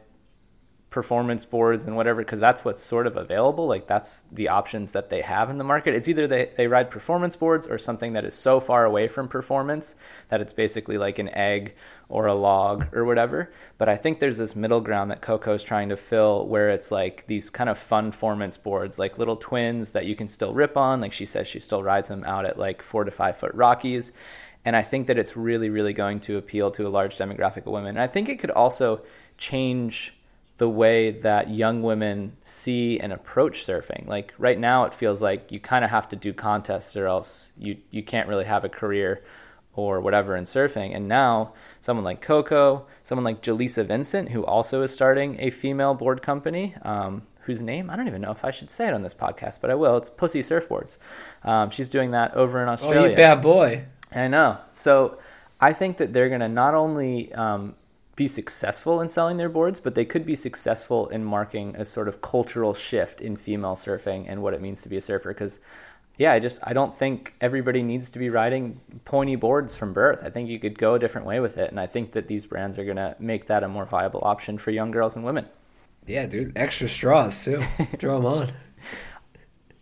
performance 0.92 1.46
boards 1.46 1.86
and 1.86 1.96
whatever 1.96 2.22
because 2.22 2.42
that's 2.42 2.66
what's 2.66 2.84
sort 2.84 3.08
of 3.08 3.16
available 3.16 3.66
like 3.66 3.88
that's 3.88 4.24
the 4.30 4.50
options 4.50 4.92
that 4.92 5.10
they 5.10 5.22
have 5.22 5.50
in 5.50 5.58
the 5.58 5.64
market. 5.64 5.96
It's 5.96 6.10
either 6.10 6.28
they, 6.28 6.52
they 6.58 6.68
ride 6.68 6.92
performance 6.92 7.34
boards 7.34 7.66
or 7.66 7.78
something 7.78 8.12
that 8.12 8.26
is 8.26 8.36
so 8.36 8.60
far 8.60 8.84
away 8.84 9.08
from 9.08 9.30
performance 9.30 9.96
that 10.28 10.42
it's 10.42 10.52
basically 10.52 10.98
like 10.98 11.18
an 11.18 11.30
egg 11.30 11.76
or 12.10 12.26
a 12.26 12.36
log 12.36 12.94
or 12.94 13.06
whatever. 13.06 13.54
But 13.78 13.88
i 13.88 13.96
think 13.96 14.20
there's 14.20 14.38
this 14.38 14.54
middle 14.54 14.82
ground 14.82 15.12
that 15.12 15.22
coco's 15.22 15.64
trying 15.64 15.88
to 15.90 15.98
fill 15.98 16.46
where 16.46 16.70
it's 16.70 16.92
like 16.92 17.26
these 17.26 17.50
kind 17.50 17.70
of 17.70 17.80
fun 17.80 18.12
performance 18.12 18.58
boards 18.58 19.00
like 19.00 19.18
little 19.18 19.38
twins 19.38 19.92
that 19.92 20.06
you 20.06 20.18
can 20.18 20.28
still 20.28 20.54
rip 20.54 20.76
on. 20.76 21.00
Like 21.00 21.14
she 21.14 21.26
says 21.26 21.48
she 21.48 21.62
still 21.62 21.82
rides 21.82 22.10
them 22.10 22.26
out 22.26 22.46
at 22.46 22.60
like 22.60 22.82
four 22.82 23.06
to 23.06 23.12
five 23.12 23.38
foot 23.38 23.54
rockies. 23.54 24.12
And 24.66 24.76
i 24.76 24.84
think 24.84 25.08
that 25.08 25.18
it's 25.18 25.38
really 25.38 25.70
really 25.70 25.94
going 25.94 26.20
to 26.22 26.36
appeal 26.36 26.70
to 26.72 26.86
a 26.86 26.90
large 26.90 27.18
demographic 27.18 27.66
of 27.66 27.68
women. 27.68 27.96
And 27.96 28.02
i 28.02 28.08
think 28.08 28.28
it 28.28 28.40
could 28.40 28.52
also 28.52 29.04
change 29.38 30.14
the 30.62 30.70
way 30.70 31.10
that 31.10 31.50
young 31.50 31.82
women 31.82 32.38
see 32.44 33.00
and 33.00 33.12
approach 33.12 33.66
surfing. 33.66 34.06
Like 34.08 34.32
right 34.38 34.60
now, 34.60 34.86
it 34.86 34.94
feels 34.94 35.20
like 35.20 35.52
you 35.52 35.60
kind 35.60 35.84
of 35.84 35.90
have 35.90 36.08
to 36.10 36.16
do 36.16 36.34
contests 36.34 36.96
or 36.96 37.08
else 37.08 37.50
you, 37.58 37.78
you 37.90 38.04
can't 38.04 38.30
really 38.30 38.46
have 38.46 38.64
a 38.64 38.70
career 38.70 39.24
or 39.74 40.00
whatever 40.00 40.36
in 40.36 40.44
surfing. 40.44 40.96
And 40.96 41.08
now, 41.08 41.54
someone 41.82 42.04
like 42.04 42.22
Coco, 42.22 42.86
someone 43.04 43.24
like 43.24 43.42
Jaleesa 43.42 43.88
Vincent, 43.88 44.30
who 44.30 44.46
also 44.46 44.84
is 44.84 44.94
starting 44.94 45.36
a 45.40 45.50
female 45.50 45.96
board 45.96 46.22
company, 46.22 46.76
um, 46.84 47.24
whose 47.46 47.64
name 47.64 47.90
I 47.90 47.96
don't 47.96 48.08
even 48.08 48.22
know 48.22 48.30
if 48.30 48.46
I 48.46 48.52
should 48.52 48.70
say 48.70 48.88
it 48.88 48.94
on 48.94 49.02
this 49.02 49.16
podcast, 49.16 49.62
but 49.62 49.72
I 49.72 49.74
will. 49.74 49.98
It's 49.98 50.12
Pussy 50.12 50.44
Surfboards. 50.44 51.00
Um, 51.44 51.72
she's 51.72 51.90
doing 51.90 52.12
that 52.12 52.36
over 52.36 52.62
in 52.62 52.70
Australia. 52.70 53.02
Oh, 53.02 53.06
you 53.06 53.16
bad 53.16 53.42
boy. 53.42 53.86
I 54.14 54.28
know. 54.28 54.60
So 54.74 55.18
I 55.60 55.74
think 55.74 55.98
that 55.98 56.14
they're 56.14 56.30
going 56.30 56.42
to 56.42 56.50
not 56.50 56.76
only 56.76 57.34
um, 57.34 57.74
be 58.22 58.28
successful 58.28 59.02
in 59.02 59.10
selling 59.10 59.38
their 59.38 59.50
boards, 59.50 59.80
but 59.80 59.96
they 59.96 60.06
could 60.06 60.28
be 60.28 60.36
successful 60.36 61.08
in 61.08 61.26
marking 61.26 61.76
a 61.76 61.84
sort 61.84 62.08
of 62.08 62.22
cultural 62.22 62.76
shift 62.76 63.20
in 63.20 63.36
female 63.36 63.76
surfing 63.76 64.26
and 64.28 64.44
what 64.44 64.54
it 64.54 64.62
means 64.62 64.84
to 64.84 64.90
be 64.90 64.96
a 64.96 65.02
surfer. 65.02 65.34
Because, 65.34 65.58
yeah, 66.20 66.32
I 66.32 66.38
just 66.38 66.60
I 66.62 66.74
don't 66.74 66.96
think 66.96 67.34
everybody 67.42 67.82
needs 67.82 68.12
to 68.12 68.20
be 68.20 68.30
riding 68.30 68.80
pointy 69.06 69.36
boards 69.36 69.74
from 69.74 69.92
birth. 69.92 70.22
I 70.24 70.30
think 70.30 70.50
you 70.50 70.60
could 70.60 70.78
go 70.78 70.94
a 70.94 71.00
different 71.00 71.26
way 71.26 71.40
with 71.40 71.58
it, 71.58 71.72
and 71.72 71.80
I 71.80 71.88
think 71.88 72.12
that 72.12 72.28
these 72.28 72.46
brands 72.46 72.78
are 72.78 72.86
gonna 72.86 73.16
make 73.18 73.48
that 73.48 73.64
a 73.64 73.68
more 73.68 73.86
viable 73.86 74.22
option 74.24 74.60
for 74.60 74.70
young 74.70 74.92
girls 74.92 75.16
and 75.16 75.26
women. 75.26 75.48
Yeah, 76.06 76.28
dude, 76.28 76.54
extra 76.56 76.90
straws 76.90 77.44
too. 77.44 77.64
Throw 77.98 78.22
them 78.22 78.26
on. 78.28 78.52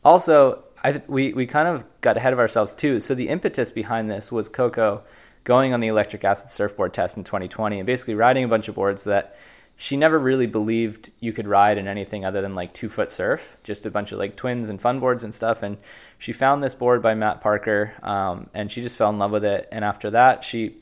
Also, 0.05 0.63
I, 0.81 1.01
we 1.07 1.33
we 1.33 1.45
kind 1.45 1.67
of 1.67 1.83
got 1.99 2.15
ahead 2.15 2.31
of 2.31 2.39
ourselves 2.39 2.73
too. 2.73 3.01
So 3.01 3.13
the 3.13 3.27
impetus 3.27 3.69
behind 3.69 4.09
this 4.09 4.31
was 4.31 4.47
Coco 4.47 5.03
going 5.43 5.73
on 5.73 5.79
the 5.79 5.87
electric 5.87 6.23
acid 6.23 6.51
surfboard 6.51 6.93
test 6.93 7.17
in 7.17 7.23
2020 7.23 7.79
and 7.79 7.85
basically 7.85 8.15
riding 8.15 8.43
a 8.43 8.47
bunch 8.47 8.67
of 8.67 8.75
boards 8.75 9.03
that 9.05 9.35
she 9.81 9.95
never 9.95 10.19
really 10.19 10.45
believed 10.45 11.09
you 11.21 11.31
could 11.31 11.47
ride 11.47 11.77
in 11.77 11.87
anything 11.87 12.25
other 12.25 12.41
than 12.41 12.53
like 12.53 12.73
two 12.73 12.89
foot 12.89 13.13
surf, 13.13 13.55
just 13.63 13.85
a 13.85 13.89
bunch 13.89 14.11
of 14.11 14.19
like 14.19 14.35
twins 14.35 14.67
and 14.67 14.81
fun 14.81 14.99
boards 14.99 15.23
and 15.23 15.33
stuff. 15.33 15.63
And 15.63 15.77
she 16.17 16.33
found 16.33 16.61
this 16.61 16.73
board 16.73 17.01
by 17.01 17.15
Matt 17.15 17.39
Parker 17.39 17.93
um, 18.03 18.49
and 18.53 18.69
she 18.69 18.81
just 18.81 18.97
fell 18.97 19.09
in 19.09 19.17
love 19.17 19.31
with 19.31 19.45
it. 19.45 19.69
And 19.71 19.85
after 19.85 20.11
that, 20.11 20.43
she 20.43 20.75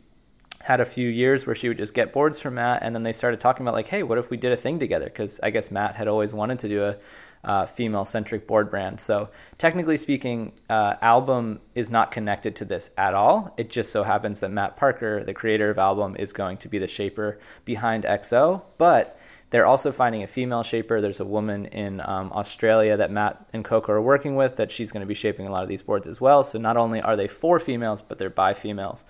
had 0.61 0.81
a 0.81 0.85
few 0.85 1.07
years 1.07 1.45
where 1.45 1.55
she 1.55 1.67
would 1.67 1.77
just 1.77 1.93
get 1.93 2.11
boards 2.11 2.39
from 2.39 2.55
Matt. 2.55 2.81
And 2.81 2.95
then 2.95 3.03
they 3.03 3.13
started 3.13 3.39
talking 3.39 3.63
about 3.63 3.75
like, 3.75 3.87
hey, 3.87 4.01
what 4.01 4.17
if 4.17 4.31
we 4.31 4.37
did 4.37 4.51
a 4.51 4.57
thing 4.57 4.79
together? 4.79 5.05
Because 5.05 5.39
I 5.43 5.51
guess 5.51 5.69
Matt 5.69 5.95
had 5.95 6.07
always 6.07 6.33
wanted 6.33 6.57
to 6.59 6.67
do 6.67 6.83
a 6.83 6.97
uh, 7.43 7.65
female 7.65 8.05
centric 8.05 8.47
board 8.47 8.69
brand. 8.69 8.99
So, 8.99 9.29
technically 9.57 9.97
speaking, 9.97 10.53
uh, 10.69 10.95
Album 11.01 11.59
is 11.75 11.89
not 11.89 12.11
connected 12.11 12.55
to 12.57 12.65
this 12.65 12.89
at 12.97 13.13
all. 13.13 13.53
It 13.57 13.69
just 13.69 13.91
so 13.91 14.03
happens 14.03 14.39
that 14.41 14.51
Matt 14.51 14.77
Parker, 14.77 15.23
the 15.23 15.33
creator 15.33 15.69
of 15.69 15.77
Album, 15.77 16.15
is 16.17 16.33
going 16.33 16.57
to 16.57 16.67
be 16.67 16.77
the 16.77 16.87
shaper 16.87 17.39
behind 17.65 18.03
EXO. 18.03 18.61
But 18.77 19.19
they're 19.49 19.65
also 19.65 19.91
finding 19.91 20.23
a 20.23 20.27
female 20.27 20.63
shaper. 20.63 20.99
There's 20.99 21.21
a 21.21 21.25
woman 21.25 21.67
in 21.67 22.01
um, 22.01 22.31
Australia 22.33 22.97
that 22.97 23.11
Matt 23.11 23.45
and 23.53 23.63
Coco 23.63 23.93
are 23.93 24.01
working 24.01 24.35
with 24.35 24.57
that 24.57 24.71
she's 24.71 24.91
going 24.91 25.01
to 25.01 25.07
be 25.07 25.13
shaping 25.13 25.47
a 25.47 25.51
lot 25.51 25.63
of 25.63 25.69
these 25.69 25.81
boards 25.81 26.07
as 26.07 26.19
well. 26.19 26.43
So, 26.43 26.59
not 26.59 26.77
only 26.77 27.01
are 27.01 27.15
they 27.15 27.27
for 27.27 27.59
females, 27.59 28.01
but 28.01 28.17
they're 28.17 28.29
by 28.29 28.53
females. 28.53 29.05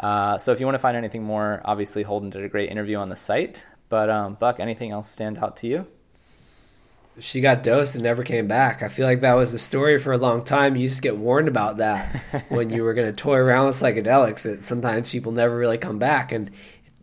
Uh, 0.00 0.38
so, 0.38 0.52
if 0.52 0.60
you 0.60 0.66
want 0.66 0.74
to 0.74 0.80
find 0.80 0.96
anything 0.96 1.22
more, 1.22 1.60
obviously 1.64 2.02
Holden 2.02 2.30
did 2.30 2.44
a 2.44 2.48
great 2.48 2.70
interview 2.70 2.96
on 2.96 3.10
the 3.10 3.16
site. 3.16 3.64
But, 3.88 4.10
um, 4.10 4.34
Buck, 4.34 4.58
anything 4.58 4.90
else 4.90 5.08
stand 5.08 5.38
out 5.38 5.56
to 5.58 5.68
you? 5.68 5.86
She 7.18 7.40
got 7.40 7.62
dosed 7.62 7.94
and 7.94 8.04
never 8.04 8.22
came 8.22 8.46
back. 8.46 8.82
I 8.82 8.88
feel 8.88 9.06
like 9.06 9.20
that 9.22 9.34
was 9.34 9.52
the 9.52 9.58
story 9.58 9.98
for 9.98 10.12
a 10.12 10.18
long 10.18 10.44
time. 10.44 10.76
You 10.76 10.82
used 10.82 10.96
to 10.96 11.02
get 11.02 11.16
warned 11.16 11.48
about 11.48 11.78
that 11.78 12.44
when 12.48 12.70
you 12.70 12.82
were 12.82 12.94
going 12.94 13.06
to 13.06 13.12
toy 13.12 13.36
around 13.36 13.68
with 13.68 13.80
psychedelics. 13.80 14.42
That 14.42 14.64
sometimes 14.64 15.10
people 15.10 15.32
never 15.32 15.56
really 15.56 15.78
come 15.78 15.98
back, 15.98 16.32
and 16.32 16.50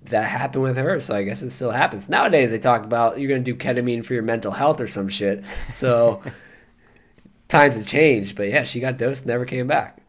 that 0.04 0.30
happened 0.30 0.64
with 0.64 0.78
her. 0.78 1.00
So 1.00 1.16
I 1.16 1.24
guess 1.24 1.42
it 1.42 1.50
still 1.50 1.72
happens 1.72 2.10
nowadays. 2.10 2.52
They 2.52 2.60
talk 2.60 2.84
about 2.84 3.20
you're 3.20 3.30
going 3.30 3.44
to 3.44 3.52
do 3.52 3.58
ketamine 3.58 4.06
for 4.06 4.14
your 4.14 4.24
mental 4.24 4.52
health 4.52 4.80
or 4.80 4.88
some 4.88 5.10
shit. 5.10 5.44
So 5.72 6.22
times 7.48 7.76
have 7.76 7.88
changed, 7.88 8.36
but 8.36 8.50
yeah, 8.50 8.66
she 8.66 8.80
got 8.80 8.98
dosed, 8.98 9.22
and 9.22 9.28
never 9.28 9.46
came 9.46 9.68
back. 9.68 10.03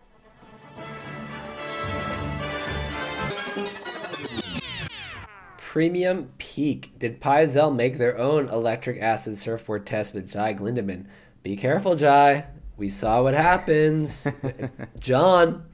Premium 5.74 6.30
Peak. 6.38 6.92
Did 7.00 7.20
Pyzel 7.20 7.74
make 7.74 7.98
their 7.98 8.16
own 8.16 8.48
electric 8.48 9.02
acid 9.02 9.36
surfboard 9.36 9.84
test 9.84 10.14
with 10.14 10.30
Jai 10.30 10.54
Glindemann? 10.54 11.06
Be 11.42 11.56
careful, 11.56 11.96
Jai. 11.96 12.44
We 12.76 12.88
saw 12.90 13.24
what 13.24 13.34
happens. 13.34 14.24
John, 15.00 15.64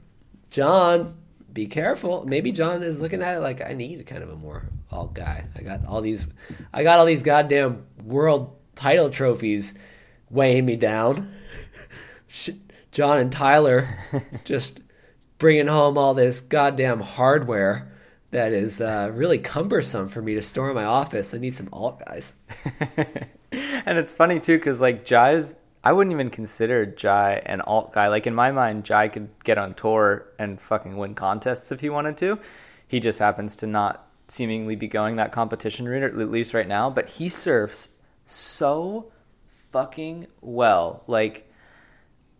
John, 0.49 1.17
be 1.53 1.67
careful. 1.67 2.25
Maybe 2.25 2.51
John 2.51 2.81
is 2.81 2.99
looking 2.99 3.21
at 3.21 3.35
it 3.35 3.41
like 3.41 3.61
I 3.61 3.73
need 3.73 4.07
kind 4.07 4.23
of 4.23 4.31
a 4.31 4.35
more 4.35 4.69
alt 4.89 5.13
guy. 5.13 5.45
I 5.55 5.61
got 5.61 5.85
all 5.85 6.01
these, 6.01 6.25
I 6.73 6.81
got 6.81 6.97
all 6.97 7.05
these 7.05 7.21
goddamn 7.21 7.85
world 8.03 8.55
title 8.73 9.11
trophies 9.11 9.75
weighing 10.31 10.65
me 10.65 10.77
down. 10.77 11.31
John 12.91 13.19
and 13.19 13.31
Tyler 13.31 13.87
just 14.45 14.79
bringing 15.37 15.67
home 15.67 15.95
all 15.95 16.15
this 16.15 16.41
goddamn 16.41 17.01
hardware 17.01 17.90
that 18.31 18.53
is 18.53 18.81
uh, 18.81 19.11
really 19.13 19.37
cumbersome 19.37 20.09
for 20.09 20.21
me 20.21 20.35
to 20.35 20.41
store 20.41 20.69
in 20.69 20.75
my 20.75 20.85
office. 20.85 21.33
I 21.33 21.37
need 21.37 21.55
some 21.55 21.69
alt 21.71 22.01
guys. 22.05 22.33
and 23.51 23.97
it's 23.97 24.13
funny 24.13 24.39
too, 24.39 24.57
because 24.57 24.79
like 24.81 25.05
Jai's, 25.05 25.57
I 25.83 25.93
wouldn't 25.93 26.13
even 26.13 26.29
consider 26.29 26.85
Jai 26.85 27.41
an 27.45 27.61
alt 27.61 27.93
guy. 27.93 28.07
Like 28.07 28.27
in 28.27 28.33
my 28.33 28.51
mind, 28.51 28.85
Jai 28.85 29.09
could 29.09 29.29
get 29.43 29.57
on 29.57 29.73
tour 29.73 30.27
and 30.39 30.61
fucking 30.61 30.95
win 30.95 31.13
contests 31.13 31.71
if 31.71 31.81
he 31.81 31.89
wanted 31.89 32.17
to. 32.17 32.39
He 32.87 32.99
just 32.99 33.19
happens 33.19 33.55
to 33.57 33.67
not 33.67 34.07
seemingly 34.27 34.75
be 34.75 34.87
going 34.87 35.17
that 35.17 35.33
competition 35.33 35.87
route, 35.87 36.03
at 36.03 36.31
least 36.31 36.53
right 36.53 36.67
now. 36.67 36.89
But 36.89 37.09
he 37.09 37.27
surfs 37.27 37.89
so 38.25 39.11
fucking 39.71 40.27
well. 40.39 41.03
Like, 41.05 41.51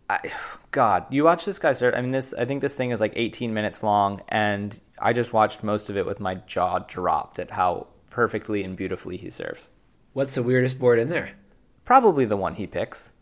I, 0.08 0.32
God, 0.70 1.04
you 1.10 1.24
watch 1.24 1.44
this 1.44 1.58
guy 1.58 1.74
surf. 1.74 1.94
I 1.94 2.00
mean, 2.00 2.12
this. 2.12 2.32
I 2.32 2.46
think 2.46 2.62
this 2.62 2.76
thing 2.76 2.92
is 2.92 3.00
like 3.00 3.12
18 3.14 3.52
minutes 3.52 3.82
long, 3.82 4.22
and 4.28 4.78
I 5.02 5.12
just 5.12 5.32
watched 5.32 5.62
most 5.62 5.90
of 5.90 5.96
it 5.96 6.06
with 6.06 6.20
my 6.20 6.36
jaw 6.36 6.78
dropped 6.80 7.38
at 7.38 7.50
how 7.52 7.88
perfectly 8.10 8.62
and 8.62 8.76
beautifully 8.76 9.16
he 9.16 9.30
serves. 9.30 9.68
What's 10.12 10.34
the 10.34 10.42
weirdest 10.42 10.78
board 10.78 10.98
in 10.98 11.08
there? 11.08 11.32
Probably 11.84 12.24
the 12.24 12.36
one 12.36 12.54
he 12.54 12.66
picks. 12.66 13.12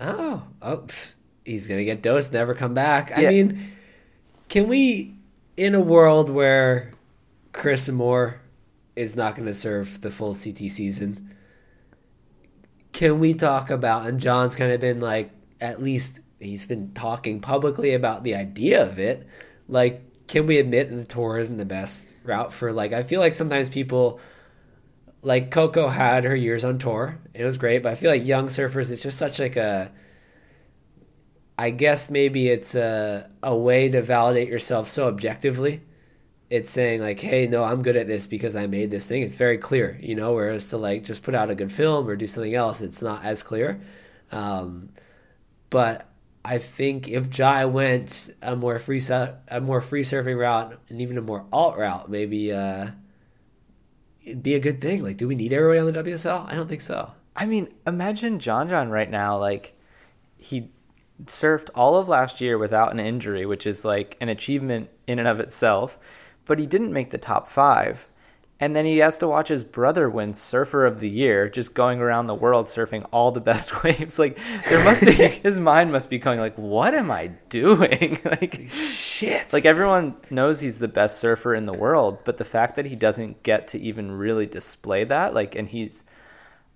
Oh, 0.00 0.44
oh, 0.62 0.86
he's 1.44 1.66
gonna 1.66 1.84
get 1.84 2.02
dosed, 2.02 2.32
never 2.32 2.54
come 2.54 2.74
back. 2.74 3.12
I 3.14 3.26
mean, 3.26 3.72
can 4.48 4.66
we, 4.66 5.14
in 5.56 5.74
a 5.74 5.80
world 5.80 6.30
where 6.30 6.92
Chris 7.52 7.88
Moore 7.88 8.40
is 8.96 9.16
not 9.16 9.34
going 9.34 9.46
to 9.46 9.54
serve 9.54 10.00
the 10.00 10.10
full 10.10 10.34
CT 10.34 10.70
season, 10.70 11.34
can 12.92 13.18
we 13.18 13.34
talk 13.34 13.70
about? 13.70 14.06
And 14.06 14.20
John's 14.20 14.54
kind 14.54 14.72
of 14.72 14.80
been 14.80 15.00
like 15.00 15.30
at 15.60 15.82
least 15.82 16.18
he's 16.38 16.66
been 16.66 16.92
talking 16.94 17.40
publicly 17.40 17.94
about 17.94 18.24
the 18.24 18.34
idea 18.34 18.82
of 18.82 18.98
it. 18.98 19.26
Like, 19.68 20.02
can 20.30 20.46
we 20.46 20.58
admit 20.58 20.88
that 20.88 20.96
the 20.96 21.04
tour 21.04 21.38
isn't 21.38 21.56
the 21.56 21.64
best 21.64 22.06
route 22.22 22.52
for 22.52 22.72
like? 22.72 22.92
I 22.92 23.02
feel 23.02 23.18
like 23.18 23.34
sometimes 23.34 23.68
people 23.68 24.20
like 25.22 25.50
Coco 25.50 25.88
had 25.88 26.22
her 26.22 26.36
years 26.36 26.64
on 26.64 26.78
tour. 26.78 27.18
It 27.34 27.44
was 27.44 27.58
great, 27.58 27.82
but 27.82 27.90
I 27.92 27.94
feel 27.96 28.12
like 28.12 28.24
young 28.24 28.46
surfers, 28.46 28.90
it's 28.90 29.02
just 29.02 29.18
such 29.18 29.40
like 29.40 29.56
a. 29.56 29.90
I 31.58 31.70
guess 31.70 32.10
maybe 32.10 32.48
it's 32.48 32.76
a 32.76 33.28
a 33.42 33.54
way 33.54 33.88
to 33.88 34.02
validate 34.02 34.48
yourself 34.48 34.88
so 34.88 35.08
objectively. 35.08 35.82
It's 36.48 36.70
saying 36.70 37.00
like, 37.00 37.18
"Hey, 37.18 37.48
no, 37.48 37.64
I'm 37.64 37.82
good 37.82 37.96
at 37.96 38.06
this 38.06 38.28
because 38.28 38.54
I 38.54 38.68
made 38.68 38.92
this 38.92 39.06
thing." 39.06 39.22
It's 39.22 39.36
very 39.36 39.58
clear, 39.58 39.98
you 40.00 40.14
know. 40.14 40.34
Whereas 40.34 40.68
to 40.68 40.76
like 40.76 41.02
just 41.04 41.24
put 41.24 41.34
out 41.34 41.50
a 41.50 41.56
good 41.56 41.72
film 41.72 42.08
or 42.08 42.14
do 42.14 42.28
something 42.28 42.54
else, 42.54 42.80
it's 42.80 43.02
not 43.02 43.24
as 43.24 43.42
clear. 43.42 43.80
Um, 44.30 44.90
but 45.70 46.09
I 46.44 46.58
think 46.58 47.08
if 47.08 47.28
Jai 47.28 47.66
went 47.66 48.34
a 48.40 48.56
more 48.56 48.78
free 48.78 49.02
a 49.08 49.60
more 49.60 49.80
free 49.80 50.04
surfing 50.04 50.38
route 50.38 50.78
and 50.88 51.00
even 51.00 51.18
a 51.18 51.22
more 51.22 51.44
alt 51.52 51.76
route, 51.76 52.10
maybe 52.10 52.52
uh, 52.52 52.88
it'd 54.22 54.42
be 54.42 54.54
a 54.54 54.60
good 54.60 54.80
thing. 54.80 55.02
Like, 55.02 55.18
do 55.18 55.28
we 55.28 55.34
need 55.34 55.52
everybody 55.52 55.78
on 55.80 55.92
the 55.92 56.10
WSL? 56.10 56.50
I 56.50 56.54
don't 56.54 56.68
think 56.68 56.80
so. 56.80 57.12
I 57.36 57.46
mean, 57.46 57.68
imagine 57.86 58.38
John 58.38 58.68
John 58.68 58.88
right 58.90 59.10
now. 59.10 59.38
Like, 59.38 59.78
he 60.38 60.70
surfed 61.26 61.68
all 61.74 61.98
of 61.98 62.08
last 62.08 62.40
year 62.40 62.56
without 62.56 62.92
an 62.92 63.00
injury, 63.00 63.44
which 63.44 63.66
is 63.66 63.84
like 63.84 64.16
an 64.20 64.30
achievement 64.30 64.88
in 65.06 65.18
and 65.18 65.28
of 65.28 65.40
itself. 65.40 65.98
But 66.46 66.58
he 66.58 66.66
didn't 66.66 66.92
make 66.92 67.10
the 67.10 67.18
top 67.18 67.48
five. 67.48 68.08
And 68.62 68.76
then 68.76 68.84
he 68.84 68.98
has 68.98 69.16
to 69.18 69.26
watch 69.26 69.48
his 69.48 69.64
brother 69.64 70.10
win 70.10 70.34
Surfer 70.34 70.84
of 70.84 71.00
the 71.00 71.08
Year, 71.08 71.48
just 71.48 71.72
going 71.72 71.98
around 71.98 72.26
the 72.26 72.34
world 72.34 72.66
surfing 72.66 73.08
all 73.10 73.32
the 73.32 73.40
best 73.40 73.82
waves. 73.82 74.18
Like 74.18 74.38
there 74.68 74.84
must 74.84 75.00
be 75.00 75.12
his 75.14 75.58
mind 75.58 75.90
must 75.90 76.10
be 76.10 76.18
going 76.18 76.38
like, 76.38 76.56
what 76.58 76.94
am 76.94 77.10
I 77.10 77.28
doing? 77.48 78.20
like 78.24 78.68
shit. 78.92 79.50
Like 79.50 79.64
everyone 79.64 80.14
knows 80.28 80.60
he's 80.60 80.78
the 80.78 80.88
best 80.88 81.18
surfer 81.18 81.54
in 81.54 81.64
the 81.64 81.72
world, 81.72 82.18
but 82.24 82.36
the 82.36 82.44
fact 82.44 82.76
that 82.76 82.84
he 82.84 82.96
doesn't 82.96 83.42
get 83.42 83.68
to 83.68 83.80
even 83.80 84.12
really 84.12 84.46
display 84.46 85.04
that, 85.04 85.32
like, 85.32 85.54
and 85.54 85.66
he's, 85.66 86.04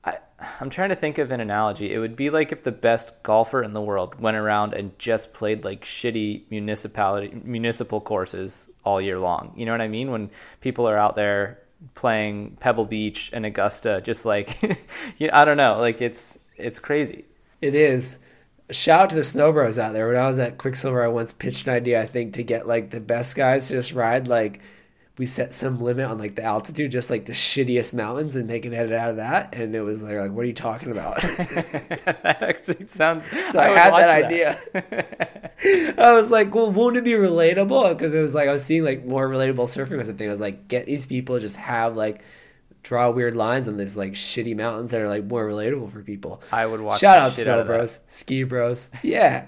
I, 0.03 0.19
I'm 0.61 0.71
trying 0.71 0.89
to 0.89 0.97
think 0.97 1.19
of 1.19 1.31
an 1.31 1.41
analogy. 1.41 1.93
It 1.93 1.99
would 1.99 2.17
be 2.17 2.31
like 2.31 2.51
if 2.51 2.65
the 2.65 2.73
best 2.73 3.23
golfer 3.23 3.63
in 3.63 3.75
the 3.75 3.83
world 3.83 4.19
went 4.19 4.39
around 4.39 4.73
and 4.73 4.99
just 4.99 5.35
played 5.35 5.65
like 5.65 5.85
shitty 5.85 6.45
municipality 6.49 7.43
municipal 7.45 8.01
courses 8.01 8.71
all 8.85 9.03
year 9.03 9.19
long. 9.19 9.53
You 9.55 9.67
know 9.67 9.73
what 9.73 9.83
I 9.83 9.89
mean? 9.89 10.11
When 10.11 10.31
people 10.63 10.89
are 10.89 10.97
out 10.97 11.15
there 11.15 11.59
playing 11.95 12.57
Pebble 12.61 12.85
Beach 12.85 13.31
and 13.33 13.45
Augusta, 13.47 14.01
just 14.03 14.25
like 14.25 14.61
you 15.19 15.29
know, 15.29 15.35
I 15.35 15.45
don't 15.45 15.57
know, 15.57 15.79
like 15.79 16.01
it's 16.01 16.39
it's 16.57 16.79
crazy. 16.79 17.25
It 17.61 17.75
is. 17.75 18.19
Shout 18.71 19.01
out 19.01 19.11
to 19.11 19.17
the 19.17 19.23
snowbros 19.23 19.77
out 19.77 19.93
there. 19.93 20.09
When 20.09 20.17
I 20.17 20.27
was 20.27 20.39
at 20.39 20.57
Quiksilver, 20.59 21.03
I 21.05 21.09
once 21.09 21.33
pitched 21.33 21.67
an 21.67 21.75
idea. 21.75 22.03
I 22.03 22.07
think 22.07 22.35
to 22.35 22.43
get 22.43 22.67
like 22.67 22.91
the 22.91 23.01
best 23.01 23.37
guys 23.37 23.69
to 23.69 23.75
just 23.75 23.93
ride 23.93 24.27
like 24.27 24.61
we 25.17 25.27
set 25.27 25.55
some 25.55 25.81
limit 25.81 26.07
on 26.07 26.19
like 26.19 26.35
the 26.35 26.43
altitude, 26.43 26.91
just 26.91 27.09
like 27.09 27.27
the 27.27 27.33
shittiest 27.33 27.95
mountains, 27.95 28.35
and 28.35 28.49
make 28.49 28.67
an 28.67 28.75
edit 28.75 28.93
out 28.93 29.11
of 29.11 29.17
that. 29.17 29.55
And 29.55 29.75
it 29.75 29.83
was 29.83 30.03
like, 30.03 30.17
like 30.17 30.33
what 30.33 30.43
are 30.43 30.49
you 30.49 30.53
talking 30.53 30.91
about? 30.91 31.21
that 31.23 32.39
actually 32.43 32.89
sounds. 32.89 33.25
So 33.53 33.61
I, 33.61 33.73
I 33.73 33.79
had 33.79 33.93
that, 33.93 34.07
that, 34.07 34.25
idea. 34.25 35.95
I 35.99 36.13
was 36.13 36.33
like, 36.33 36.53
well, 36.53 36.71
won't 36.71 36.97
it 36.97 37.05
be 37.05 37.13
relatable? 37.13 37.97
Because 37.97 38.13
it 38.13 38.19
was 38.19 38.35
like 38.35 38.49
I 38.49 38.53
was 38.53 38.65
seeing 38.65 38.83
like 38.83 39.05
more 39.05 39.29
relatable 39.29 39.69
surfing 39.69 40.01
or 40.01 40.05
something. 40.05 40.27
I 40.27 40.33
was 40.33 40.41
like, 40.41 40.67
get 40.67 40.87
these 40.87 41.07
people 41.07 41.39
just 41.39 41.57
have 41.57 41.97
like 41.97 42.25
draw 42.83 43.09
weird 43.11 43.37
lines 43.37 43.69
on 43.69 43.77
these 43.77 43.97
like 43.97 44.15
shitty 44.15 44.57
mountains 44.57 44.91
that 44.91 45.01
are 45.01 45.09
like 45.09 45.25
more 45.25 45.47
relatable 45.47 45.93
for 45.93 46.03
people. 46.03 46.43
I 46.51 46.67
would 46.67 46.81
watch. 46.81 47.01
Shout 47.01 47.19
out 47.19 47.35
Snow 47.35 47.63
Bros, 47.63 48.01
Ski 48.09 48.43
Bros. 48.43 48.91
Yeah. 49.05 49.47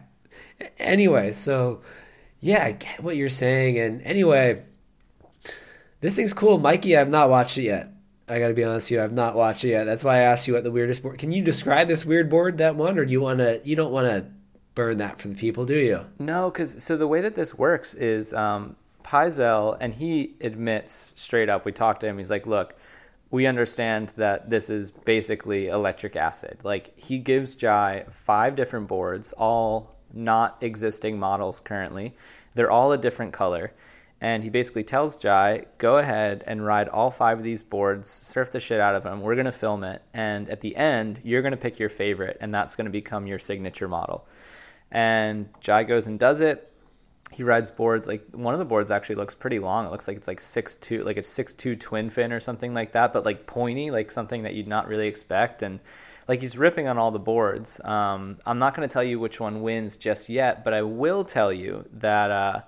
anyway, 0.79 1.33
so 1.33 1.83
yeah, 2.39 2.65
I 2.65 2.71
get 2.71 3.03
what 3.03 3.17
you're 3.17 3.29
saying, 3.31 3.81
and 3.81 4.01
anyway 4.03 4.63
this 6.01 6.15
thing's 6.15 6.33
cool, 6.33 6.59
Mikey. 6.59 6.97
I've 6.97 7.09
not 7.09 7.31
watched 7.31 7.59
it 7.59 7.65
yet. 7.65 7.93
I 8.29 8.41
got 8.41 8.49
to 8.49 8.55
be 8.55 8.65
honest 8.65 8.87
with 8.87 8.93
you, 8.93 9.03
I've 9.03 9.13
not 9.13 9.37
watched 9.37 9.65
it 9.65 9.69
yet. 9.69 9.85
That's 9.85 10.03
why 10.03 10.17
I 10.17 10.23
asked 10.23 10.49
you 10.49 10.55
what 10.55 10.65
the 10.65 10.71
weirdest 10.73 11.03
board. 11.03 11.19
Can 11.19 11.31
you 11.31 11.43
describe 11.43 11.87
this 11.87 12.05
weird 12.05 12.29
board, 12.29 12.59
that 12.59 12.75
one, 12.75 12.99
or 12.99 13.05
do 13.05 13.13
you 13.13 13.21
want 13.21 13.39
to? 13.39 13.61
You 13.65 13.77
don't 13.77 13.93
want 13.93 14.09
to 14.09 14.27
burn 14.75 14.99
that 14.99 15.21
for 15.21 15.29
the 15.29 15.35
people, 15.35 15.65
do 15.65 15.77
you? 15.77 16.05
No, 16.19 16.51
because 16.51 16.83
so 16.83 16.97
the 16.97 17.07
way 17.07 17.21
that 17.21 17.35
this 17.35 17.55
works 17.55 17.95
is 17.95 18.33
um, 18.33 18.75
Pyzel, 19.05 19.77
and 19.81 19.95
he 19.95 20.35
admits 20.41 21.15
straight 21.17 21.49
up. 21.49 21.65
We 21.65 21.73
talked 21.73 22.01
to 22.01 22.09
him. 22.09 22.19
He's 22.19 22.31
like, 22.31 22.47
"Look, 22.47 22.75
we 23.31 23.47
understand 23.47 24.13
that 24.17 24.51
this 24.51 24.71
is 24.71 24.91
basically 24.91 25.69
electric 25.69 26.17
acid. 26.17 26.59
Like 26.65 26.99
he 26.99 27.19
gives 27.19 27.55
Jai 27.55 28.07
five 28.11 28.57
different 28.57 28.89
boards, 28.89 29.33
all 29.35 29.95
not 30.13 30.59
existing 30.63 31.19
models 31.19 31.61
currently. 31.61 32.17
They're 32.55 32.73
all 32.73 32.91
a 32.91 32.99
different 32.99 33.33
color." 33.33 33.73
And 34.21 34.43
he 34.43 34.51
basically 34.51 34.85
tells 34.85 35.17
Jai, 35.17 35.67
"Go 35.79 35.99
ahead 35.99 36.43
and 36.47 36.65
ride 36.65 36.89
all 36.89 37.11
five 37.11 37.39
of 37.39 37.45
these 37.45 37.63
boards, 37.63 38.11
surf 38.11 38.51
the 38.51 38.61
shit 38.61 38.81
out 38.81 38.95
of 38.95 39.03
them. 39.03 39.21
We're 39.21 39.37
gonna 39.37 39.53
film 39.53 39.85
it, 39.85 40.03
and 40.15 40.49
at 40.49 40.63
the 40.63 40.77
end, 40.77 41.21
you're 41.23 41.43
gonna 41.43 41.57
pick 41.57 41.79
your 41.79 41.91
favorite, 41.91 42.39
and 42.41 42.55
that's 42.55 42.77
gonna 42.77 42.91
become 42.91 43.27
your 43.27 43.39
signature 43.39 43.89
model." 43.89 44.27
And 44.91 45.49
Jai 45.61 45.83
goes 45.85 46.07
and 46.07 46.19
does 46.19 46.41
it. 46.41 46.73
He 47.33 47.43
rides 47.43 47.71
boards 47.71 48.07
like 48.07 48.25
one 48.33 48.55
of 48.55 48.59
the 48.59 48.65
boards 48.65 48.91
actually 48.91 49.17
looks 49.17 49.35
pretty 49.35 49.59
long. 49.59 49.87
It 49.87 49.91
looks 49.91 50.09
like 50.09 50.17
it's 50.17 50.29
like 50.29 50.41
six 50.41 50.77
two, 50.77 51.03
like 51.05 51.19
a 51.19 51.23
six 51.23 51.55
two 51.55 51.77
twin 51.77 52.09
fin 52.09 52.33
or 52.33 52.41
something 52.41 52.73
like 52.73 52.93
that, 52.93 53.13
but 53.13 53.25
like 53.25 53.47
pointy, 53.47 53.91
like 53.91 54.11
something 54.13 54.45
that 54.45 54.55
you'd 54.55 54.69
not 54.69 54.89
really 54.89 55.09
expect. 55.09 55.63
And 55.63 55.81
like 56.29 56.41
he's 56.41 56.57
ripping 56.57 56.89
on 56.89 56.99
all 56.99 57.11
the 57.11 57.19
boards. 57.19 57.81
Um, 57.85 58.39
I'm 58.47 58.59
not 58.59 58.75
going 58.75 58.89
to 58.89 58.93
tell 58.93 59.05
you 59.05 59.21
which 59.21 59.41
one 59.41 59.63
wins 59.63 59.97
just 59.97 60.29
yet, 60.29 60.65
but 60.65 60.73
I 60.73 60.83
will 60.83 61.25
tell 61.25 61.53
you 61.53 61.85
that. 61.95 62.31
Uh, 62.31 62.61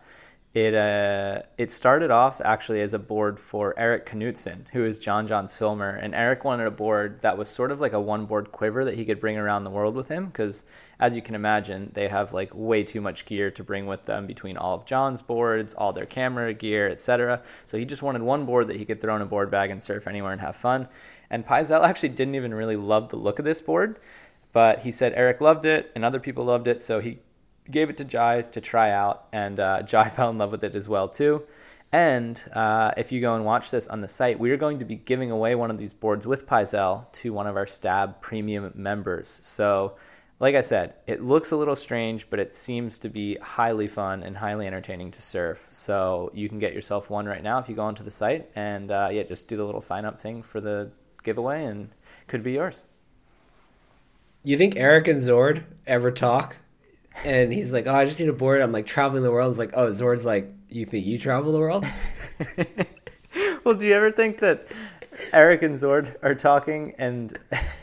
it 0.59 0.74
uh, 0.74 1.42
it 1.56 1.70
started 1.70 2.11
off 2.11 2.40
actually 2.44 2.80
as 2.80 2.92
a 2.92 2.98
board 2.98 3.38
for 3.38 3.78
Eric 3.78 4.11
Knutson, 4.11 4.66
who 4.72 4.84
is 4.84 4.98
John 4.98 5.28
John's 5.28 5.54
filmer, 5.54 5.90
and 5.90 6.14
Eric 6.16 6.44
wanted 6.44 6.66
a 6.66 6.72
board 6.72 7.20
that 7.22 7.38
was 7.38 7.48
sort 7.48 7.70
of 7.70 7.80
like 7.80 7.92
a 7.92 8.00
one 8.00 8.26
board 8.26 8.50
quiver 8.50 8.84
that 8.84 8.96
he 8.96 9.04
could 9.04 9.20
bring 9.20 9.36
around 9.36 9.62
the 9.62 9.70
world 9.70 9.94
with 9.94 10.09
him, 10.09 10.26
because 10.26 10.64
as 10.98 11.14
you 11.14 11.22
can 11.22 11.36
imagine, 11.36 11.92
they 11.94 12.09
have 12.09 12.32
like 12.32 12.50
way 12.52 12.82
too 12.82 13.00
much 13.00 13.24
gear 13.24 13.52
to 13.52 13.62
bring 13.62 13.86
with 13.86 14.04
them 14.04 14.26
between 14.26 14.56
all 14.56 14.74
of 14.74 14.84
John's 14.84 15.22
boards, 15.22 15.74
all 15.74 15.92
their 15.92 16.06
camera 16.06 16.52
gear, 16.52 16.88
etc. 16.88 17.40
So 17.68 17.78
he 17.78 17.84
just 17.84 18.02
wanted 18.02 18.22
one 18.22 18.44
board 18.44 18.66
that 18.66 18.76
he 18.76 18.84
could 18.84 19.00
throw 19.00 19.14
in 19.14 19.22
a 19.22 19.26
board 19.26 19.52
bag 19.52 19.70
and 19.70 19.80
surf 19.80 20.09
anywhere 20.09 20.32
and 20.32 20.40
have 20.40 20.56
fun. 20.56 20.88
And 21.30 21.46
Pyzel 21.46 21.86
actually 21.86 22.11
didn't 22.11 22.34
even 22.34 22.52
really 22.52 22.76
love 22.76 23.11
the 23.11 23.16
look 23.16 23.38
of 23.38 23.44
this 23.44 23.61
board, 23.61 24.00
but 24.52 24.80
he 24.80 24.90
said 24.90 25.12
Eric 25.14 25.40
loved 25.40 25.66
it 25.66 25.92
and 25.94 26.04
other 26.04 26.18
people 26.18 26.46
loved 26.46 26.66
it, 26.66 26.82
so 26.82 26.98
he 26.98 27.18
gave 27.70 27.90
it 27.90 27.96
to 27.98 28.04
Jai 28.04 28.42
to 28.42 28.60
try 28.60 28.90
out, 28.90 29.26
and 29.32 29.58
uh, 29.60 29.82
Jai 29.86 30.08
fell 30.10 30.30
in 30.30 30.38
love 30.38 30.50
with 30.50 30.64
it 30.64 30.74
as 30.74 30.88
well 30.88 31.08
too. 31.08 31.42
And 31.90 32.42
uh, 32.52 32.92
if 32.96 33.12
you 33.12 33.20
go 33.20 33.34
and 33.34 33.44
watch 33.44 33.70
this 33.70 33.88
on 33.88 34.02
the 34.02 34.08
site, 34.08 34.38
we 34.38 34.50
are 34.50 34.58
going 34.58 34.78
to 34.78 34.84
be 34.84 34.96
giving 34.96 35.30
away 35.30 35.54
one 35.54 35.70
of 35.70 35.78
these 35.78 35.94
boards 35.94 36.26
with 36.26 36.46
Pyzel 36.46 37.10
to 37.12 37.32
one 37.32 37.46
of 37.46 37.56
our 37.56 37.66
Stab 37.66 38.20
Premium 38.20 38.70
members. 38.74 39.40
So, 39.42 39.94
like 40.38 40.54
I 40.54 40.60
said, 40.60 40.94
it 41.06 41.24
looks 41.24 41.50
a 41.50 41.56
little 41.56 41.76
strange, 41.76 42.28
but 42.28 42.38
it 42.40 42.54
seems 42.54 42.98
to 42.98 43.08
be 43.08 43.36
highly 43.36 43.88
fun 43.88 44.22
and 44.22 44.36
highly 44.36 44.66
entertaining 44.66 45.10
to 45.12 45.22
surf. 45.22 45.68
So 45.72 46.30
you 46.34 46.48
can 46.50 46.58
get 46.58 46.74
yourself 46.74 47.08
one 47.08 47.24
right 47.24 47.42
now 47.42 47.58
if 47.58 47.70
you 47.70 47.74
go 47.74 47.84
onto 47.84 48.04
the 48.04 48.10
site 48.10 48.50
and 48.54 48.90
uh, 48.90 49.08
yeah, 49.10 49.22
just 49.22 49.48
do 49.48 49.56
the 49.56 49.64
little 49.64 49.80
sign 49.80 50.04
up 50.04 50.20
thing 50.20 50.42
for 50.42 50.60
the 50.60 50.90
giveaway, 51.24 51.64
and 51.64 51.88
could 52.26 52.42
be 52.42 52.52
yours. 52.52 52.82
You 54.44 54.56
think 54.56 54.76
Eric 54.76 55.08
and 55.08 55.20
Zord 55.20 55.64
ever 55.86 56.10
talk? 56.10 56.56
And 57.24 57.52
he's 57.52 57.72
like, 57.72 57.86
"Oh, 57.86 57.94
I 57.94 58.04
just 58.04 58.20
need 58.20 58.28
a 58.28 58.32
board." 58.32 58.60
I'm 58.60 58.72
like 58.72 58.86
traveling 58.86 59.22
the 59.22 59.30
world. 59.30 59.50
It's 59.50 59.58
like, 59.58 59.72
"Oh, 59.74 59.90
Zord's 59.90 60.24
like, 60.24 60.52
you 60.68 60.86
think 60.86 61.06
you 61.06 61.18
travel 61.18 61.52
the 61.52 61.58
world?" 61.58 61.86
well, 63.64 63.74
do 63.74 63.86
you 63.86 63.94
ever 63.94 64.10
think 64.10 64.38
that 64.40 64.66
Eric 65.32 65.62
and 65.62 65.74
Zord 65.74 66.16
are 66.22 66.34
talking, 66.34 66.94
and 66.98 67.36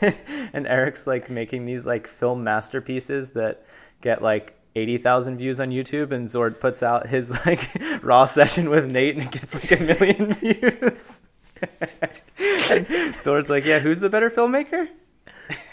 and 0.52 0.66
Eric's 0.66 1.06
like 1.06 1.30
making 1.30 1.66
these 1.66 1.86
like 1.86 2.06
film 2.06 2.44
masterpieces 2.44 3.32
that 3.32 3.64
get 4.00 4.22
like 4.22 4.58
eighty 4.74 4.98
thousand 4.98 5.38
views 5.38 5.60
on 5.60 5.70
YouTube, 5.70 6.12
and 6.12 6.28
Zord 6.28 6.60
puts 6.60 6.82
out 6.82 7.08
his 7.08 7.30
like 7.46 7.70
raw 8.02 8.24
session 8.24 8.70
with 8.70 8.90
Nate, 8.90 9.16
and 9.16 9.24
it 9.24 9.30
gets 9.32 9.54
like 9.54 9.80
a 9.80 9.82
million 9.82 10.34
views. 10.34 11.20
and 11.60 12.86
Zord's 13.16 13.50
like, 13.50 13.64
"Yeah, 13.64 13.78
who's 13.80 14.00
the 14.00 14.08
better 14.10 14.30
filmmaker?" 14.30 14.88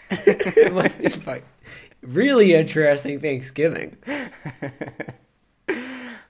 it 0.09 0.73
must 0.73 0.99
be 0.99 1.09
fun 1.09 1.41
really 2.03 2.53
interesting 2.53 3.19
Thanksgiving. 3.19 3.97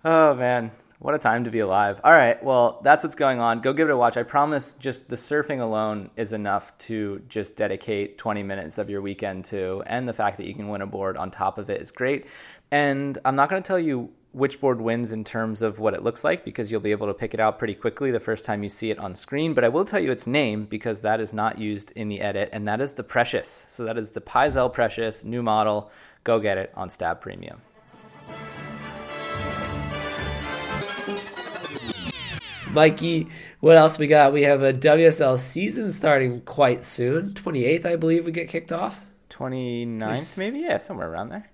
oh 0.06 0.34
man, 0.36 0.72
what 1.00 1.16
a 1.16 1.20
time 1.20 1.44
to 1.44 1.52
be 1.52 1.60
alive. 1.60 2.00
All 2.04 2.12
right, 2.12 2.42
well, 2.44 2.80
that's 2.84 3.04
what's 3.04 3.16
going 3.16 3.40
on. 3.40 3.62
Go 3.62 3.74
give 3.74 3.90
it 3.90 3.92
a 3.92 3.98
watch. 3.98 4.16
I 4.16 4.24
promise 4.24 4.74
just 4.80 5.10
the 5.10 5.16
surfing 5.16 5.60
alone 5.60 6.10
is 6.16 6.32
enough 6.32 6.78
to 6.80 7.22
just 7.28 7.56
dedicate 7.56 8.18
20 8.18 8.44
minutes 8.44 8.78
of 8.78 8.90
your 8.90 9.02
weekend 9.02 9.46
to, 9.46 9.84
and 9.86 10.08
the 10.08 10.14
fact 10.14 10.38
that 10.38 10.46
you 10.46 10.56
can 10.56 10.70
win 10.70 10.82
a 10.82 10.88
board 10.88 11.18
on 11.18 11.30
top 11.32 11.58
of 11.58 11.70
it 11.70 11.82
is 11.82 11.92
great. 11.92 12.26
And 12.72 13.18
I'm 13.26 13.36
not 13.36 13.50
going 13.50 13.62
to 13.62 13.68
tell 13.68 13.80
you 13.80 14.10
which 14.34 14.60
board 14.60 14.82
wins 14.82 15.12
in 15.12 15.24
terms 15.24 15.62
of 15.62 15.80
what 15.80 15.94
it 15.94 16.04
looks 16.04 16.24
like 16.24 16.44
because 16.44 16.70
you'll 16.70 16.82
be 16.82 16.92
able 16.92 17.08
to 17.08 17.14
pick 17.14 17.34
it 17.34 17.40
out 17.40 17.58
pretty 17.58 17.76
quickly 17.76 18.12
the 18.12 18.20
first 18.20 18.46
time 18.46 18.64
you 18.64 18.70
see 18.70 18.92
it 18.92 19.00
on 19.00 19.16
screen. 19.16 19.54
But 19.54 19.64
I 19.64 19.70
will 19.70 19.86
tell 19.86 20.00
you 20.00 20.12
its 20.12 20.28
name 20.28 20.66
because 20.66 21.02
that 21.02 21.22
is 21.22 21.32
not 21.32 21.60
used 21.60 21.92
in 21.92 22.10
the 22.10 22.20
edit, 22.20 22.50
and 22.52 22.68
that 22.68 22.82
is 22.82 22.94
the 22.94 23.04
Precious. 23.04 23.66
So 23.70 23.86
that 23.86 23.98
is 23.98 24.12
the 24.12 24.22
Pyzel 24.22 24.74
Precious 24.74 25.24
new 25.24 25.42
model 25.42 25.92
Go 26.24 26.40
get 26.40 26.58
it 26.58 26.72
on 26.76 26.90
Stab 26.90 27.20
Premium. 27.20 27.62
Mikey, 32.72 33.28
what 33.60 33.78
else 33.78 34.00
we 34.00 34.08
got? 34.08 34.34
We 34.34 34.44
have 34.44 34.64
a 34.64 34.74
WSL 34.74 35.38
season 35.40 35.92
starting 35.92 36.42
quite 36.42 36.86
soon. 36.86 37.34
28th, 37.34 37.86
I 37.86 37.98
believe, 37.98 38.26
we 38.26 38.32
get 38.32 38.50
kicked 38.50 38.72
off. 38.72 39.00
29th, 39.30 40.38
maybe? 40.38 40.60
Yeah, 40.60 40.78
somewhere 40.78 41.12
around 41.12 41.30
there. 41.30 41.50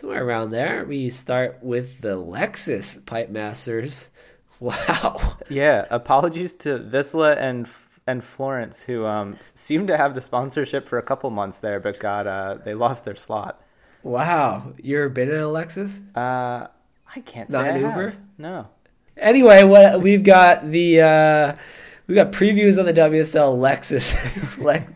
Somewhere 0.00 0.24
around 0.24 0.50
there. 0.50 0.86
We 0.86 1.10
start 1.10 1.58
with 1.60 2.00
the 2.00 2.16
Lexus 2.16 3.04
Pipe 3.04 3.28
Masters. 3.30 4.06
Wow. 4.60 5.38
Yeah, 5.48 5.86
apologies 5.88 6.52
to 6.56 6.78
Visla 6.78 7.34
and 7.38 7.66
and 8.06 8.22
Florence, 8.22 8.82
who 8.82 9.06
um, 9.06 9.38
seemed 9.40 9.88
to 9.88 9.96
have 9.96 10.14
the 10.14 10.20
sponsorship 10.20 10.86
for 10.86 10.98
a 10.98 11.02
couple 11.02 11.30
months 11.30 11.60
there, 11.60 11.80
but 11.80 11.98
got 11.98 12.26
uh, 12.26 12.58
they 12.62 12.74
lost 12.74 13.06
their 13.06 13.16
slot. 13.16 13.62
Wow. 14.02 14.74
You 14.76 14.98
ever 14.98 15.08
been 15.08 15.30
in 15.30 15.36
a 15.40 15.44
Lexus? 15.46 15.98
Uh, 16.14 16.66
I 17.16 17.20
can't 17.24 17.50
say 17.50 17.56
Not 17.56 17.64
I 17.64 17.68
an 17.68 17.82
have. 17.82 17.96
Uber? 17.96 18.14
No. 18.36 18.68
Anyway, 19.16 19.62
what 19.62 20.02
we've 20.02 20.22
got 20.24 20.70
the 20.70 21.00
uh 21.00 21.56
we 22.06 22.14
got 22.14 22.30
previews 22.32 22.78
on 22.78 22.84
the 22.84 22.92
WSL 22.92 23.56
Lexus 23.56 24.12
Le- 24.62 24.86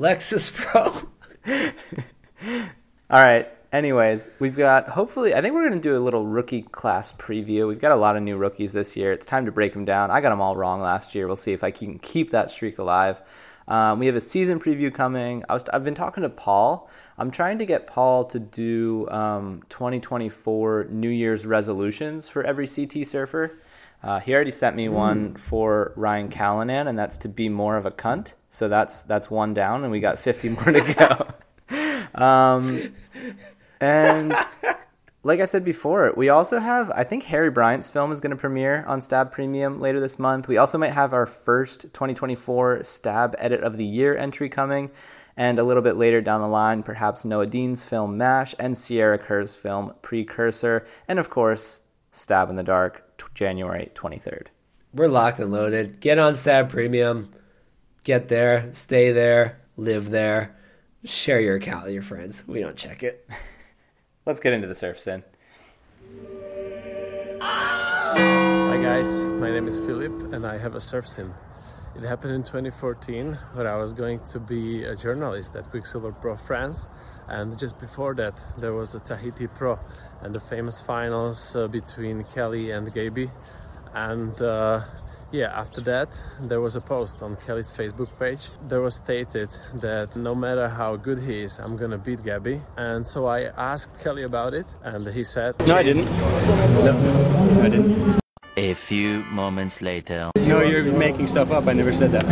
Lexus 0.00 0.52
Pro. 0.52 1.08
All 3.08 3.22
right. 3.22 3.48
Anyways, 3.72 4.30
we've 4.38 4.56
got 4.56 4.90
hopefully. 4.90 5.34
I 5.34 5.40
think 5.40 5.54
we're 5.54 5.66
going 5.66 5.80
to 5.80 5.88
do 5.88 5.96
a 5.96 6.04
little 6.04 6.26
rookie 6.26 6.60
class 6.60 7.10
preview. 7.12 7.66
We've 7.66 7.80
got 7.80 7.92
a 7.92 7.96
lot 7.96 8.18
of 8.18 8.22
new 8.22 8.36
rookies 8.36 8.74
this 8.74 8.96
year. 8.96 9.12
It's 9.12 9.24
time 9.24 9.46
to 9.46 9.52
break 9.52 9.72
them 9.72 9.86
down. 9.86 10.10
I 10.10 10.20
got 10.20 10.28
them 10.28 10.42
all 10.42 10.56
wrong 10.56 10.82
last 10.82 11.14
year. 11.14 11.26
We'll 11.26 11.36
see 11.36 11.54
if 11.54 11.64
I 11.64 11.70
can 11.70 11.98
keep 11.98 12.32
that 12.32 12.50
streak 12.50 12.78
alive. 12.78 13.22
Um, 13.66 13.98
we 13.98 14.06
have 14.06 14.16
a 14.16 14.20
season 14.20 14.60
preview 14.60 14.92
coming. 14.92 15.42
I 15.48 15.54
was, 15.54 15.64
I've 15.72 15.84
been 15.84 15.94
talking 15.94 16.22
to 16.22 16.28
Paul. 16.28 16.90
I'm 17.16 17.30
trying 17.30 17.58
to 17.60 17.66
get 17.66 17.86
Paul 17.86 18.26
to 18.26 18.38
do 18.38 19.08
um, 19.08 19.62
2024 19.70 20.88
New 20.90 21.08
Year's 21.08 21.46
resolutions 21.46 22.28
for 22.28 22.44
every 22.44 22.68
CT 22.68 23.06
surfer. 23.06 23.58
Uh, 24.02 24.20
he 24.20 24.34
already 24.34 24.50
sent 24.50 24.76
me 24.76 24.90
one 24.90 25.34
for 25.34 25.92
Ryan 25.96 26.28
Callinan, 26.28 26.88
and 26.88 26.98
that's 26.98 27.16
to 27.18 27.28
be 27.28 27.48
more 27.48 27.78
of 27.78 27.86
a 27.86 27.90
cunt. 27.90 28.32
So 28.50 28.68
that's 28.68 29.04
that's 29.04 29.30
one 29.30 29.54
down, 29.54 29.84
and 29.84 29.92
we 29.92 30.00
got 30.00 30.18
50 30.18 30.48
more 30.50 30.64
to 30.64 31.34
go. 31.70 31.82
um, 32.22 32.92
and 33.82 34.34
like 35.24 35.40
I 35.40 35.44
said 35.44 35.64
before, 35.64 36.12
we 36.16 36.28
also 36.28 36.58
have, 36.58 36.90
I 36.90 37.04
think 37.04 37.24
Harry 37.24 37.50
Bryant's 37.50 37.88
film 37.88 38.10
is 38.12 38.20
going 38.20 38.30
to 38.30 38.36
premiere 38.36 38.84
on 38.86 39.00
Stab 39.00 39.30
Premium 39.30 39.80
later 39.80 40.00
this 40.00 40.18
month. 40.18 40.48
We 40.48 40.56
also 40.56 40.78
might 40.78 40.92
have 40.92 41.12
our 41.12 41.26
first 41.26 41.82
2024 41.82 42.82
Stab 42.82 43.34
Edit 43.38 43.62
of 43.62 43.76
the 43.76 43.84
Year 43.84 44.16
entry 44.16 44.48
coming. 44.48 44.90
And 45.36 45.58
a 45.58 45.64
little 45.64 45.82
bit 45.82 45.96
later 45.96 46.20
down 46.20 46.42
the 46.42 46.48
line, 46.48 46.82
perhaps 46.82 47.24
Noah 47.24 47.46
Dean's 47.46 47.82
film 47.82 48.18
MASH 48.18 48.54
and 48.58 48.76
Sierra 48.76 49.18
Kerr's 49.18 49.54
film 49.54 49.94
Precursor. 50.02 50.86
And 51.08 51.18
of 51.18 51.30
course, 51.30 51.80
Stab 52.10 52.50
in 52.50 52.56
the 52.56 52.62
Dark, 52.62 53.16
t- 53.16 53.24
January 53.34 53.90
23rd. 53.94 54.48
We're 54.92 55.08
locked 55.08 55.40
and 55.40 55.50
loaded. 55.50 56.00
Get 56.00 56.18
on 56.18 56.36
Stab 56.36 56.68
Premium. 56.68 57.32
Get 58.04 58.28
there, 58.28 58.68
stay 58.74 59.12
there, 59.12 59.60
live 59.76 60.10
there. 60.10 60.56
Share 61.04 61.40
your 61.40 61.56
account 61.56 61.84
with 61.84 61.94
your 61.94 62.02
friends. 62.02 62.44
We 62.46 62.60
don't 62.60 62.76
check 62.76 63.02
it. 63.02 63.28
Let's 64.24 64.38
get 64.38 64.52
into 64.52 64.68
the 64.68 64.76
surf 64.76 65.00
sin. 65.00 65.24
Hi 67.40 68.78
guys, 68.80 69.12
my 69.14 69.50
name 69.50 69.66
is 69.66 69.80
Philip 69.80 70.32
and 70.32 70.46
I 70.46 70.58
have 70.58 70.76
a 70.76 70.80
surf 70.80 71.08
sin. 71.08 71.34
It 71.96 72.04
happened 72.04 72.32
in 72.32 72.44
2014 72.44 73.36
where 73.54 73.66
I 73.66 73.76
was 73.76 73.92
going 73.92 74.20
to 74.26 74.38
be 74.38 74.84
a 74.84 74.94
journalist 74.94 75.56
at 75.56 75.68
Quiksilver 75.72 76.12
Pro 76.12 76.36
France 76.36 76.86
and 77.26 77.58
just 77.58 77.80
before 77.80 78.14
that 78.14 78.38
there 78.58 78.72
was 78.74 78.94
a 78.94 79.00
Tahiti 79.00 79.48
Pro 79.48 79.80
and 80.20 80.32
the 80.32 80.38
famous 80.38 80.80
finals 80.80 81.56
uh, 81.56 81.66
between 81.66 82.22
Kelly 82.32 82.70
and 82.70 82.94
Gaby 82.94 83.28
and 83.92 84.40
uh, 84.40 84.84
yeah, 85.32 85.50
after 85.58 85.80
that, 85.82 86.08
there 86.40 86.60
was 86.60 86.76
a 86.76 86.80
post 86.80 87.22
on 87.22 87.36
Kelly's 87.46 87.72
Facebook 87.72 88.10
page. 88.18 88.48
There 88.68 88.82
was 88.82 88.96
stated 88.96 89.48
that 89.80 90.14
no 90.14 90.34
matter 90.34 90.68
how 90.68 90.96
good 90.96 91.18
he 91.18 91.40
is, 91.40 91.58
I'm 91.58 91.76
gonna 91.76 91.98
beat 91.98 92.22
Gabby. 92.22 92.60
And 92.76 93.06
so 93.06 93.26
I 93.26 93.44
asked 93.56 93.98
Kelly 94.02 94.24
about 94.24 94.52
it, 94.52 94.66
and 94.84 95.06
he 95.08 95.24
said, 95.24 95.54
No, 95.66 95.76
I 95.76 95.82
didn't. 95.82 96.04
No, 96.04 97.62
I 97.62 97.68
didn't. 97.68 98.20
A 98.58 98.74
few 98.74 99.24
moments 99.24 99.80
later. 99.80 100.30
No, 100.36 100.60
you're 100.60 100.84
making 100.84 101.26
stuff 101.26 101.50
up. 101.50 101.66
I 101.66 101.72
never 101.72 101.92
said 101.92 102.12
that. 102.12 102.26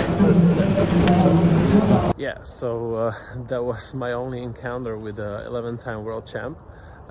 Yeah, 2.18 2.42
so 2.42 2.94
uh, 2.94 3.14
that 3.48 3.64
was 3.64 3.94
my 3.94 4.12
only 4.12 4.42
encounter 4.42 4.98
with 4.98 5.16
the 5.16 5.46
11 5.46 5.78
time 5.78 6.04
world 6.04 6.26
champ, 6.30 6.58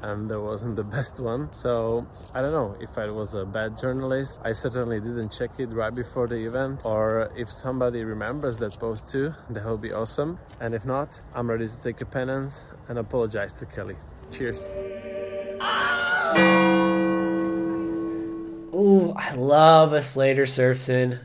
and 0.02 0.30
that 0.30 0.39
wasn't 0.41 0.76
the 0.76 0.84
best 0.97 1.20
one. 1.20 1.52
So 1.54 2.06
I 2.34 2.41
don't 2.41 2.52
know 2.52 2.76
if 2.80 2.97
I 2.97 3.08
was 3.10 3.34
a 3.34 3.45
bad 3.45 3.78
journalist. 3.78 4.38
I 4.43 4.52
certainly 4.54 5.00
didn't 5.00 5.32
check 5.32 5.52
it 5.60 5.70
right 5.70 5.93
before 5.93 6.28
the 6.28 6.38
event, 6.45 6.82
or 6.86 7.32
if 7.36 7.50
somebody 7.50 8.04
remembers 8.04 8.58
that 8.58 8.80
post 8.80 9.12
too, 9.12 9.34
that 9.50 9.66
would 9.66 9.82
be 9.82 9.91
awesome. 9.93 10.39
And 10.60 10.74
if 10.74 10.86
not, 10.86 11.22
I'm 11.36 11.50
ready 11.50 11.68
to 11.68 11.82
take 11.84 12.02
a 12.02 12.06
penance 12.06 12.66
and 12.88 12.97
apologize 12.97 13.54
to 13.60 13.66
Kelly. 13.66 13.95
Cheers. 14.32 14.64
Ooh, 18.74 19.14
I 19.16 19.34
love 19.36 19.93
a 19.93 20.02
Slater 20.02 20.45
Surf 20.45 20.80
Sin. 20.80 21.20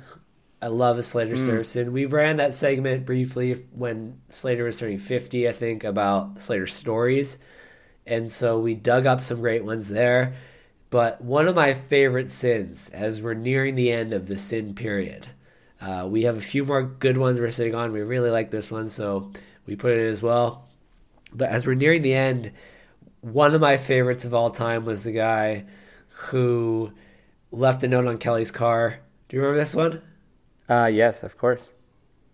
I 0.63 0.69
love 0.69 0.99
a 0.99 1.03
Slater 1.03 1.37
Hmm. 1.37 1.45
Surf 1.47 1.67
Sin. 1.67 1.93
We 1.93 2.07
ran 2.07 2.39
that 2.39 2.55
segment 2.55 3.05
briefly 3.05 3.67
when 3.73 4.21
Slater 4.31 4.65
was 4.65 4.79
turning 4.79 4.99
50, 4.99 5.47
I 5.49 5.53
think, 5.53 5.85
about 5.85 6.41
Slater 6.41 6.67
stories. 6.67 7.37
And 8.07 8.31
so 8.31 8.59
we 8.59 8.75
dug 8.75 9.07
up 9.07 9.23
some 9.23 9.41
great 9.41 9.65
ones 9.65 9.89
there. 9.89 10.35
But 10.91 11.23
one 11.23 11.49
of 11.49 11.57
my 11.57 11.75
favorite 11.75 12.31
sins, 12.31 12.91
as 12.93 13.21
we're 13.21 13.35
nearing 13.35 13.75
the 13.75 13.91
end 13.91 14.13
of 14.13 14.29
the 14.29 14.39
sin 14.39 14.75
period, 14.75 15.27
uh, 15.81 16.07
we 16.09 16.23
have 16.23 16.37
a 16.37 16.43
few 16.43 16.65
more 16.65 16.83
good 16.83 17.17
ones 17.17 17.41
we're 17.41 17.51
sitting 17.51 17.75
on. 17.75 17.93
We 17.93 18.01
really 18.03 18.31
like 18.31 18.51
this 18.51 18.71
one, 18.71 18.89
so 18.91 19.33
we 19.67 19.75
put 19.77 19.93
it 19.93 20.01
in 20.01 20.13
as 20.13 20.23
well. 20.23 20.69
But 21.33 21.49
as 21.51 21.67
we're 21.67 21.75
nearing 21.75 22.03
the 22.03 22.15
end, 22.15 22.53
one 23.21 23.55
of 23.55 23.61
my 23.61 23.77
favorites 23.77 24.25
of 24.25 24.35
all 24.35 24.51
time 24.51 24.85
was 24.85 25.03
the 25.03 25.13
guy 25.13 25.65
who 26.09 26.93
left 27.51 27.83
a 27.83 27.89
note 27.89 28.07
on 28.07 28.19
Kelly's 28.19 28.51
car. 28.51 29.01
Do 29.29 29.37
you 29.37 29.43
remember 29.43 29.61
this 29.61 29.75
one? 29.75 30.03
Uh, 30.69 30.87
yes, 30.87 31.23
of 31.23 31.37
course. 31.37 31.71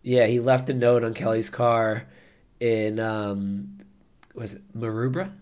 Yeah, 0.03 0.27
he 0.27 0.41
left 0.41 0.69
a 0.69 0.75
note 0.75 1.05
on 1.05 1.15
Kelly's 1.15 1.51
car 1.51 2.07
in 2.61 3.01
um 3.01 3.81
was 4.35 4.55
it 4.55 4.79
Maroubra? 4.79 5.33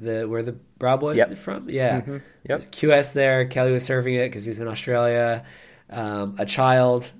The 0.00 0.26
where 0.28 0.42
the 0.42 0.52
Bra 0.78 0.96
Boys 0.96 1.16
Yep. 1.16 1.38
from? 1.38 1.68
Yeah. 1.68 2.02
Yep. 2.48 2.70
QS 2.72 3.12
there. 3.12 3.46
Kelly 3.46 3.72
was 3.72 3.84
serving 3.84 4.14
it 4.14 4.28
because 4.28 4.44
he 4.44 4.50
was 4.50 4.60
in 4.60 4.68
Australia. 4.68 5.44
Um, 5.90 6.36
a 6.38 6.46
child, 6.46 7.10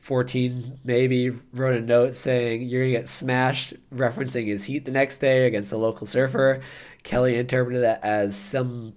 14 0.00 0.80
maybe, 0.84 1.30
wrote 1.52 1.76
a 1.76 1.80
note 1.80 2.16
saying, 2.16 2.62
You're 2.62 2.82
going 2.82 2.92
to 2.94 2.98
get 3.00 3.08
smashed, 3.08 3.74
referencing 3.94 4.46
his 4.46 4.64
heat 4.64 4.84
the 4.84 4.90
next 4.90 5.18
day 5.18 5.46
against 5.46 5.72
a 5.72 5.76
local 5.76 6.06
surfer. 6.06 6.62
Kelly 7.02 7.36
interpreted 7.36 7.82
that 7.82 8.02
as 8.02 8.34
some 8.36 8.94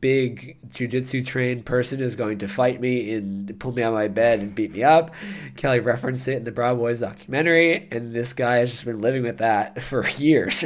big 0.00 0.56
jujitsu 0.70 1.24
trained 1.24 1.64
person 1.66 2.00
is 2.00 2.16
going 2.16 2.38
to 2.38 2.48
fight 2.48 2.80
me 2.80 3.12
and 3.12 3.58
pull 3.58 3.72
me 3.72 3.82
out 3.82 3.92
of 3.92 3.98
my 3.98 4.08
bed 4.08 4.40
and 4.40 4.54
beat 4.54 4.72
me 4.72 4.82
up. 4.82 5.12
Kelly 5.56 5.80
referenced 5.80 6.26
it 6.28 6.36
in 6.36 6.44
the 6.44 6.50
Bra 6.50 6.74
Boys 6.74 7.00
documentary, 7.00 7.88
and 7.90 8.14
this 8.14 8.32
guy 8.32 8.56
has 8.56 8.72
just 8.72 8.84
been 8.84 9.00
living 9.00 9.22
with 9.22 9.38
that 9.38 9.82
for 9.82 10.08
years. 10.16 10.64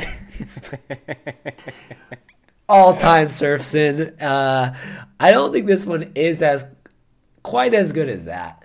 All 2.68 2.97
time 2.97 3.30
surf 3.30 3.64
sin. 3.64 4.18
Uh, 4.20 4.74
I 5.20 5.30
don't 5.30 5.53
think 5.53 5.66
this 5.66 5.85
one 5.85 6.12
is 6.14 6.41
as 6.41 6.66
quite 7.43 7.74
as 7.74 7.93
good 7.93 8.09
as 8.09 8.24
that, 8.24 8.64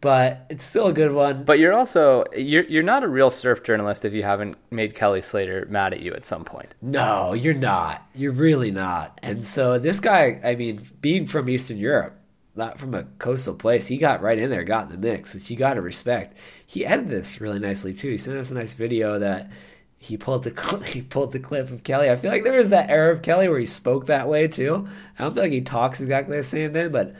but 0.00 0.46
it's 0.48 0.64
still 0.64 0.86
a 0.86 0.92
good 0.92 1.12
one. 1.12 1.44
But 1.44 1.58
you're 1.58 1.72
also 1.72 2.24
you're 2.36 2.64
you're 2.64 2.82
not 2.82 3.04
a 3.04 3.08
real 3.08 3.30
surf 3.30 3.62
journalist 3.62 4.04
if 4.04 4.12
you 4.12 4.22
haven't 4.22 4.56
made 4.70 4.94
Kelly 4.94 5.22
Slater 5.22 5.66
mad 5.68 5.92
at 5.92 6.00
you 6.00 6.14
at 6.14 6.26
some 6.26 6.44
point. 6.44 6.74
No, 6.80 7.32
you're 7.34 7.54
not. 7.54 8.06
You're 8.14 8.32
really 8.32 8.70
not. 8.70 9.18
And 9.22 9.46
so 9.46 9.78
this 9.78 10.00
guy, 10.00 10.40
I 10.42 10.54
mean, 10.54 10.88
being 11.00 11.26
from 11.26 11.48
Eastern 11.48 11.76
Europe, 11.76 12.18
not 12.56 12.78
from 12.78 12.94
a 12.94 13.04
coastal 13.18 13.54
place, 13.54 13.86
he 13.86 13.98
got 13.98 14.22
right 14.22 14.38
in 14.38 14.50
there, 14.50 14.64
got 14.64 14.84
in 14.84 14.92
the 14.92 15.08
mix, 15.08 15.34
which 15.34 15.50
you 15.50 15.56
got 15.56 15.74
to 15.74 15.82
respect. 15.82 16.36
He 16.66 16.86
edited 16.86 17.10
this 17.10 17.40
really 17.40 17.58
nicely 17.58 17.94
too. 17.94 18.10
He 18.10 18.18
sent 18.18 18.38
us 18.38 18.50
a 18.50 18.54
nice 18.54 18.74
video 18.74 19.18
that 19.18 19.50
he 19.98 20.16
pulled 20.16 20.44
the 20.44 20.50
cl- 20.56 20.80
he 20.80 21.02
pulled 21.02 21.32
the 21.32 21.38
clip 21.38 21.70
of 21.70 21.84
Kelly. 21.84 22.08
I 22.10 22.16
feel 22.16 22.30
like 22.30 22.44
there 22.44 22.58
was 22.58 22.70
that 22.70 22.88
era 22.88 23.12
of 23.12 23.22
Kelly 23.22 23.48
where 23.48 23.60
he 23.60 23.66
spoke 23.66 24.06
that 24.06 24.28
way 24.28 24.48
too. 24.48 24.88
I 25.18 25.24
don't 25.24 25.34
feel 25.34 25.42
like 25.42 25.52
he 25.52 25.60
talks 25.60 26.00
exactly 26.00 26.38
the 26.38 26.44
same 26.44 26.72
then, 26.72 26.90
but 26.90 27.14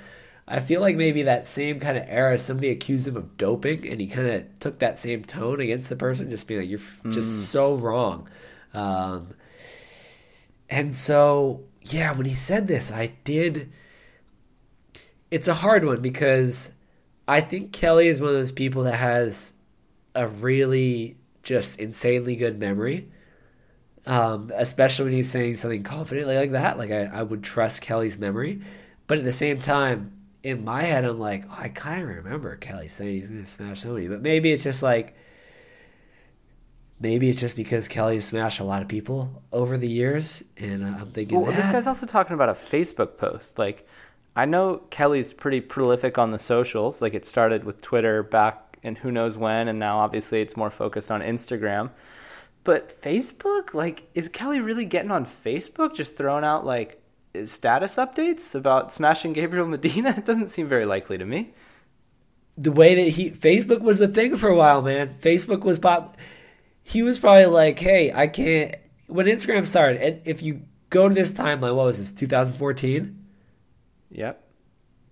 I 0.51 0.59
feel 0.61 0.81
like 0.81 0.97
maybe 0.97 1.23
that 1.23 1.47
same 1.47 1.79
kind 1.79 1.97
of 1.97 2.05
era, 2.09 2.37
somebody 2.39 2.71
accused 2.71 3.07
him 3.07 3.17
of 3.17 3.37
doping, 3.37 3.87
and 3.89 4.01
he 4.01 4.09
kind 4.09 4.27
of 4.29 4.45
took 4.59 4.81
that 4.81 4.99
same 4.99 5.25
tone 5.25 5.61
against 5.61 5.89
the 5.89 5.97
person, 5.97 6.29
just 6.31 6.47
being 6.49 6.61
like, 6.61 6.69
"You're 6.69 6.81
f- 6.81 7.01
just 7.13 7.47
so 7.53 7.75
wrong." 7.77 8.29
Um, 8.75 9.29
and 10.69 10.97
so, 10.97 11.63
yeah, 11.83 12.13
when 12.13 12.27
he 12.27 12.35
said 12.35 12.67
this, 12.69 12.91
I 12.93 13.13
did. 13.25 13.71
It's 15.31 15.49
a 15.49 15.55
hard 15.55 15.85
one 15.85 16.01
because 16.03 16.73
I 17.29 17.41
think 17.41 17.73
Kelly 17.73 18.09
is 18.09 18.21
one 18.21 18.31
of 18.31 18.37
those 18.37 18.53
people 18.53 18.83
that 18.85 18.97
has 18.97 19.53
a 20.15 20.27
really 20.27 21.17
just 21.45 21.79
insanely 21.79 22.35
good 22.37 22.59
memory. 22.59 23.09
um, 24.07 24.51
especially 24.57 25.05
when 25.05 25.13
he's 25.15 25.31
saying 25.31 25.57
something 25.57 25.83
confidently 25.83 26.35
like 26.37 26.53
that. 26.53 26.79
Like 26.79 26.91
I, 26.91 27.05
I 27.05 27.23
would 27.23 27.43
trust 27.45 27.83
Kelly's 27.83 28.19
memory, 28.19 28.61
but 29.07 29.19
at 29.19 29.25
the 29.25 29.31
same 29.33 29.61
time, 29.61 30.13
in 30.43 30.65
my 30.65 30.83
head, 30.83 31.05
I'm 31.05 31.19
like, 31.19 31.45
oh, 31.51 31.57
I 31.57 31.69
kind 31.69 32.03
of 32.03 32.09
remember 32.09 32.57
Kelly 32.57 32.89
saying 32.89 33.21
he's 33.21 33.29
gonna 33.29 33.47
smash 33.47 33.83
somebody, 33.83 34.09
but 34.09 34.23
maybe 34.23 34.53
it's 34.53 34.63
just 34.63 34.83
like. 34.83 35.17
Maybe 37.03 37.31
it's 37.31 37.41
just 37.41 37.57
because 37.57 37.89
Kelly 37.89 38.21
smashed 38.21 38.61
a 38.61 38.65
lot 38.65 38.83
of 38.83 38.89
people 38.89 39.43
over 39.53 39.79
the 39.79 39.89
years, 39.89 40.45
and 40.59 40.85
uh, 40.85 40.99
I'm 41.01 41.13
thinking. 41.13 41.41
Well, 41.41 41.51
this 41.51 41.65
"Ah, 41.67 41.73
guy's 41.73 41.87
also 41.87 42.05
talking 42.05 42.35
about 42.35 42.51
a 42.51 42.53
Facebook 42.53 43.17
post. 43.17 43.59
Like, 43.59 43.89
I 44.37 44.45
know 44.45 44.83
Kelly's 44.91 45.33
pretty 45.33 45.63
prolific 45.63 46.19
on 46.19 46.31
the 46.31 46.39
socials. 46.39 47.01
Like, 47.01 47.15
it 47.15 47.25
started 47.25 47.65
with 47.65 47.81
Twitter 47.81 48.23
back 48.23 48.79
in 48.83 48.97
who 48.97 49.11
knows 49.11 49.39
when, 49.39 49.67
and 49.67 49.79
now 49.79 49.99
obviously 49.99 50.43
it's 50.43 50.59
more 50.59 50.71
focused 50.71 51.11
on 51.11 51.23
Instagram. 51.23 51.89
But 52.65 52.91
Facebook, 52.91 53.73
like, 53.73 54.03
is 54.15 54.29
Kelly 54.29 54.61
really 54.61 54.85
getting 54.85 55.11
on 55.11 55.27
Facebook, 55.27 55.95
just 55.95 56.17
throwing 56.17 56.45
out 56.45 56.67
like 56.67 57.00
status 57.47 57.97
updates 57.97 58.55
about 58.55 58.93
smashing 58.93 59.33
Gabriel 59.33 59.67
Medina? 59.67 60.15
It 60.19 60.27
doesn't 60.27 60.49
seem 60.49 60.69
very 60.69 60.85
likely 60.87 61.19
to 61.19 61.25
me. 61.25 61.55
the 62.57 62.73
way 62.73 62.95
that 62.95 63.11
he 63.13 63.31
Facebook 63.31 63.81
was 63.81 63.99
the 63.99 64.09
thing 64.09 64.37
for 64.37 64.49
a 64.49 64.57
while, 64.57 64.83
man. 64.83 65.17
Facebook 65.21 65.63
was 65.65 65.79
pop. 65.79 66.17
He 66.83 67.03
was 67.03 67.19
probably 67.19 67.47
like, 67.47 67.79
"Hey, 67.79 68.13
I 68.13 68.27
can't." 68.27 68.75
When 69.07 69.27
Instagram 69.27 69.67
started, 69.67 70.03
and 70.03 70.21
if 70.25 70.43
you 70.43 70.63
go 70.91 71.09
to 71.09 71.15
this 71.15 71.33
timeline, 71.33 71.75
what 71.75 71.87
was 71.87 71.99
this? 71.99 72.13
2014. 72.13 73.17
Yep. 74.11 74.45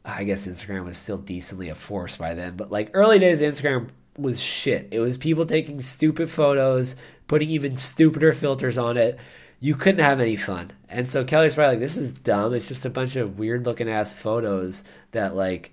I 0.05 0.25
guess 0.25 0.47
Instagram 0.47 0.85
was 0.85 0.99
still 0.99 1.19
decently 1.19 1.69
a 1.69 1.75
force 1.75 2.16
by 2.16 2.35
then, 2.35 2.57
but 2.57 2.71
like 2.71 2.91
early 2.95 3.19
days, 3.19 3.41
Instagram 3.41 3.91
was 4.16 4.41
shit. 4.41 4.89
It 4.91 5.01
was 5.01 5.16
people 5.16 5.47
taking 5.47 5.81
stupid 5.83 6.31
photos, 6.31 6.97
putting 7.29 7.51
even 7.51 7.77
stupider 7.77 8.33
filters 8.33 8.79
on 8.79 8.97
it. 8.97 9.19
You 9.61 9.75
couldn't 9.75 10.05
have 10.05 10.21
any 10.21 10.37
fun. 10.37 10.73
And 10.89 11.11
so 11.11 11.25
Kelly's 11.25 11.55
probably 11.55 11.77
like, 11.77 11.81
this 11.81 11.97
is 11.97 12.13
dumb. 12.13 12.55
It's 12.55 12.69
just 12.69 12.85
a 12.85 12.91
bunch 12.91 13.17
of 13.17 13.39
weird 13.39 13.67
looking 13.67 13.89
ass 13.89 14.13
photos 14.13 14.85
that 15.13 15.35
like 15.35 15.73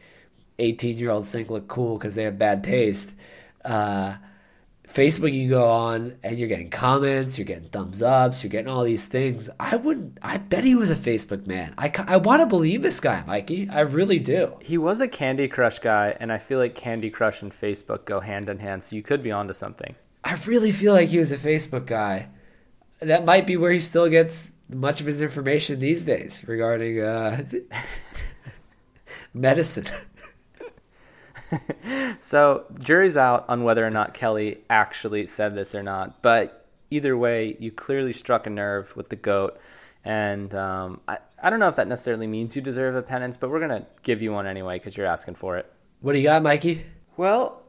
18 0.60 0.98
year 0.98 1.12
olds 1.12 1.30
think 1.30 1.50
look 1.50 1.68
cool 1.68 1.98
because 1.98 2.16
they 2.16 2.24
have 2.24 2.40
bad 2.40 2.64
taste. 2.64 3.12
Uh, 3.64 4.16
Facebook, 4.88 5.34
you 5.34 5.50
go 5.50 5.68
on 5.68 6.16
and 6.24 6.38
you're 6.38 6.48
getting 6.48 6.70
comments, 6.70 7.38
you're 7.38 7.46
getting 7.46 7.70
thumbs 7.70 8.02
ups, 8.02 8.44
you're 8.44 8.50
getting 8.50 8.70
all 8.70 8.84
these 8.84 9.06
things. 9.06 9.50
I 9.60 9.76
would, 9.76 10.20
I 10.22 10.38
bet 10.38 10.64
he 10.64 10.76
was 10.76 10.90
a 10.90 10.96
Facebook 10.96 11.46
man. 11.46 11.74
I, 11.78 11.92
I 12.08 12.18
want 12.18 12.42
to 12.42 12.46
believe 12.46 12.82
this 12.82 13.00
guy, 13.00 13.24
Mikey. 13.26 13.68
I 13.70 13.82
really 13.82 14.20
do. 14.20 14.54
He 14.62 14.78
was 14.78 15.02
a 15.02 15.08
Candy 15.08 15.48
Crush 15.48 15.80
guy, 15.80 16.16
and 16.20 16.32
I 16.32 16.38
feel 16.38 16.60
like 16.60 16.76
Candy 16.76 17.10
Crush 17.10 17.42
and 17.42 17.52
Facebook 17.52 18.06
go 18.06 18.20
hand 18.20 18.50
in 18.50 18.60
hand, 18.60 18.84
so 18.84 18.96
you 18.96 19.04
could 19.04 19.22
be 19.22 19.32
onto 19.32 19.54
something. 19.54 19.96
I 20.24 20.36
really 20.46 20.72
feel 20.72 20.94
like 20.94 21.10
he 21.10 21.20
was 21.20 21.32
a 21.32 21.38
Facebook 21.38 21.86
guy. 21.86 22.30
That 23.00 23.26
might 23.26 23.46
be 23.46 23.58
where 23.58 23.72
he 23.72 23.80
still 23.80 24.10
gets 24.10 24.52
much 24.70 25.02
of 25.02 25.08
his 25.08 25.22
information 25.22 25.80
these 25.80 26.04
days 26.04 26.44
regarding 26.48 27.02
uh, 27.02 27.44
medicine. 29.34 29.88
So, 32.20 32.66
jury's 32.80 33.18
out 33.18 33.46
on 33.48 33.64
whether 33.64 33.86
or 33.86 33.90
not 33.90 34.14
Kelly 34.14 34.60
actually 34.70 35.28
said 35.28 35.56
this 35.56 35.76
or 35.76 35.84
not. 35.84 36.22
But 36.22 36.68
either 36.90 37.18
way, 37.18 37.56
you 37.60 37.72
clearly 37.72 38.14
struck 38.14 38.48
a 38.48 38.50
nerve 38.50 38.96
with 38.96 39.10
the 39.10 39.16
goat. 39.16 39.60
And 40.04 40.54
um, 40.56 41.02
I, 41.08 41.18
I 41.42 41.50
don't 41.50 41.60
know 41.60 41.68
if 41.68 41.76
that 41.76 41.88
necessarily 41.88 42.28
means 42.28 42.56
you 42.56 42.62
deserve 42.62 42.96
a 42.96 43.02
penance, 43.02 43.38
but 43.38 43.50
we're 43.50 43.60
going 43.60 43.82
to 43.82 43.88
give 44.04 44.22
you 44.22 44.32
one 44.32 44.48
anyway 44.48 44.80
because 44.80 44.98
you're 44.98 45.06
asking 45.06 45.36
for 45.36 45.58
it. 45.58 45.72
What 46.02 46.14
do 46.14 46.20
you 46.20 46.26
got, 46.26 46.42
Mikey? 46.44 46.86
Well, 47.18 47.62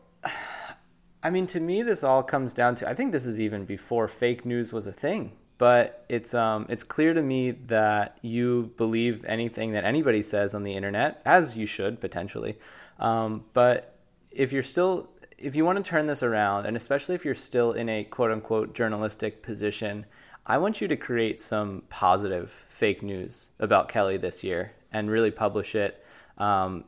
I 1.27 1.31
mean, 1.31 1.49
to 1.49 1.59
me, 1.59 1.83
this 1.83 2.05
all 2.05 2.23
comes 2.23 2.55
down 2.55 2.77
to 2.77 2.89
I 2.89 2.95
think 2.95 3.11
this 3.11 3.27
is 3.27 3.41
even 3.41 3.65
before 3.65 4.07
fake 4.07 4.47
news 4.47 4.73
was 4.73 4.87
a 4.87 4.93
thing. 4.93 5.33
But 5.59 6.05
it's 6.09 6.35
um, 6.35 6.67
it's 6.69 6.85
clear 6.85 7.15
to 7.15 7.23
me 7.23 7.51
that 7.51 8.19
you 8.23 8.71
believe 8.77 9.25
anything 9.25 9.73
that 9.73 9.85
anybody 9.85 10.23
says 10.23 10.55
on 10.55 10.63
the 10.63 10.77
internet, 10.77 11.21
as 11.25 11.57
you 11.57 11.67
should 11.67 12.01
potentially. 12.01 12.57
Um, 13.01 13.45
but 13.55 13.97
if 14.31 14.53
you're 14.53 14.63
still, 14.63 15.09
if 15.37 15.57
you 15.57 15.65
want 15.65 15.85
to 15.85 15.91
turn 15.91 16.07
this 16.07 16.23
around, 16.23 16.65
and 16.67 16.77
especially 16.77 17.17
if 17.17 17.25
you're 17.25 17.35
still 17.35 17.73
in 17.73 17.89
a 17.89 18.05
quote 18.05 18.31
unquote 18.31 18.73
journalistic 18.73 19.43
position, 19.43 20.07
I 20.47 20.59
want 20.59 20.81
you 20.81 20.87
to 20.87 20.97
create 20.97 21.43
some 21.43 21.83
positive 21.91 22.55
fake 22.69 23.03
news 23.03 23.47
about 23.59 23.89
Kelly 23.89 24.17
this 24.17 24.45
year 24.45 24.75
and 24.93 25.11
really 25.11 25.33
publish 25.33 25.75
it. 25.75 26.05
Um, 26.39 26.85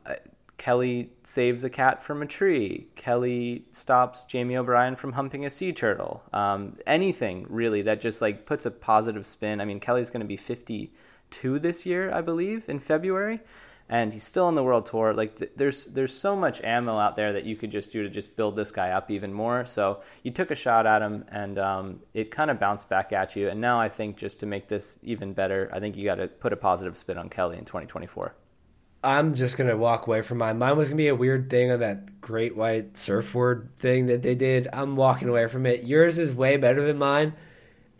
Kelly 0.59 1.09
saves 1.23 1.63
a 1.63 1.69
cat 1.69 2.03
from 2.03 2.21
a 2.21 2.25
tree. 2.25 2.89
Kelly 2.95 3.63
stops 3.71 4.23
Jamie 4.23 4.57
O'Brien 4.57 4.97
from 4.97 5.13
humping 5.13 5.45
a 5.45 5.49
sea 5.49 5.71
turtle. 5.71 6.21
Um, 6.33 6.77
anything 6.85 7.47
really 7.49 7.81
that 7.83 8.01
just 8.01 8.21
like 8.21 8.45
puts 8.45 8.65
a 8.65 8.71
positive 8.71 9.25
spin. 9.25 9.61
I 9.61 9.65
mean, 9.65 9.79
Kelly's 9.79 10.09
going 10.09 10.19
to 10.19 10.27
be 10.27 10.35
52 10.35 11.59
this 11.59 11.85
year, 11.85 12.13
I 12.13 12.19
believe, 12.19 12.67
in 12.67 12.79
February, 12.79 13.39
and 13.87 14.11
he's 14.11 14.25
still 14.25 14.47
on 14.47 14.55
the 14.55 14.63
world 14.63 14.85
tour. 14.85 15.13
Like, 15.13 15.37
th- 15.37 15.51
there's 15.55 15.85
there's 15.85 16.13
so 16.13 16.35
much 16.35 16.61
ammo 16.61 16.97
out 16.97 17.15
there 17.15 17.31
that 17.31 17.45
you 17.45 17.55
could 17.55 17.71
just 17.71 17.93
do 17.93 18.03
to 18.03 18.09
just 18.09 18.35
build 18.35 18.57
this 18.57 18.69
guy 18.69 18.91
up 18.91 19.09
even 19.09 19.31
more. 19.31 19.65
So 19.65 20.01
you 20.23 20.31
took 20.31 20.51
a 20.51 20.55
shot 20.55 20.85
at 20.85 21.01
him, 21.01 21.23
and 21.31 21.57
um, 21.57 21.99
it 22.13 22.31
kind 22.31 22.51
of 22.51 22.59
bounced 22.59 22.89
back 22.89 23.13
at 23.13 23.33
you. 23.33 23.47
And 23.47 23.61
now 23.61 23.79
I 23.79 23.87
think 23.87 24.17
just 24.17 24.41
to 24.41 24.45
make 24.45 24.67
this 24.67 24.99
even 25.03 25.31
better, 25.31 25.69
I 25.71 25.79
think 25.79 25.95
you 25.95 26.03
got 26.03 26.15
to 26.15 26.27
put 26.27 26.51
a 26.51 26.57
positive 26.57 26.97
spin 26.97 27.17
on 27.17 27.29
Kelly 27.29 27.57
in 27.57 27.63
2024. 27.63 28.35
I'm 29.03 29.33
just 29.35 29.57
gonna 29.57 29.77
walk 29.77 30.07
away 30.07 30.21
from 30.21 30.39
mine. 30.39 30.57
Mine 30.57 30.77
was 30.77 30.89
gonna 30.89 30.97
be 30.97 31.07
a 31.07 31.15
weird 31.15 31.49
thing 31.49 31.71
on 31.71 31.79
that 31.79 32.19
great 32.21 32.55
white 32.55 32.97
surfboard 32.97 33.69
thing 33.79 34.07
that 34.07 34.21
they 34.21 34.35
did. 34.35 34.67
I'm 34.73 34.95
walking 34.95 35.29
away 35.29 35.47
from 35.47 35.65
it. 35.65 35.83
Yours 35.83 36.17
is 36.17 36.33
way 36.33 36.57
better 36.57 36.85
than 36.85 36.97
mine. 36.97 37.33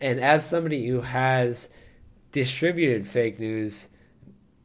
And 0.00 0.20
as 0.20 0.46
somebody 0.46 0.86
who 0.88 1.00
has 1.00 1.68
distributed 2.32 3.06
fake 3.06 3.38
news 3.38 3.88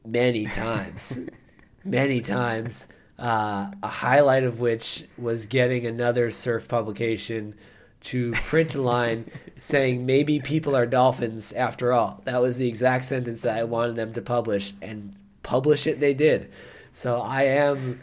many 0.05 0.45
times, 0.45 1.19
many 1.83 2.21
times, 2.21 2.87
uh, 3.17 3.71
a 3.81 3.87
highlight 3.87 4.43
of 4.43 4.59
which 4.59 5.05
was 5.17 5.45
getting 5.45 5.85
another 5.85 6.31
surf 6.31 6.67
publication 6.67 7.55
to 8.01 8.33
print 8.33 8.75
a 8.75 8.81
line 8.81 9.31
saying 9.59 10.05
maybe 10.05 10.39
people 10.39 10.75
are 10.75 10.85
dolphins 10.85 11.51
after 11.53 11.93
all. 11.93 12.21
That 12.25 12.41
was 12.41 12.57
the 12.57 12.67
exact 12.67 13.05
sentence 13.05 13.41
that 13.41 13.57
I 13.57 13.63
wanted 13.63 13.95
them 13.95 14.13
to 14.13 14.21
publish, 14.21 14.73
and 14.81 15.15
publish 15.45 15.87
it 15.87 15.99
they 15.99 16.13
did. 16.13 16.51
So 16.91 17.21
I 17.21 17.43
am 17.43 18.01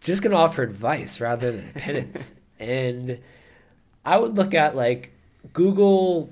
just 0.00 0.22
going 0.22 0.32
to 0.32 0.36
offer 0.36 0.62
advice 0.62 1.20
rather 1.20 1.52
than 1.52 1.72
penance. 1.74 2.32
and 2.60 3.18
I 4.04 4.18
would 4.18 4.36
look 4.36 4.54
at 4.54 4.76
like 4.76 5.12
Google 5.52 6.30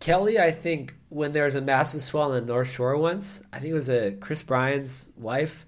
Kelly, 0.00 0.38
I 0.38 0.52
think 0.52 0.94
when 1.08 1.32
there 1.32 1.44
was 1.44 1.54
a 1.54 1.60
massive 1.60 2.02
swell 2.02 2.32
on 2.32 2.34
the 2.34 2.40
North 2.40 2.70
Shore 2.70 2.96
once, 2.96 3.42
I 3.52 3.58
think 3.58 3.70
it 3.72 3.74
was 3.74 3.88
a 3.88 4.12
Chris 4.12 4.42
Bryan's 4.42 5.06
wife, 5.16 5.64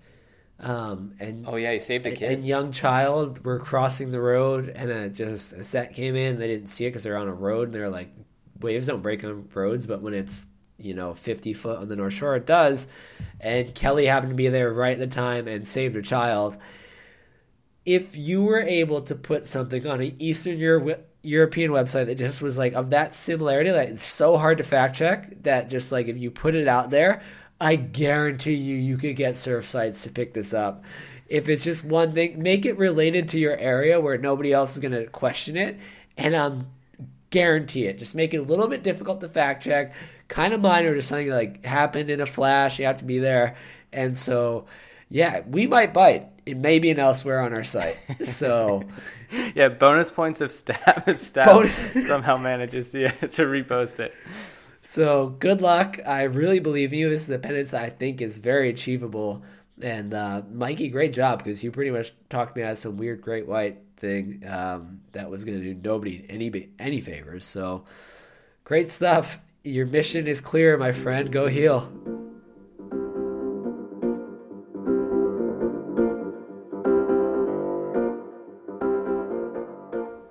um, 0.60 1.14
and 1.20 1.46
Oh 1.48 1.56
yeah, 1.56 1.72
he 1.72 1.80
saved 1.80 2.06
a 2.06 2.14
kid. 2.14 2.32
and 2.32 2.46
young 2.46 2.72
child 2.72 3.44
were 3.44 3.58
crossing 3.58 4.10
the 4.10 4.20
road, 4.20 4.68
and 4.68 4.90
a, 4.90 5.08
just 5.08 5.52
a 5.52 5.64
set 5.64 5.94
came 5.94 6.14
in. 6.16 6.38
They 6.38 6.48
didn't 6.48 6.68
see 6.68 6.84
it 6.84 6.90
because 6.90 7.04
they're 7.04 7.16
on 7.16 7.28
a 7.28 7.34
road, 7.34 7.68
and 7.68 7.74
they're 7.74 7.88
like, 7.88 8.10
waves 8.60 8.86
don't 8.88 9.00
break 9.02 9.24
on 9.24 9.48
roads, 9.54 9.86
but 9.86 10.02
when 10.02 10.14
it's 10.14 10.44
you 10.78 10.94
know 10.94 11.14
50 11.14 11.52
foot 11.52 11.78
on 11.78 11.88
the 11.88 11.96
North 11.96 12.14
Shore, 12.14 12.36
it 12.36 12.46
does. 12.46 12.86
And 13.40 13.74
Kelly 13.74 14.06
happened 14.06 14.30
to 14.30 14.36
be 14.36 14.48
there 14.48 14.72
right 14.72 14.92
at 14.92 14.98
the 14.98 15.14
time 15.14 15.46
and 15.48 15.66
saved 15.66 15.96
a 15.96 16.02
child. 16.02 16.56
If 17.84 18.16
you 18.16 18.42
were 18.42 18.60
able 18.60 19.02
to 19.02 19.14
put 19.14 19.46
something 19.46 19.86
on 19.86 20.00
an 20.00 20.16
Eastern 20.18 20.58
Euro- 20.58 21.00
European 21.22 21.70
website 21.70 22.06
that 22.06 22.18
just 22.18 22.42
was 22.42 22.58
like 22.58 22.74
of 22.74 22.90
that 22.90 23.14
similarity, 23.14 23.70
like 23.70 23.90
it's 23.90 24.06
so 24.06 24.36
hard 24.36 24.58
to 24.58 24.64
fact 24.64 24.96
check 24.96 25.42
that 25.42 25.70
just 25.70 25.90
like 25.90 26.06
if 26.06 26.16
you 26.16 26.30
put 26.30 26.54
it 26.54 26.68
out 26.68 26.90
there, 26.90 27.22
I 27.60 27.76
guarantee 27.76 28.54
you 28.54 28.76
you 28.76 28.96
could 28.98 29.16
get 29.16 29.36
surf 29.36 29.66
sites 29.66 30.02
to 30.04 30.10
pick 30.10 30.34
this 30.34 30.52
up. 30.52 30.84
If 31.28 31.48
it's 31.48 31.64
just 31.64 31.84
one 31.84 32.14
thing, 32.14 32.42
make 32.42 32.64
it 32.64 32.78
related 32.78 33.28
to 33.30 33.38
your 33.38 33.56
area 33.56 34.00
where 34.00 34.16
nobody 34.16 34.52
else 34.52 34.72
is 34.72 34.78
going 34.78 34.92
to 34.92 35.06
question 35.06 35.56
it, 35.56 35.78
and 36.16 36.34
um, 36.34 36.68
guarantee 37.30 37.84
it. 37.86 37.98
Just 37.98 38.14
make 38.14 38.32
it 38.32 38.38
a 38.38 38.42
little 38.42 38.68
bit 38.68 38.82
difficult 38.82 39.20
to 39.20 39.28
fact 39.28 39.62
check, 39.64 39.92
kind 40.28 40.52
of 40.54 40.60
minor, 40.60 40.94
just 40.94 41.08
something 41.08 41.28
like 41.28 41.64
happened 41.64 42.10
in 42.10 42.20
a 42.20 42.26
flash. 42.26 42.78
You 42.78 42.86
have 42.86 42.98
to 42.98 43.04
be 43.04 43.18
there, 43.18 43.56
and 43.92 44.16
so 44.16 44.66
yeah, 45.10 45.40
we 45.48 45.66
might 45.66 45.92
bite. 45.94 46.28
It 46.46 46.56
may 46.56 46.78
be 46.78 46.90
an 46.90 46.98
elsewhere 46.98 47.40
on 47.40 47.52
our 47.52 47.64
site. 47.64 47.98
So 48.24 48.84
Yeah, 49.54 49.68
bonus 49.68 50.10
points 50.10 50.40
if 50.40 50.52
Stab 50.52 51.04
if 51.06 51.18
Stab 51.18 51.46
Bonus- 51.46 52.06
somehow 52.06 52.36
manages 52.36 52.90
to, 52.92 53.08
to 53.10 53.42
repost 53.44 54.00
it. 54.00 54.14
So 54.82 55.28
good 55.38 55.60
luck. 55.60 55.98
I 56.06 56.22
really 56.22 56.60
believe 56.60 56.92
in 56.92 56.98
you. 56.98 57.10
This 57.10 57.22
is 57.22 57.30
a 57.30 57.38
penance 57.38 57.72
that 57.72 57.82
I 57.82 57.90
think 57.90 58.22
is 58.22 58.38
very 58.38 58.70
achievable. 58.70 59.42
And 59.80 60.14
uh, 60.14 60.42
Mikey, 60.50 60.88
great 60.88 61.12
job 61.12 61.38
because 61.38 61.62
you 61.62 61.70
pretty 61.70 61.90
much 61.90 62.12
talked 62.30 62.56
me 62.56 62.62
out 62.62 62.72
of 62.72 62.78
some 62.78 62.96
weird 62.96 63.20
great 63.20 63.46
white 63.46 63.78
thing 63.98 64.42
um, 64.48 65.00
that 65.12 65.28
was 65.30 65.44
going 65.44 65.58
to 65.58 65.74
do 65.74 65.78
nobody 65.82 66.24
any 66.28 66.70
any 66.78 67.00
favors. 67.00 67.44
So 67.44 67.84
great 68.64 68.90
stuff. 68.90 69.38
Your 69.68 69.84
mission 69.84 70.26
is 70.26 70.40
clear, 70.40 70.78
my 70.78 70.92
friend. 70.92 71.30
Go 71.30 71.46
heal. 71.46 71.92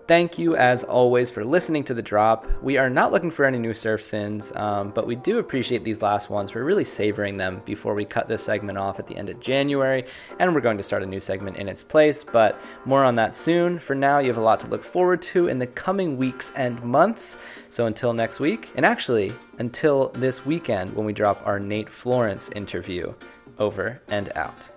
Thank 0.07 0.39
you, 0.39 0.55
as 0.55 0.85
always, 0.85 1.31
for 1.31 1.43
listening 1.43 1.83
to 1.83 1.93
the 1.93 2.01
drop. 2.01 2.45
We 2.63 2.77
are 2.77 2.89
not 2.89 3.11
looking 3.11 3.29
for 3.29 3.43
any 3.43 3.59
new 3.59 3.73
surf 3.73 4.05
sins, 4.05 4.53
um, 4.55 4.91
but 4.91 5.05
we 5.05 5.17
do 5.17 5.37
appreciate 5.37 5.83
these 5.83 6.01
last 6.01 6.29
ones. 6.29 6.53
We're 6.53 6.63
really 6.63 6.85
savoring 6.85 7.35
them 7.35 7.61
before 7.65 7.93
we 7.93 8.05
cut 8.05 8.29
this 8.29 8.41
segment 8.41 8.77
off 8.77 8.99
at 8.99 9.07
the 9.07 9.17
end 9.17 9.29
of 9.29 9.41
January, 9.41 10.05
and 10.39 10.55
we're 10.55 10.61
going 10.61 10.77
to 10.77 10.83
start 10.83 11.03
a 11.03 11.05
new 11.05 11.19
segment 11.19 11.57
in 11.57 11.67
its 11.67 11.83
place, 11.83 12.23
but 12.23 12.57
more 12.85 13.03
on 13.03 13.15
that 13.15 13.35
soon. 13.35 13.79
For 13.79 13.95
now, 13.95 14.19
you 14.19 14.29
have 14.29 14.37
a 14.37 14.41
lot 14.41 14.61
to 14.61 14.67
look 14.67 14.85
forward 14.85 15.21
to 15.23 15.49
in 15.49 15.59
the 15.59 15.67
coming 15.67 16.15
weeks 16.15 16.53
and 16.55 16.81
months. 16.81 17.35
So 17.69 17.85
until 17.85 18.13
next 18.13 18.39
week, 18.39 18.69
and 18.75 18.85
actually 18.85 19.33
until 19.59 20.09
this 20.15 20.45
weekend 20.45 20.95
when 20.95 21.05
we 21.05 21.11
drop 21.11 21.45
our 21.45 21.59
Nate 21.59 21.89
Florence 21.89 22.49
interview, 22.55 23.13
over 23.59 24.01
and 24.07 24.31
out. 24.37 24.76